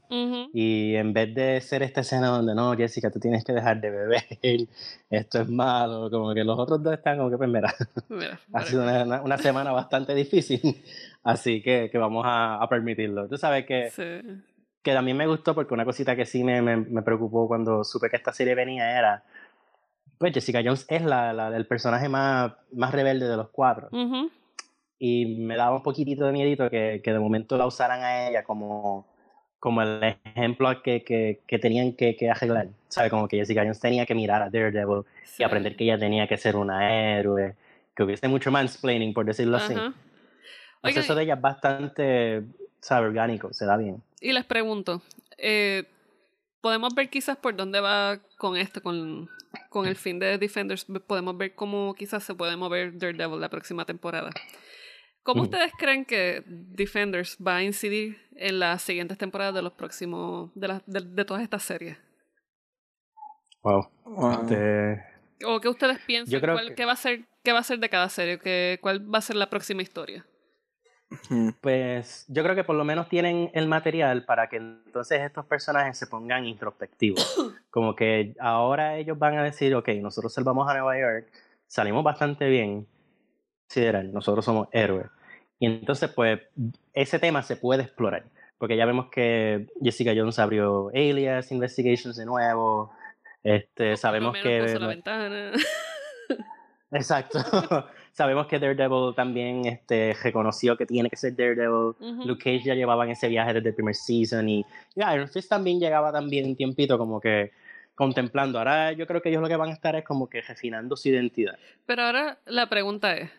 Y 0.53 0.93
en 0.93 1.11
vez 1.11 1.33
de 1.33 1.59
ser 1.59 1.81
esta 1.81 2.01
escena 2.01 2.27
donde 2.27 2.53
no, 2.53 2.77
Jessica, 2.77 3.09
tú 3.09 3.19
tienes 3.19 3.43
que 3.43 3.51
dejar 3.51 3.81
de 3.81 3.89
beber, 3.89 4.67
esto 5.09 5.41
es 5.41 5.49
malo, 5.49 6.11
como 6.11 6.35
que 6.35 6.43
los 6.43 6.59
otros 6.59 6.83
dos 6.83 6.93
están 6.93 7.17
como 7.17 7.31
que, 7.31 7.37
pues 7.37 7.49
mira, 7.49 7.73
ha 8.53 8.61
sido 8.63 8.83
una, 8.83 9.23
una, 9.23 9.37
semana 9.39 9.71
bastante 9.71 10.13
difícil, 10.13 10.83
así 11.23 11.63
que, 11.63 11.89
que 11.91 11.97
vamos 11.97 12.23
a, 12.27 12.61
a, 12.61 12.69
permitirlo. 12.69 13.27
Tú 13.27 13.37
sabes 13.37 13.65
que, 13.65 13.89
sí. 13.89 14.39
que 14.83 14.91
a 14.91 15.01
mí 15.01 15.15
me 15.15 15.25
gustó 15.25 15.55
porque 15.55 15.73
una 15.73 15.85
cosita 15.85 16.15
que 16.15 16.27
sí 16.27 16.43
me, 16.43 16.61
me, 16.61 16.77
me, 16.77 17.01
preocupó 17.01 17.47
cuando 17.47 17.83
supe 17.83 18.07
que 18.11 18.17
esta 18.17 18.33
serie 18.33 18.53
venía 18.53 18.99
era, 18.99 19.23
pues 20.19 20.31
Jessica 20.31 20.61
Jones 20.63 20.85
es 20.89 21.03
la, 21.03 21.33
la 21.33 21.55
el 21.57 21.65
personaje 21.65 22.07
más, 22.07 22.53
más 22.71 22.91
rebelde 22.91 23.27
de 23.27 23.37
los 23.37 23.49
cuatro 23.49 23.89
y 24.99 25.37
me 25.37 25.55
daba 25.55 25.77
un 25.77 25.83
poquitito 25.83 26.25
de 26.25 26.33
miedito 26.33 26.69
que, 26.69 27.01
que 27.01 27.13
de 27.13 27.19
momento 27.19 27.57
la 27.57 27.65
usaran 27.65 28.03
a 28.03 28.27
ella 28.27 28.43
como, 28.43 29.07
como 29.57 29.81
el 29.81 30.03
ejemplo 30.03 30.69
que, 30.83 31.03
que, 31.03 31.41
que 31.47 31.57
tenían 31.57 31.93
que, 31.93 32.17
que, 32.17 32.29
arreglar. 32.29 32.67
¿Sabe? 32.89 33.09
Como 33.09 33.27
que 33.27 33.37
Jessica 33.37 33.61
Jones 33.61 33.79
tenía 33.79 34.05
que 34.05 34.13
mirar 34.13 34.41
a 34.41 34.49
Daredevil 34.49 35.03
y 35.37 35.43
aprender 35.43 35.77
que 35.77 35.85
ella 35.85 35.97
tenía 35.97 36.27
que 36.27 36.37
ser 36.37 36.57
una 36.57 37.17
héroe, 37.17 37.55
que 37.95 38.03
hubiese 38.03 38.27
mucho 38.27 38.51
mansplaining, 38.51 39.13
por 39.13 39.25
decirlo 39.25 39.57
así. 39.57 39.73
El 39.73 39.93
proceso 40.81 41.15
de 41.15 41.23
ella 41.23 41.35
es 41.35 41.41
bastante, 41.41 42.43
¿sabe? 42.81 43.07
Orgánico, 43.07 43.53
se 43.53 43.65
da 43.65 43.77
bien. 43.77 44.03
Y 44.19 44.33
les 44.33 44.43
pregunto, 44.43 45.01
eh, 45.37 45.85
podemos 46.59 46.93
ver 46.93 47.09
quizás 47.09 47.37
por 47.37 47.55
dónde 47.55 47.79
va 47.79 48.19
con 48.37 48.57
esto, 48.57 48.81
con, 48.81 49.29
con 49.69 49.85
el 49.85 49.95
fin 49.95 50.19
de 50.19 50.37
Defenders, 50.37 50.85
podemos 51.07 51.37
ver 51.37 51.55
cómo 51.55 51.93
quizás 51.93 52.23
se 52.23 52.35
puede 52.35 52.57
mover 52.57 52.97
Daredevil 52.97 53.39
la 53.39 53.49
próxima 53.49 53.85
temporada. 53.85 54.31
¿Cómo 55.29 55.43
ustedes 55.43 55.71
creen 55.77 56.05
que 56.05 56.43
Defenders 56.47 57.37
va 57.45 57.57
a 57.57 57.63
incidir 57.63 58.17
en 58.35 58.57
las 58.57 58.81
siguientes 58.81 59.15
temporadas 59.15 59.53
de 59.53 59.61
los 59.61 59.73
próximos, 59.73 60.49
de, 60.55 60.81
de, 60.87 61.25
todas 61.25 61.43
estas 61.43 61.61
series? 61.61 61.97
Wow. 63.61 63.87
Este, 64.31 65.03
¿O 65.45 65.59
qué 65.61 65.69
ustedes 65.69 65.99
piensan? 65.99 66.39
Cuál, 66.39 66.73
¿qué, 66.73 66.85
va 66.85 66.93
a 66.93 66.95
ser, 66.95 67.25
¿Qué 67.43 67.53
va 67.53 67.59
a 67.59 67.63
ser 67.63 67.77
de 67.77 67.89
cada 67.89 68.09
serie? 68.09 68.39
¿Qué, 68.39 68.79
¿Cuál 68.81 69.13
va 69.13 69.19
a 69.19 69.21
ser 69.21 69.35
la 69.35 69.51
próxima 69.51 69.83
historia? 69.83 70.25
Pues 71.61 72.25
yo 72.27 72.41
creo 72.41 72.55
que 72.55 72.63
por 72.63 72.75
lo 72.75 72.83
menos 72.83 73.07
tienen 73.07 73.51
el 73.53 73.67
material 73.67 74.25
para 74.25 74.49
que 74.49 74.57
entonces 74.57 75.21
estos 75.21 75.45
personajes 75.45 75.95
se 75.95 76.07
pongan 76.07 76.45
introspectivos. 76.45 77.53
Como 77.69 77.95
que 77.95 78.35
ahora 78.39 78.97
ellos 78.97 79.19
van 79.19 79.37
a 79.37 79.43
decir, 79.43 79.75
ok, 79.75 79.89
nosotros 80.01 80.33
salvamos 80.33 80.67
a 80.67 80.73
Nueva 80.73 80.99
York, 80.99 81.27
salimos 81.67 82.03
bastante 82.03 82.47
bien, 82.47 82.87
nosotros 84.11 84.43
somos 84.43 84.67
héroes. 84.71 85.07
Y 85.59 85.65
entonces, 85.65 86.09
pues, 86.11 86.39
ese 86.93 87.19
tema 87.19 87.43
se 87.43 87.57
puede 87.57 87.83
explorar, 87.83 88.23
porque 88.57 88.77
ya 88.77 88.85
vemos 88.85 89.09
que 89.11 89.67
Jessica 89.81 90.13
Jones 90.15 90.39
abrió 90.39 90.89
Alias 90.89 91.51
Investigations 91.51 92.15
de 92.15 92.25
nuevo, 92.25 92.91
este, 93.43 93.97
sabemos 93.97 94.37
que... 94.41 94.77
La 94.79 94.87
ventana. 94.87 95.51
Exacto. 96.91 97.39
sabemos 98.11 98.47
que 98.47 98.59
Daredevil 98.59 99.13
también 99.15 99.65
este, 99.65 100.15
reconoció 100.23 100.75
que 100.75 100.85
tiene 100.85 101.09
que 101.09 101.15
ser 101.15 101.35
Daredevil. 101.35 101.95
Luke 102.25 102.43
Cage 102.43 102.63
ya 102.65 102.75
llevaba 102.75 103.05
en 103.05 103.11
ese 103.11 103.27
viaje 103.27 103.53
desde 103.53 103.69
el 103.69 103.75
primer 103.75 103.95
season 103.95 104.49
y, 104.49 104.65
Iron 104.95 105.29
Fist 105.29 105.49
también 105.49 105.79
llegaba 105.79 106.11
también 106.11 106.45
un 106.45 106.55
tiempito 106.55 106.97
como 106.97 107.21
que 107.21 107.51
contemplando. 107.95 108.57
Ahora 108.57 108.91
yo 108.93 109.05
creo 109.07 109.21
que 109.21 109.29
ellos 109.29 109.41
lo 109.41 109.47
que 109.47 109.55
van 109.55 109.69
a 109.69 109.73
estar 109.73 109.95
es 109.95 110.03
como 110.03 110.29
que 110.29 110.41
refinando 110.41 110.95
su 110.95 111.09
identidad. 111.09 111.57
Pero 111.85 112.03
ahora 112.03 112.39
la 112.45 112.67
pregunta 112.69 113.15
es, 113.15 113.29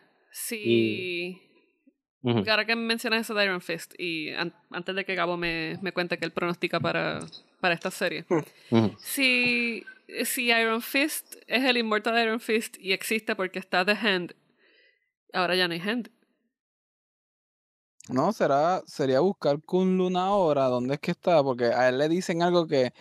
Ahora 2.22 2.66
que 2.66 2.76
mencionas 2.76 3.22
eso 3.22 3.34
de 3.34 3.44
Iron 3.44 3.60
Fist, 3.60 3.94
y 3.98 4.30
antes 4.70 4.94
de 4.94 5.04
que 5.04 5.14
Gabo 5.14 5.36
me, 5.36 5.78
me 5.80 5.92
cuente 5.92 6.18
que 6.18 6.26
él 6.26 6.32
pronostica 6.32 6.78
para, 6.78 7.20
para 7.60 7.74
esta 7.74 7.90
serie, 7.90 8.26
si, 8.98 9.84
si 10.24 10.50
Iron 10.50 10.82
Fist 10.82 11.36
es 11.46 11.64
el 11.64 11.78
Immortal 11.78 12.22
Iron 12.22 12.40
Fist 12.40 12.76
y 12.78 12.92
existe 12.92 13.34
porque 13.34 13.58
está 13.58 13.84
The 13.84 13.92
Hand, 13.92 14.34
ahora 15.32 15.56
ya 15.56 15.66
no 15.66 15.74
hay 15.74 15.80
Hand. 15.80 16.10
No, 18.08 18.32
será, 18.32 18.82
sería 18.86 19.20
buscar 19.20 19.60
Kunlun 19.62 20.16
ahora, 20.16 20.64
¿dónde 20.64 20.94
es 20.94 21.00
que 21.00 21.12
está? 21.12 21.42
Porque 21.42 21.66
a 21.66 21.88
él 21.88 21.98
le 21.98 22.08
dicen 22.08 22.42
algo 22.42 22.66
que 22.66 22.92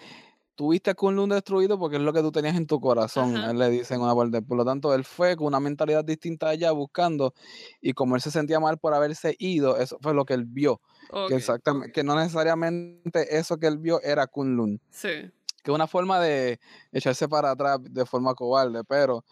tuviste 0.60 0.90
a 0.90 0.94
Kunlun 0.94 1.30
destruido 1.30 1.80
porque 1.80 1.96
es 1.96 2.02
lo 2.02 2.12
que 2.12 2.20
tú 2.20 2.34
tenías 2.34 2.58
en 2.58 2.68
tu 2.68 2.82
corazón, 2.82 3.38
él 3.38 3.58
le 3.58 3.70
dice 3.70 3.94
en 3.94 4.02
una 4.02 4.14
parte. 4.14 4.42
Por 4.42 4.58
lo 4.58 4.66
tanto, 4.66 4.94
él 4.94 5.06
fue 5.06 5.38
con 5.38 5.48
una 5.48 5.62
mentalidad 5.62 6.04
distinta 6.04 6.50
allá 6.50 6.74
buscando 6.74 7.34
y 7.80 7.94
como 7.94 8.18
él 8.18 8.22
se 8.22 8.30
sentía 8.30 8.60
mal 8.60 8.78
por 8.78 8.94
haberse 8.94 9.38
ido, 9.40 9.78
eso 9.78 9.98
fue 10.02 10.14
lo 10.14 10.26
que 10.26 10.34
él 10.34 10.44
vio. 10.44 10.82
Que 11.30 11.36
exactamente, 11.36 11.94
que 11.94 12.04
no 12.04 12.14
necesariamente 12.14 13.38
eso 13.38 13.58
que 13.58 13.68
él 13.68 13.78
vio 13.78 14.02
era 14.02 14.28
Kunlun. 14.28 14.82
Sí. 14.90 15.32
Que 15.64 15.72
es 15.72 15.74
una 15.74 15.88
forma 15.88 16.20
de 16.20 16.60
echarse 16.92 17.30
para 17.30 17.52
atrás 17.52 17.80
de 17.82 18.06
forma 18.06 18.36
cobarde, 18.36 18.84
pero 18.84 19.24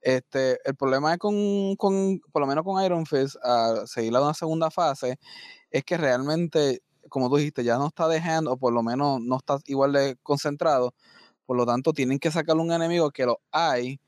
este, 0.00 0.60
el 0.64 0.76
problema 0.76 1.14
es 1.14 1.18
con, 1.18 1.74
con, 1.74 2.20
por 2.30 2.42
lo 2.42 2.46
menos 2.46 2.62
con 2.62 2.80
Iron 2.84 3.06
Fist, 3.06 3.34
a 3.42 3.86
seguir 3.86 4.14
a 4.14 4.22
una 4.22 4.34
segunda 4.34 4.70
fase, 4.70 5.18
es 5.68 5.82
que 5.82 5.96
realmente 5.96 6.80
como 7.16 7.30
tú 7.30 7.36
dijiste, 7.36 7.64
ya 7.64 7.78
no 7.78 7.86
está 7.86 8.08
dejando, 8.08 8.52
o 8.52 8.56
por 8.58 8.74
lo 8.74 8.82
menos 8.82 9.22
no 9.22 9.38
está 9.38 9.58
igual 9.68 9.94
de 9.94 10.18
concentrado. 10.22 10.92
Por 11.46 11.56
lo 11.56 11.64
tanto, 11.64 11.94
tienen 11.94 12.18
que 12.18 12.30
sacarle 12.30 12.60
un 12.60 12.70
enemigo 12.70 13.10
que 13.10 13.24
lo 13.24 13.40
hay, 13.50 13.98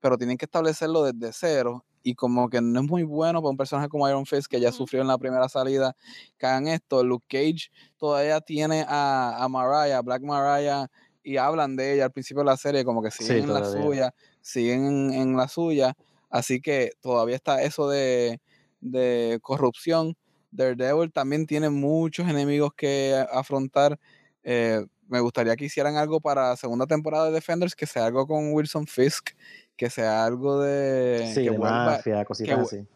pero 0.00 0.18
tienen 0.18 0.36
que 0.36 0.44
establecerlo 0.44 1.02
desde 1.02 1.32
cero. 1.32 1.86
Y 2.02 2.14
como 2.14 2.50
que 2.50 2.60
no 2.60 2.80
es 2.80 2.86
muy 2.86 3.04
bueno 3.04 3.40
para 3.40 3.52
un 3.52 3.56
personaje 3.56 3.88
como 3.88 4.06
Iron 4.06 4.26
Fist, 4.26 4.48
que 4.48 4.60
ya 4.60 4.70
sufrió 4.70 5.00
en 5.00 5.08
la 5.08 5.16
primera 5.16 5.48
salida, 5.48 5.96
que 6.36 6.44
hagan 6.44 6.68
esto. 6.68 7.02
Luke 7.02 7.24
Cage 7.26 7.70
todavía 7.96 8.42
tiene 8.42 8.84
a, 8.86 9.42
a 9.42 9.48
Mariah, 9.48 10.02
Black 10.02 10.20
Mariah, 10.20 10.88
y 11.22 11.38
hablan 11.38 11.74
de 11.74 11.94
ella 11.94 12.04
al 12.04 12.12
principio 12.12 12.42
de 12.42 12.50
la 12.50 12.58
serie, 12.58 12.84
como 12.84 13.02
que 13.02 13.10
siguen 13.10 13.44
en 13.44 13.54
la 13.54 13.64
suya, 13.64 14.14
siguen 14.42 15.14
en, 15.14 15.38
la 15.38 15.48
suya. 15.48 15.94
Así 16.28 16.60
que 16.60 16.90
todavía 17.00 17.36
está 17.36 17.62
eso 17.62 17.88
de, 17.88 18.42
de 18.82 19.38
corrupción 19.40 20.18
Daredevil 20.50 21.12
también 21.12 21.46
tiene 21.46 21.70
muchos 21.70 22.28
enemigos 22.28 22.72
que 22.74 23.14
afrontar. 23.32 23.98
Eh, 24.42 24.84
me 25.08 25.20
gustaría 25.20 25.56
que 25.56 25.64
hicieran 25.64 25.96
algo 25.96 26.20
para 26.20 26.50
la 26.50 26.56
segunda 26.56 26.86
temporada 26.86 27.26
de 27.26 27.32
Defenders, 27.32 27.74
que 27.74 27.86
sea 27.86 28.06
algo 28.06 28.26
con 28.26 28.52
Wilson 28.52 28.86
Fisk, 28.86 29.30
que 29.76 29.90
sea 29.90 30.24
algo 30.24 30.60
de... 30.60 31.30
Sí, 31.34 31.44
que 31.44 31.50
de 31.50 31.58
mafia, 31.58 32.24
cositas 32.24 32.58
así. 32.58 32.86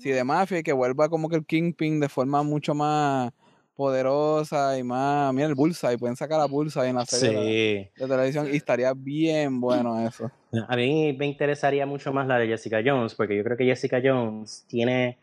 Sí, 0.00 0.10
de 0.10 0.24
mafia 0.24 0.58
y 0.58 0.62
que 0.62 0.72
vuelva 0.72 1.08
como 1.08 1.28
que 1.28 1.36
el 1.36 1.46
Kingpin 1.46 2.00
de 2.00 2.08
forma 2.08 2.42
mucho 2.42 2.74
más 2.74 3.32
poderosa 3.76 4.78
y 4.78 4.82
más. 4.82 5.32
Mira 5.32 5.46
el 5.46 5.54
Bullseye, 5.54 5.98
pueden 5.98 6.16
sacar 6.16 6.40
a 6.40 6.46
Bullseye 6.46 6.88
en 6.88 6.96
la 6.96 7.04
serie 7.04 7.92
de, 7.96 8.06
televisión 8.08 8.48
y 8.50 8.56
estaría 8.56 8.92
bien 8.94 9.60
bueno 9.60 10.00
eso. 10.06 10.30
A 10.66 10.76
mí 10.76 11.12
me 11.12 11.26
interesaría 11.26 11.86
mucho 11.86 12.12
más 12.12 12.26
la 12.26 12.38
de 12.38 12.48
Jessica 12.48 12.80
Jones, 12.84 13.14
porque 13.14 13.36
yo 13.36 13.44
creo 13.44 13.56
que 13.56 13.64
Jessica 13.64 14.00
Jones 14.02 14.64
tiene 14.66 15.18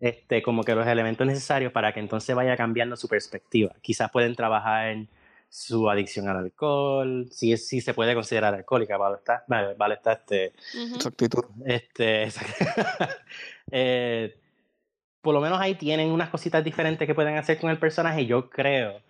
este, 0.00 0.42
como 0.42 0.62
que 0.62 0.74
los 0.74 0.86
elementos 0.86 1.26
necesarios 1.26 1.72
para 1.72 1.92
que 1.92 2.00
entonces 2.00 2.34
vaya 2.34 2.56
cambiando 2.56 2.96
su 2.96 3.08
perspectiva. 3.08 3.74
Quizás 3.82 4.10
pueden 4.10 4.34
trabajar 4.34 4.88
en 4.88 5.08
su 5.50 5.88
adicción 5.88 6.28
al 6.28 6.36
alcohol, 6.36 7.26
si, 7.30 7.56
si 7.56 7.80
se 7.80 7.94
puede 7.94 8.14
considerar 8.14 8.54
alcohólica, 8.54 8.96
vale 8.98 9.16
está, 9.16 9.44
vale, 9.46 9.94
está 9.94 10.12
este, 10.12 10.52
actitud. 11.06 11.44
Este, 11.64 12.28
eh, 13.70 14.36
por 15.22 15.34
lo 15.34 15.40
menos 15.40 15.60
ahí 15.60 15.74
tienen 15.74 16.10
unas 16.10 16.28
cositas 16.28 16.62
diferentes 16.62 17.06
que 17.06 17.14
pueden 17.14 17.36
hacer 17.36 17.58
con 17.58 17.70
el 17.70 17.78
personaje 17.78 18.22
y 18.22 18.26
yo 18.26 18.50
creo 18.50 19.00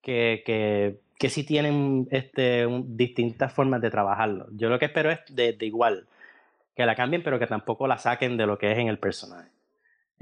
que, 0.00 0.42
que, 0.46 1.00
que 1.18 1.30
sí 1.30 1.44
tienen 1.44 2.08
este, 2.10 2.66
distintas 2.84 3.52
formas 3.52 3.80
de 3.80 3.90
trabajarlo. 3.90 4.48
Yo 4.52 4.68
lo 4.68 4.78
que 4.78 4.86
espero 4.86 5.10
es 5.10 5.20
de, 5.30 5.56
igual, 5.60 6.08
que 6.74 6.84
la 6.86 6.96
cambien 6.96 7.22
pero 7.22 7.38
que 7.38 7.46
tampoco 7.46 7.86
la 7.86 7.98
saquen 7.98 8.36
de 8.36 8.46
lo 8.46 8.58
que 8.58 8.72
es 8.72 8.78
en 8.78 8.88
el 8.88 8.98
personaje. 8.98 9.48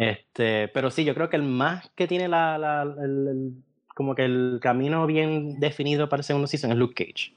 Este, 0.00 0.68
pero 0.68 0.90
sí, 0.90 1.04
yo 1.04 1.14
creo 1.14 1.28
que 1.28 1.36
el 1.36 1.42
más 1.42 1.90
que 1.94 2.06
tiene 2.06 2.26
la, 2.26 2.56
la 2.56 2.82
el, 2.82 3.52
como 3.94 4.14
que 4.14 4.24
el 4.24 4.58
camino 4.62 5.06
bien 5.06 5.60
definido 5.60 6.08
para 6.08 6.20
el 6.20 6.24
segundo 6.24 6.46
season 6.46 6.72
es 6.72 6.78
Luke 6.78 6.94
Cage. 6.94 7.34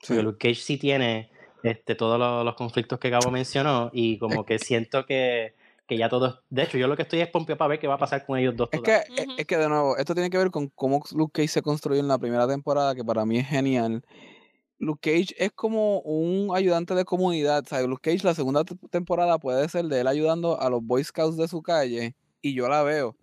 Sí. 0.00 0.22
Luke 0.22 0.38
Cage 0.38 0.62
sí 0.62 0.78
tiene 0.78 1.30
este, 1.62 1.94
todos 1.94 2.18
los, 2.18 2.54
conflictos 2.54 2.98
que 2.98 3.10
Gabo 3.10 3.30
mencionó 3.30 3.90
y 3.92 4.18
como 4.18 4.46
que 4.46 4.58
siento 4.58 5.04
que 5.04 5.52
que 5.86 5.98
ya 5.98 6.08
todos. 6.08 6.40
De 6.48 6.62
hecho, 6.62 6.78
yo 6.78 6.88
lo 6.88 6.96
que 6.96 7.02
estoy 7.02 7.20
es 7.20 7.28
pompeo 7.28 7.58
para 7.58 7.68
ver 7.68 7.78
qué 7.78 7.86
va 7.86 7.96
a 7.96 7.98
pasar 7.98 8.24
con 8.24 8.38
ellos 8.38 8.56
dos. 8.56 8.70
Es 8.72 8.80
que, 8.80 9.02
es 9.36 9.46
que, 9.46 9.58
de 9.58 9.68
nuevo, 9.68 9.98
esto 9.98 10.14
tiene 10.14 10.30
que 10.30 10.38
ver 10.38 10.50
con 10.50 10.68
cómo 10.68 11.02
Luke 11.14 11.42
Cage 11.42 11.48
se 11.48 11.60
construyó 11.60 12.00
en 12.00 12.08
la 12.08 12.16
primera 12.16 12.48
temporada, 12.48 12.94
que 12.94 13.04
para 13.04 13.26
mí 13.26 13.38
es 13.38 13.46
genial. 13.46 14.02
Luke 14.78 15.10
Cage 15.10 15.34
es 15.38 15.52
como 15.52 16.00
un 16.00 16.54
ayudante 16.54 16.94
de 16.94 17.04
comunidad. 17.04 17.64
O 17.70 17.86
Luke 17.86 18.10
Cage, 18.10 18.24
la 18.24 18.34
segunda 18.34 18.64
temporada 18.90 19.38
puede 19.38 19.68
ser 19.68 19.86
de 19.86 20.00
él 20.00 20.06
ayudando 20.06 20.60
a 20.60 20.68
los 20.70 20.82
Boy 20.82 21.04
Scouts 21.04 21.36
de 21.36 21.48
su 21.48 21.62
calle, 21.62 22.14
y 22.42 22.54
yo 22.54 22.68
la 22.68 22.82
veo. 22.82 23.16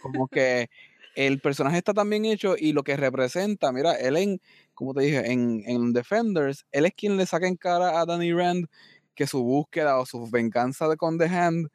Como 0.00 0.28
que 0.28 0.70
el 1.14 1.40
personaje 1.40 1.78
está 1.78 1.92
tan 1.92 2.08
bien 2.08 2.24
hecho 2.24 2.54
y 2.58 2.72
lo 2.72 2.82
que 2.82 2.96
representa, 2.96 3.70
mira, 3.72 3.92
él 3.92 4.16
en, 4.16 4.40
como 4.74 4.94
te 4.94 5.02
dije, 5.02 5.30
en, 5.30 5.62
en 5.66 5.92
Defenders, 5.92 6.64
él 6.72 6.86
es 6.86 6.92
quien 6.94 7.16
le 7.16 7.26
saca 7.26 7.46
en 7.46 7.56
cara 7.56 8.00
a 8.00 8.06
Danny 8.06 8.32
Rand 8.32 8.66
que 9.14 9.26
su 9.26 9.42
búsqueda 9.42 9.98
o 9.98 10.06
su 10.06 10.30
venganza 10.30 10.88
de 10.88 10.96
con 10.96 11.18
The 11.18 11.26
Hand 11.26 11.68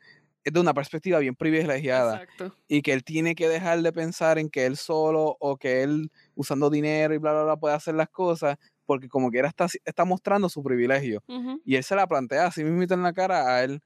es 0.43 0.53
de 0.53 0.59
una 0.59 0.73
perspectiva 0.73 1.19
bien 1.19 1.35
privilegiada. 1.35 2.25
Y 2.67 2.81
que 2.81 2.93
él 2.93 3.03
tiene 3.03 3.35
que 3.35 3.47
dejar 3.47 3.81
de 3.81 3.91
pensar 3.91 4.39
en 4.39 4.49
que 4.49 4.65
él 4.65 4.77
solo 4.77 5.35
o 5.39 5.57
que 5.57 5.83
él 5.83 6.09
usando 6.35 6.69
dinero 6.69 7.13
y 7.13 7.17
bla, 7.17 7.33
bla, 7.33 7.43
bla 7.43 7.57
puede 7.57 7.75
hacer 7.75 7.95
las 7.95 8.09
cosas, 8.09 8.57
porque 8.87 9.07
como 9.07 9.29
quiera 9.29 9.47
está, 9.47 9.67
está 9.85 10.05
mostrando 10.05 10.49
su 10.49 10.63
privilegio. 10.63 11.23
Y 11.63 11.75
él 11.75 11.83
se 11.83 11.95
la 11.95 12.07
plantea 12.07 12.47
así 12.47 12.63
mismo 12.63 12.81
en 12.91 13.03
la 13.03 13.13
cara 13.13 13.55
a 13.55 13.63
él. 13.63 13.81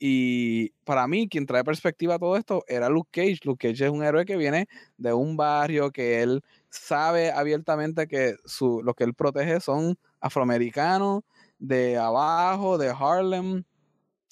Y 0.00 0.70
para 0.84 1.06
mí, 1.08 1.28
quien 1.28 1.46
trae 1.46 1.64
perspectiva 1.64 2.14
a 2.14 2.18
todo 2.18 2.36
esto 2.36 2.64
era 2.66 2.88
Luke 2.88 3.10
Cage. 3.12 3.40
Luke 3.44 3.68
Cage 3.68 3.84
es 3.84 3.90
un 3.90 4.02
héroe 4.02 4.24
que 4.24 4.36
viene 4.36 4.66
de 4.96 5.12
un 5.12 5.36
barrio 5.36 5.90
que 5.90 6.22
él 6.22 6.42
sabe 6.70 7.30
abiertamente 7.30 8.06
que 8.06 8.36
su, 8.44 8.82
lo 8.82 8.94
que 8.94 9.04
él 9.04 9.14
protege 9.14 9.60
son 9.60 9.96
afroamericanos 10.20 11.22
de 11.58 11.96
abajo, 11.96 12.78
de 12.78 12.88
Harlem, 12.88 13.64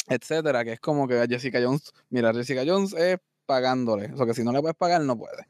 etcétera, 0.09 0.64
que 0.64 0.73
es 0.75 0.81
como 0.81 1.09
que 1.09 1.27
Jessica 1.29 1.59
Jones, 1.62 1.93
mira, 2.11 2.33
Jessica 2.33 2.62
Jones 2.67 2.93
es 2.95 3.19
pagándole, 3.47 4.12
o 4.12 4.17
sea 4.17 4.27
que 4.27 4.35
si 4.35 4.45
no 4.45 4.53
le 4.53 4.61
puedes 4.61 4.77
pagar, 4.77 5.01
no 5.03 5.17
puede. 5.17 5.47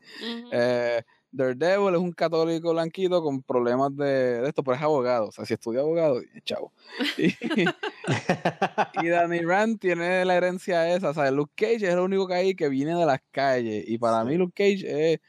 eh, 0.53 1.03
Daredevil 1.37 1.95
es 1.95 2.01
un 2.01 2.13
católico 2.13 2.73
blanquito 2.73 3.23
con 3.23 3.43
problemas 3.43 3.95
de, 3.95 4.49
esto, 4.49 4.63
pero 4.63 4.77
es 4.77 4.83
abogado, 4.83 5.29
o 5.29 5.33
sea, 5.33 5.45
si 5.45 5.55
estudia 5.55 5.81
abogado, 5.81 6.21
chavo. 6.45 6.73
Y, 7.19 9.07
y 9.07 9.09
Danny 9.09 9.41
Rand 9.41 9.79
tiene 9.79 10.25
la 10.25 10.37
herencia 10.37 10.95
esa, 10.95 11.11
o 11.11 11.15
sea, 11.15 11.31
Luke 11.31 11.53
Cage 11.55 11.87
es 11.87 11.95
el 11.95 11.99
único 11.99 12.27
que 12.27 12.35
hay 12.35 12.55
que 12.55 12.69
viene 12.69 12.95
de 12.95 13.05
las 13.05 13.21
calles, 13.31 13.85
y 13.87 13.99
para 13.99 14.25
mí 14.25 14.37
Luke 14.37 14.55
Cage 14.55 15.13
es, 15.13 15.21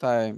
¿sabes? 0.00 0.36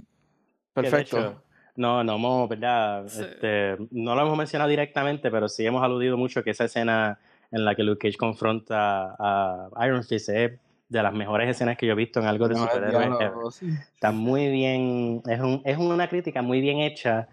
Perfecto. 0.73 1.41
no, 1.75 2.03
no 2.03 2.15
hemos, 2.15 2.49
¿verdad? 2.49 3.05
Este, 3.05 3.77
no 3.91 4.13
lo 4.13 4.21
hemos 4.21 4.37
mencionado 4.37 4.69
directamente, 4.69 5.31
pero 5.31 5.49
sí 5.49 5.65
hemos 5.65 5.83
aludido 5.83 6.17
mucho 6.17 6.43
que 6.43 6.51
esa 6.51 6.65
escena 6.65 7.17
en 7.51 7.65
la 7.65 7.73
que 7.73 7.83
Luke 7.83 8.07
Cage 8.07 8.17
confronta 8.17 9.15
a 9.17 9.69
Iron 9.85 10.03
Fist 10.03 10.29
es 10.29 10.51
de 10.89 11.01
las 11.01 11.13
mejores 11.13 11.49
escenas 11.49 11.77
que 11.77 11.87
yo 11.87 11.93
he 11.93 11.95
visto 11.95 12.19
en 12.19 12.27
algo 12.27 12.47
de 12.47 12.55
superhéroes. 12.55 13.61
Está 13.93 14.11
muy 14.11 14.49
bien, 14.49 15.21
es, 15.27 15.39
un, 15.39 15.61
es 15.65 15.77
una 15.77 16.07
crítica 16.07 16.41
muy 16.41 16.61
bien 16.61 16.79
hecha 16.79 17.27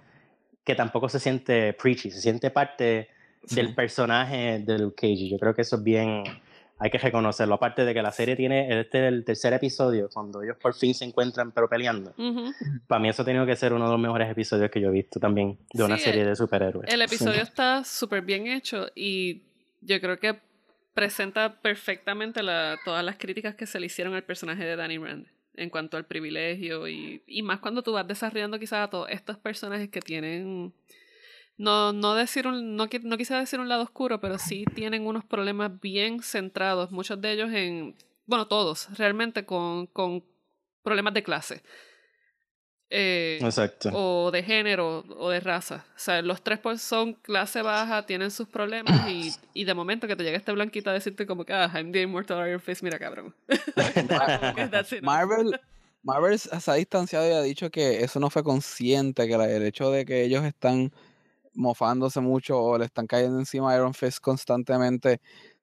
que 0.64 0.74
tampoco 0.74 1.08
se 1.08 1.18
siente 1.18 1.72
preachy, 1.74 2.10
se 2.10 2.20
siente 2.20 2.50
parte 2.50 3.08
del 3.50 3.74
personaje 3.74 4.60
de 4.60 4.78
Luke 4.78 4.96
Cage. 4.96 5.28
Yo 5.28 5.38
creo 5.38 5.54
que 5.54 5.62
eso 5.62 5.76
es 5.76 5.82
bien, 5.82 6.22
hay 6.78 6.90
que 6.90 6.98
reconocerlo. 6.98 7.54
Aparte 7.54 7.84
de 7.84 7.92
que 7.92 8.00
la 8.00 8.12
serie 8.12 8.36
tiene, 8.36 8.80
este 8.80 9.06
es 9.06 9.12
el 9.12 9.24
tercer 9.24 9.52
episodio, 9.52 10.08
cuando 10.12 10.42
ellos 10.42 10.56
por 10.60 10.74
fin 10.74 10.94
se 10.94 11.04
encuentran 11.04 11.52
pero 11.52 11.68
peleando. 11.68 12.14
Para 12.86 13.00
mí 13.00 13.08
eso 13.08 13.22
ha 13.22 13.24
tenido 13.24 13.44
que 13.44 13.56
ser 13.56 13.72
uno 13.72 13.86
de 13.86 13.90
los 13.90 14.00
mejores 14.00 14.30
episodios 14.30 14.70
que 14.70 14.80
yo 14.80 14.88
he 14.88 14.92
visto 14.92 15.20
también 15.20 15.58
de 15.72 15.82
una 15.82 15.98
serie 15.98 16.24
de 16.24 16.36
superhéroes. 16.36 16.92
El 16.92 17.02
episodio 17.02 17.42
está 17.42 17.84
súper 17.84 18.22
bien 18.22 18.46
hecho 18.46 18.86
y 18.94 19.42
yo 19.80 20.00
creo 20.00 20.18
que 20.18 20.38
presenta 20.94 21.60
perfectamente 21.60 22.42
la, 22.42 22.78
todas 22.84 23.04
las 23.04 23.16
críticas 23.16 23.54
que 23.54 23.66
se 23.66 23.80
le 23.80 23.86
hicieron 23.86 24.14
al 24.14 24.24
personaje 24.24 24.64
de 24.64 24.76
Danny 24.76 24.98
Rand 24.98 25.26
en 25.54 25.70
cuanto 25.70 25.96
al 25.96 26.06
privilegio 26.06 26.88
y, 26.88 27.22
y 27.26 27.42
más 27.42 27.60
cuando 27.60 27.82
tú 27.82 27.92
vas 27.92 28.06
desarrollando 28.06 28.58
quizás 28.58 28.86
a 28.86 28.90
todos 28.90 29.08
estos 29.10 29.36
personajes 29.36 29.90
que 29.90 30.00
tienen 30.00 30.72
no, 31.56 31.92
no 31.92 32.14
decir 32.14 32.46
un, 32.46 32.76
no, 32.76 32.88
no 33.02 33.16
quise 33.16 33.34
decir 33.34 33.60
un 33.60 33.68
lado 33.68 33.82
oscuro, 33.82 34.20
pero 34.20 34.38
sí 34.38 34.64
tienen 34.74 35.06
unos 35.06 35.24
problemas 35.24 35.80
bien 35.80 36.22
centrados, 36.22 36.90
muchos 36.90 37.20
de 37.20 37.32
ellos 37.32 37.52
en, 37.52 37.94
bueno, 38.26 38.48
todos, 38.48 38.88
realmente 38.98 39.44
con, 39.44 39.86
con 39.86 40.24
problemas 40.82 41.14
de 41.14 41.22
clase. 41.22 41.62
Eh, 42.94 43.38
Exacto. 43.40 43.88
o 43.94 44.30
de 44.30 44.42
género 44.42 45.02
o 45.16 45.30
de 45.30 45.40
raza. 45.40 45.86
O 45.96 45.98
sea, 45.98 46.20
los 46.20 46.42
tres 46.42 46.58
pues 46.58 46.82
son 46.82 47.14
clase 47.14 47.62
baja, 47.62 48.04
tienen 48.04 48.30
sus 48.30 48.46
problemas 48.46 49.08
y, 49.08 49.32
y 49.54 49.64
de 49.64 49.72
momento 49.72 50.06
que 50.06 50.14
te 50.14 50.22
llega 50.22 50.36
este 50.36 50.52
blanquito 50.52 50.90
a 50.90 50.92
decirte 50.92 51.26
como 51.26 51.46
que, 51.46 51.54
ah, 51.54 51.70
I'm 51.74 51.90
the 51.90 52.02
immortal 52.02 52.46
Iron 52.46 52.60
Fist, 52.60 52.82
mira 52.82 52.98
cabrón. 52.98 53.34
Marvel, 55.02 55.58
Marvel 56.02 56.38
se 56.38 56.70
ha 56.70 56.74
distanciado 56.74 57.26
y 57.26 57.32
ha 57.32 57.40
dicho 57.40 57.70
que 57.70 58.04
eso 58.04 58.20
no 58.20 58.28
fue 58.28 58.44
consciente, 58.44 59.26
que 59.26 59.34
el 59.34 59.62
hecho 59.64 59.90
de 59.90 60.04
que 60.04 60.24
ellos 60.24 60.44
están 60.44 60.92
mofándose 61.54 62.20
mucho 62.20 62.60
o 62.60 62.76
le 62.76 62.84
están 62.84 63.06
cayendo 63.06 63.38
encima 63.38 63.72
a 63.72 63.76
Iron 63.76 63.94
Fist 63.94 64.20
constantemente 64.20 65.22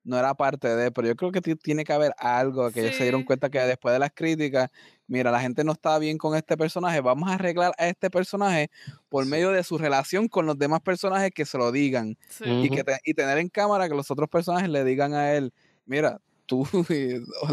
no 0.10 0.18
era 0.18 0.34
parte 0.34 0.68
de, 0.76 0.91
pero 0.91 1.07
yo 1.07 1.16
creo 1.16 1.32
que 1.32 1.39
tiene 1.39 1.84
que 1.84 1.93
haber 1.93 2.14
algo, 2.18 2.72
que 2.72 2.82
ellos 2.82 2.95
se 2.95 3.03
dieron 3.03 3.24
cuenta 3.24 3.49
que 3.49 3.60
después 3.60 3.93
de 3.93 3.99
las 3.99 4.12
críticas, 4.12 4.70
mira, 5.07 5.30
la 5.30 5.39
gente 5.39 5.64
no 5.64 5.74
está 5.74 5.99
bien 5.99 6.18
con 6.18 6.36
este 6.36 6.57
personaje, 6.57 6.99
vamos 6.99 7.30
a 7.30 7.36
arreglar 7.36 7.74
a 7.78 7.88
este 7.88 8.10
personaje 8.10 8.72
por 9.07 9.26
medio 9.28 9.51
de 9.51 9.64
su 9.64 9.78
relación 9.78 10.28
con 10.28 10.47
los 10.47 10.57
demás 10.57 10.82
personajes 10.82 11.32
que 11.32 11.45
se 11.45 11.60
lo 11.60 11.72
digan 11.72 12.18
y, 12.43 12.70
que 12.72 12.84
y 13.03 13.14
tener 13.14 13.38
en 13.38 13.49
cámara 13.49 13.88
que 13.88 13.93
los 13.93 14.10
otros 14.10 14.28
personajes 14.30 14.70
le 14.70 14.84
digan 14.84 15.14
a 15.14 15.34
él, 15.34 15.53
mira, 15.86 16.20
tú, 16.50 16.68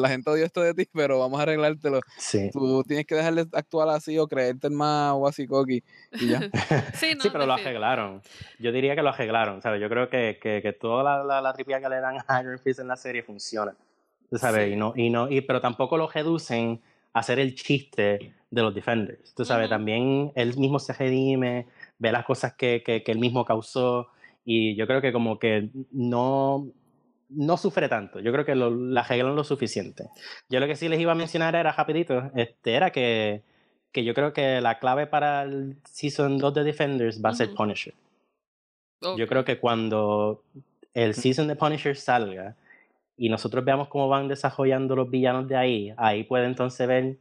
la 0.00 0.08
gente 0.08 0.30
odió 0.30 0.44
esto 0.44 0.62
de 0.62 0.74
ti, 0.74 0.88
pero 0.92 1.20
vamos 1.20 1.38
a 1.38 1.42
arreglártelo. 1.42 2.00
Tú 2.52 2.82
tienes 2.82 3.06
que 3.06 3.14
dejarle 3.14 3.46
actuar 3.52 3.88
así 3.90 4.18
o 4.18 4.26
creerte 4.26 4.70
más 4.70 5.12
o 5.14 5.28
así 5.28 5.46
coqui 5.46 5.84
y 6.12 6.28
ya. 6.28 6.40
sí, 6.94 7.12
sí, 7.20 7.28
pero 7.30 7.46
lo 7.46 7.52
arreglaron. 7.52 8.22
Yo 8.58 8.72
diría 8.72 8.96
que 8.96 9.02
lo 9.02 9.10
arreglaron, 9.10 9.62
¿sabes? 9.62 9.80
Yo 9.80 9.88
creo 9.88 10.08
que, 10.08 10.38
que, 10.42 10.62
que 10.62 10.72
toda 10.72 11.04
la, 11.04 11.22
la, 11.22 11.40
la 11.40 11.52
tripia 11.52 11.80
que 11.80 11.88
le 11.88 12.00
dan 12.00 12.16
a 12.26 12.40
Iron 12.40 12.58
Fist 12.58 12.80
en 12.80 12.88
la 12.88 12.96
serie 12.96 13.22
funciona, 13.22 13.76
¿sabes? 14.32 14.72
Y 14.72 14.76
no, 14.76 14.94
y 14.96 15.10
no, 15.10 15.30
y, 15.30 15.42
pero 15.42 15.60
tampoco 15.60 15.98
lo 15.98 16.08
reducen 16.08 16.80
a 17.12 17.20
hacer 17.20 17.38
el 17.38 17.54
chiste 17.54 18.32
de 18.50 18.62
los 18.62 18.74
Defenders, 18.74 19.34
tú 19.34 19.44
sabes, 19.44 19.68
también 19.68 20.32
él 20.34 20.56
mismo 20.56 20.78
se 20.78 20.92
redime, 20.92 21.66
ve 21.98 22.12
las 22.12 22.24
cosas 22.24 22.54
que, 22.54 22.82
que, 22.82 23.02
que 23.02 23.12
él 23.12 23.18
mismo 23.18 23.44
causó 23.44 24.08
y 24.44 24.76
yo 24.76 24.86
creo 24.86 25.02
que 25.02 25.12
como 25.12 25.38
que 25.38 25.70
no 25.90 26.68
no 27.28 27.56
sufre 27.56 27.88
tanto. 27.88 28.20
Yo 28.20 28.32
creo 28.32 28.44
que 28.44 28.54
lo, 28.54 28.70
la 28.70 29.00
arreglan 29.00 29.36
lo 29.36 29.44
suficiente. 29.44 30.08
Yo 30.48 30.60
lo 30.60 30.66
que 30.66 30.76
sí 30.76 30.88
les 30.88 31.00
iba 31.00 31.12
a 31.12 31.16
mencionar 31.16 31.54
era 31.54 31.72
rapidito, 31.72 32.30
este, 32.34 32.74
era 32.74 32.90
que, 32.90 33.42
que 33.92 34.04
yo 34.04 34.14
creo 34.14 34.32
que 34.32 34.60
la 34.60 34.78
clave 34.78 35.06
para 35.06 35.42
el 35.42 35.76
Season 35.84 36.38
2 36.38 36.54
de 36.54 36.64
Defenders 36.64 37.22
va 37.24 37.30
a 37.30 37.34
ser 37.34 37.54
Punisher. 37.54 37.94
Yo 39.16 39.26
creo 39.26 39.44
que 39.44 39.58
cuando 39.58 40.42
el 40.94 41.14
Season 41.14 41.46
de 41.48 41.56
Punisher 41.56 41.96
salga 41.96 42.56
y 43.16 43.28
nosotros 43.28 43.64
veamos 43.64 43.88
cómo 43.88 44.08
van 44.08 44.28
desarrollando 44.28 44.96
los 44.96 45.10
villanos 45.10 45.46
de 45.48 45.56
ahí, 45.56 45.94
ahí 45.96 46.24
puede 46.24 46.46
entonces 46.46 46.86
ver 46.88 47.16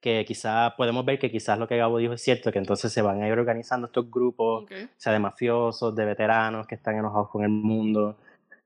que 0.00 0.24
quizás 0.26 0.74
podemos 0.74 1.02
ver 1.06 1.18
que 1.18 1.30
quizás 1.30 1.58
lo 1.58 1.66
que 1.66 1.78
Gabo 1.78 1.96
dijo 1.96 2.12
es 2.12 2.22
cierto, 2.22 2.52
que 2.52 2.58
entonces 2.58 2.92
se 2.92 3.00
van 3.00 3.22
a 3.22 3.26
ir 3.26 3.38
organizando 3.38 3.86
estos 3.86 4.10
grupos, 4.10 4.66
sea 4.98 5.14
de 5.14 5.18
mafiosos, 5.18 5.94
de 5.96 6.04
veteranos 6.04 6.66
que 6.66 6.74
están 6.74 6.98
enojados 6.98 7.30
con 7.30 7.42
el 7.42 7.48
mundo, 7.48 8.18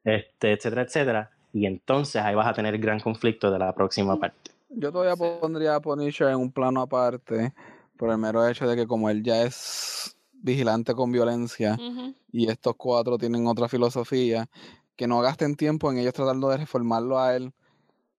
este, 0.05 0.53
etcétera, 0.53 0.82
etcétera. 0.82 1.30
Y 1.53 1.66
entonces 1.66 2.22
ahí 2.22 2.34
vas 2.34 2.46
a 2.46 2.53
tener 2.53 2.74
el 2.74 2.80
gran 2.80 3.01
conflicto 3.01 3.51
de 3.51 3.59
la 3.59 3.74
próxima 3.74 4.18
parte. 4.18 4.51
Yo 4.68 4.92
todavía 4.92 5.16
Sí. 5.16 5.22
pondría 5.40 5.76
a 5.76 5.80
Punisher 5.80 6.28
en 6.28 6.36
un 6.36 6.53
plano 6.53 6.82
aparte 6.82 7.53
por 7.96 8.11
el 8.11 8.18
mero 8.18 8.46
hecho 8.46 8.68
de 8.68 8.76
que 8.76 8.86
como 8.86 9.09
él 9.11 9.22
ya 9.22 9.42
es 9.42 10.14
vigilante 10.32 10.94
con 10.94 11.11
violencia 11.11 11.76
y 12.30 12.49
estos 12.49 12.74
cuatro 12.76 13.18
tienen 13.18 13.46
otra 13.46 13.68
filosofía, 13.68 14.49
que 14.94 15.07
no 15.09 15.20
gasten 15.20 15.57
tiempo 15.57 15.90
en 15.90 15.99
ellos 15.99 16.12
tratando 16.12 16.49
de 16.51 16.59
reformarlo 16.59 17.18
a 17.18 17.34
él 17.34 17.53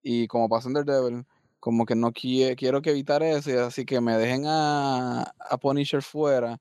y 0.01 0.27
como 0.27 0.49
pasó 0.49 0.67
en 0.69 0.73
Daredevil, 0.73 1.25
como 1.59 1.85
que 1.85 1.95
no 1.95 2.11
quiero, 2.11 2.55
quiero 2.55 2.81
que 2.81 2.89
evitar 2.91 3.21
eso, 3.21 3.51
y 3.51 3.53
así 3.53 3.85
que 3.85 4.01
me 4.01 4.17
dejen 4.17 4.45
a, 4.47 5.23
a 5.39 5.57
Punisher 5.57 6.01
fuera 6.01 6.59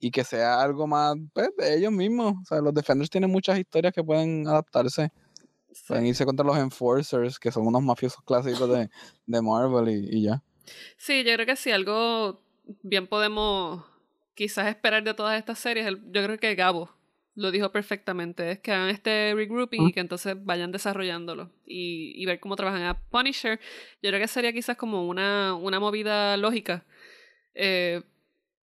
y 0.00 0.10
que 0.10 0.24
sea 0.24 0.60
algo 0.60 0.86
más 0.86 1.16
pues, 1.32 1.50
de 1.56 1.76
ellos 1.76 1.92
mismos. 1.92 2.34
O 2.42 2.44
sea, 2.44 2.60
los 2.60 2.74
Defenders 2.74 3.10
tienen 3.10 3.30
muchas 3.30 3.58
historias 3.58 3.92
que 3.92 4.04
pueden 4.04 4.46
adaptarse. 4.46 5.10
Sí. 5.72 5.84
Pueden 5.88 6.06
irse 6.06 6.24
contra 6.24 6.46
los 6.46 6.56
Enforcers, 6.56 7.38
que 7.38 7.52
son 7.52 7.66
unos 7.66 7.82
mafiosos 7.82 8.22
clásicos 8.24 8.68
de, 8.70 8.88
de 9.26 9.42
Marvel 9.42 9.88
y, 9.88 10.18
y 10.18 10.22
ya. 10.24 10.42
Sí, 10.96 11.24
yo 11.24 11.34
creo 11.34 11.46
que 11.46 11.56
sí, 11.56 11.70
algo 11.70 12.40
bien 12.82 13.06
podemos 13.06 13.84
quizás 14.34 14.68
esperar 14.68 15.02
de 15.02 15.14
todas 15.14 15.38
estas 15.38 15.58
series. 15.58 15.86
Yo 15.86 16.22
creo 16.24 16.38
que 16.38 16.54
Gabo 16.54 16.90
lo 17.34 17.52
dijo 17.52 17.70
perfectamente, 17.70 18.50
es 18.50 18.58
que 18.58 18.72
hagan 18.72 18.88
este 18.88 19.32
regrouping 19.32 19.88
y 19.88 19.92
que 19.92 20.00
entonces 20.00 20.34
vayan 20.44 20.72
desarrollándolo 20.72 21.52
y, 21.64 22.12
y 22.20 22.26
ver 22.26 22.40
cómo 22.40 22.56
trabajan 22.56 22.82
a 22.82 23.00
Punisher. 23.10 23.60
Yo 24.02 24.10
creo 24.10 24.20
que 24.20 24.26
sería 24.26 24.52
quizás 24.52 24.76
como 24.76 25.06
una, 25.06 25.54
una 25.54 25.78
movida 25.78 26.36
lógica, 26.36 26.84
eh, 27.54 28.02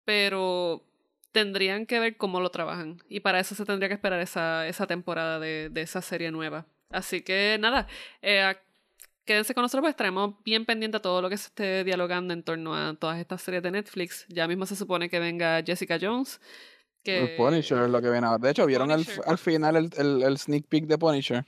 pero 0.06 0.86
tendrían 1.32 1.86
que 1.86 2.00
ver 2.00 2.18
cómo 2.18 2.42
lo 2.42 2.50
trabajan 2.50 3.02
y 3.10 3.22
para 3.22 3.40
eso 3.40 3.56
se 3.56 3.66
tendría 3.66 3.88
que 3.88 3.96
esperar 3.96 4.20
esa, 4.20 4.68
esa 4.68 4.88
temporada 4.88 5.40
de, 5.40 5.70
de 5.70 5.82
esa 5.82 6.02
serie 6.02 6.32
nueva. 6.32 6.66
Así 6.90 7.22
que 7.22 7.58
nada, 7.60 7.88
eh, 8.22 8.54
quédense 9.26 9.54
con 9.54 9.64
nosotros, 9.64 9.82
pues 9.84 9.92
estaremos 9.92 10.36
bien 10.44 10.66
pendientes 10.66 11.00
a 11.00 11.02
todo 11.02 11.22
lo 11.22 11.30
que 11.30 11.38
se 11.38 11.48
esté 11.48 11.84
dialogando 11.84 12.34
en 12.34 12.44
torno 12.44 12.76
a 12.76 12.94
todas 12.96 13.18
estas 13.20 13.42
series 13.42 13.64
de 13.64 13.72
Netflix. 13.72 14.26
Ya 14.28 14.48
mismo 14.48 14.66
se 14.66 14.76
supone 14.76 15.10
que 15.10 15.20
venga 15.20 15.64
Jessica 15.66 15.98
Jones. 16.02 16.42
Que, 17.04 17.32
El 17.32 17.36
Punisher 17.38 17.84
es 17.84 17.90
lo 17.90 18.02
que 18.02 18.12
viene 18.12 18.28
ahora. 18.28 18.40
De 18.40 18.52
hecho, 18.52 18.66
¿vieron 18.66 18.92
al, 18.92 19.06
al 19.26 19.38
final 19.38 19.76
el, 19.76 19.90
el, 19.98 20.22
el 20.22 20.38
sneak 20.38 20.66
peek 20.68 20.86
de 20.86 20.98
Punisher? 20.98 21.46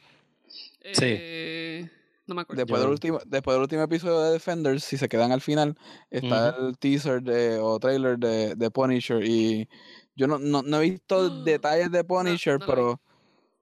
Sí. 0.94 1.90
No 2.26 2.36
me 2.36 2.42
acuerdo. 2.42 2.60
Después, 2.62 2.80
Yo- 2.80 2.84
del 2.86 2.92
último, 2.94 3.20
después 3.26 3.56
del 3.56 3.62
último 3.62 3.82
episodio 3.84 4.20
de 4.22 4.32
Defenders, 4.32 4.84
si 4.84 4.98
se 4.98 5.10
quedan 5.10 5.32
al 5.32 5.42
final, 5.42 5.76
está 6.10 6.56
el 6.60 6.78
teaser 6.78 7.22
de, 7.22 7.58
o 7.60 7.80
trailer 7.80 8.18
de, 8.18 8.56
de 8.56 8.72
Punisher. 8.72 9.24
Y 9.24 9.68
yo 10.16 10.28
no, 10.28 10.40
no, 10.40 10.62
no 10.64 10.78
he 10.82 10.90
visto 10.90 11.30
detalles 11.44 11.92
de 11.92 12.04
Punisher, 12.04 12.60
no 12.60 12.66
pero 12.66 13.02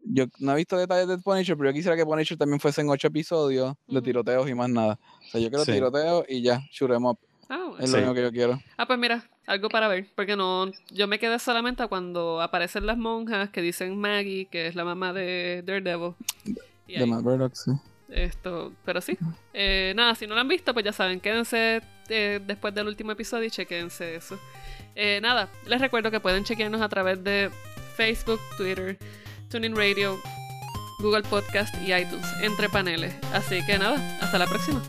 yo 0.04 0.26
no 0.40 0.54
he 0.54 0.56
visto 0.58 0.78
detalles 0.78 1.08
de 1.08 1.18
Punisher, 1.18 1.58
pero 1.58 1.70
yo 1.70 1.74
quisiera 1.74 1.96
que 1.98 2.06
Punisher 2.06 2.38
también 2.38 2.60
fuese 2.60 2.82
en 2.82 2.90
ocho 2.90 3.08
episodios 3.08 3.76
de 3.88 4.02
tiroteos 4.02 4.48
y 4.50 4.54
más 4.54 4.70
nada. 4.70 5.00
O 5.28 5.32
sea, 5.32 5.42
yo 5.42 5.50
quiero 5.50 5.66
Sí. 5.66 5.72
tiroteos 5.74 6.26
y 6.30 6.42
ya, 6.44 6.62
shoot 6.72 6.92
'em 6.92 7.06
up. 7.06 7.18
Ah. 7.50 7.72
Es 7.80 7.90
Sí. 7.90 7.98
lo 7.98 8.04
único 8.04 8.14
que 8.16 8.22
yo 8.22 8.32
quiero. 8.32 8.60
Ah, 8.78 8.86
pues 8.86 8.98
mira, 8.98 9.30
algo 9.48 9.70
para 9.70 9.88
ver, 9.88 10.08
porque 10.16 10.36
no, 10.36 10.72
yo 10.92 11.08
me 11.08 11.20
quedé 11.20 11.38
solamente 11.40 11.86
cuando 11.88 12.42
aparecen 12.42 12.86
las 12.86 12.98
monjas 12.98 13.50
que 13.50 13.62
dicen 13.62 13.98
Maggie, 14.00 14.46
que 14.46 14.68
es 14.68 14.76
la 14.76 14.86
mamá 14.86 15.12
de 15.14 15.62
Daredevil. 15.66 16.14
Y 16.88 16.98
De 17.00 17.06
Matt 17.06 17.24
Murdock, 17.24 17.54
sí. 17.56 17.72
Esto, 18.12 18.74
pero 18.86 19.02
sí. 19.02 19.18
Eh, 19.54 19.94
nada, 19.96 20.16
si 20.16 20.28
no 20.28 20.36
lo 20.36 20.42
han 20.42 20.48
visto, 20.48 20.74
pues 20.74 20.86
ya 20.86 20.94
saben, 20.94 21.20
quédense 21.20 21.82
eh, 22.10 22.40
después 22.46 22.74
del 22.74 22.88
último 22.88 23.12
episodio 23.12 23.46
y 23.46 23.52
chequense 23.52 24.16
eso. 24.16 24.40
Eh, 24.96 25.20
nada, 25.22 25.50
les 25.66 25.80
recuerdo 25.80 26.12
que 26.12 26.20
pueden 26.20 26.44
chequearnos 26.44 26.82
a 26.82 26.90
través 26.90 27.24
de 27.24 27.50
Facebook, 27.96 28.40
Twitter, 28.58 28.98
TuneIn 29.50 29.76
Radio, 29.76 30.20
Google 31.00 31.24
Podcast 31.24 31.74
y 31.82 31.94
iTunes, 31.94 32.28
entre 32.42 32.70
paneles. 32.70 33.14
Así 33.34 33.66
que 33.66 33.78
nada, 33.78 34.20
hasta 34.22 34.38
la 34.38 34.48
próxima. 34.48 34.82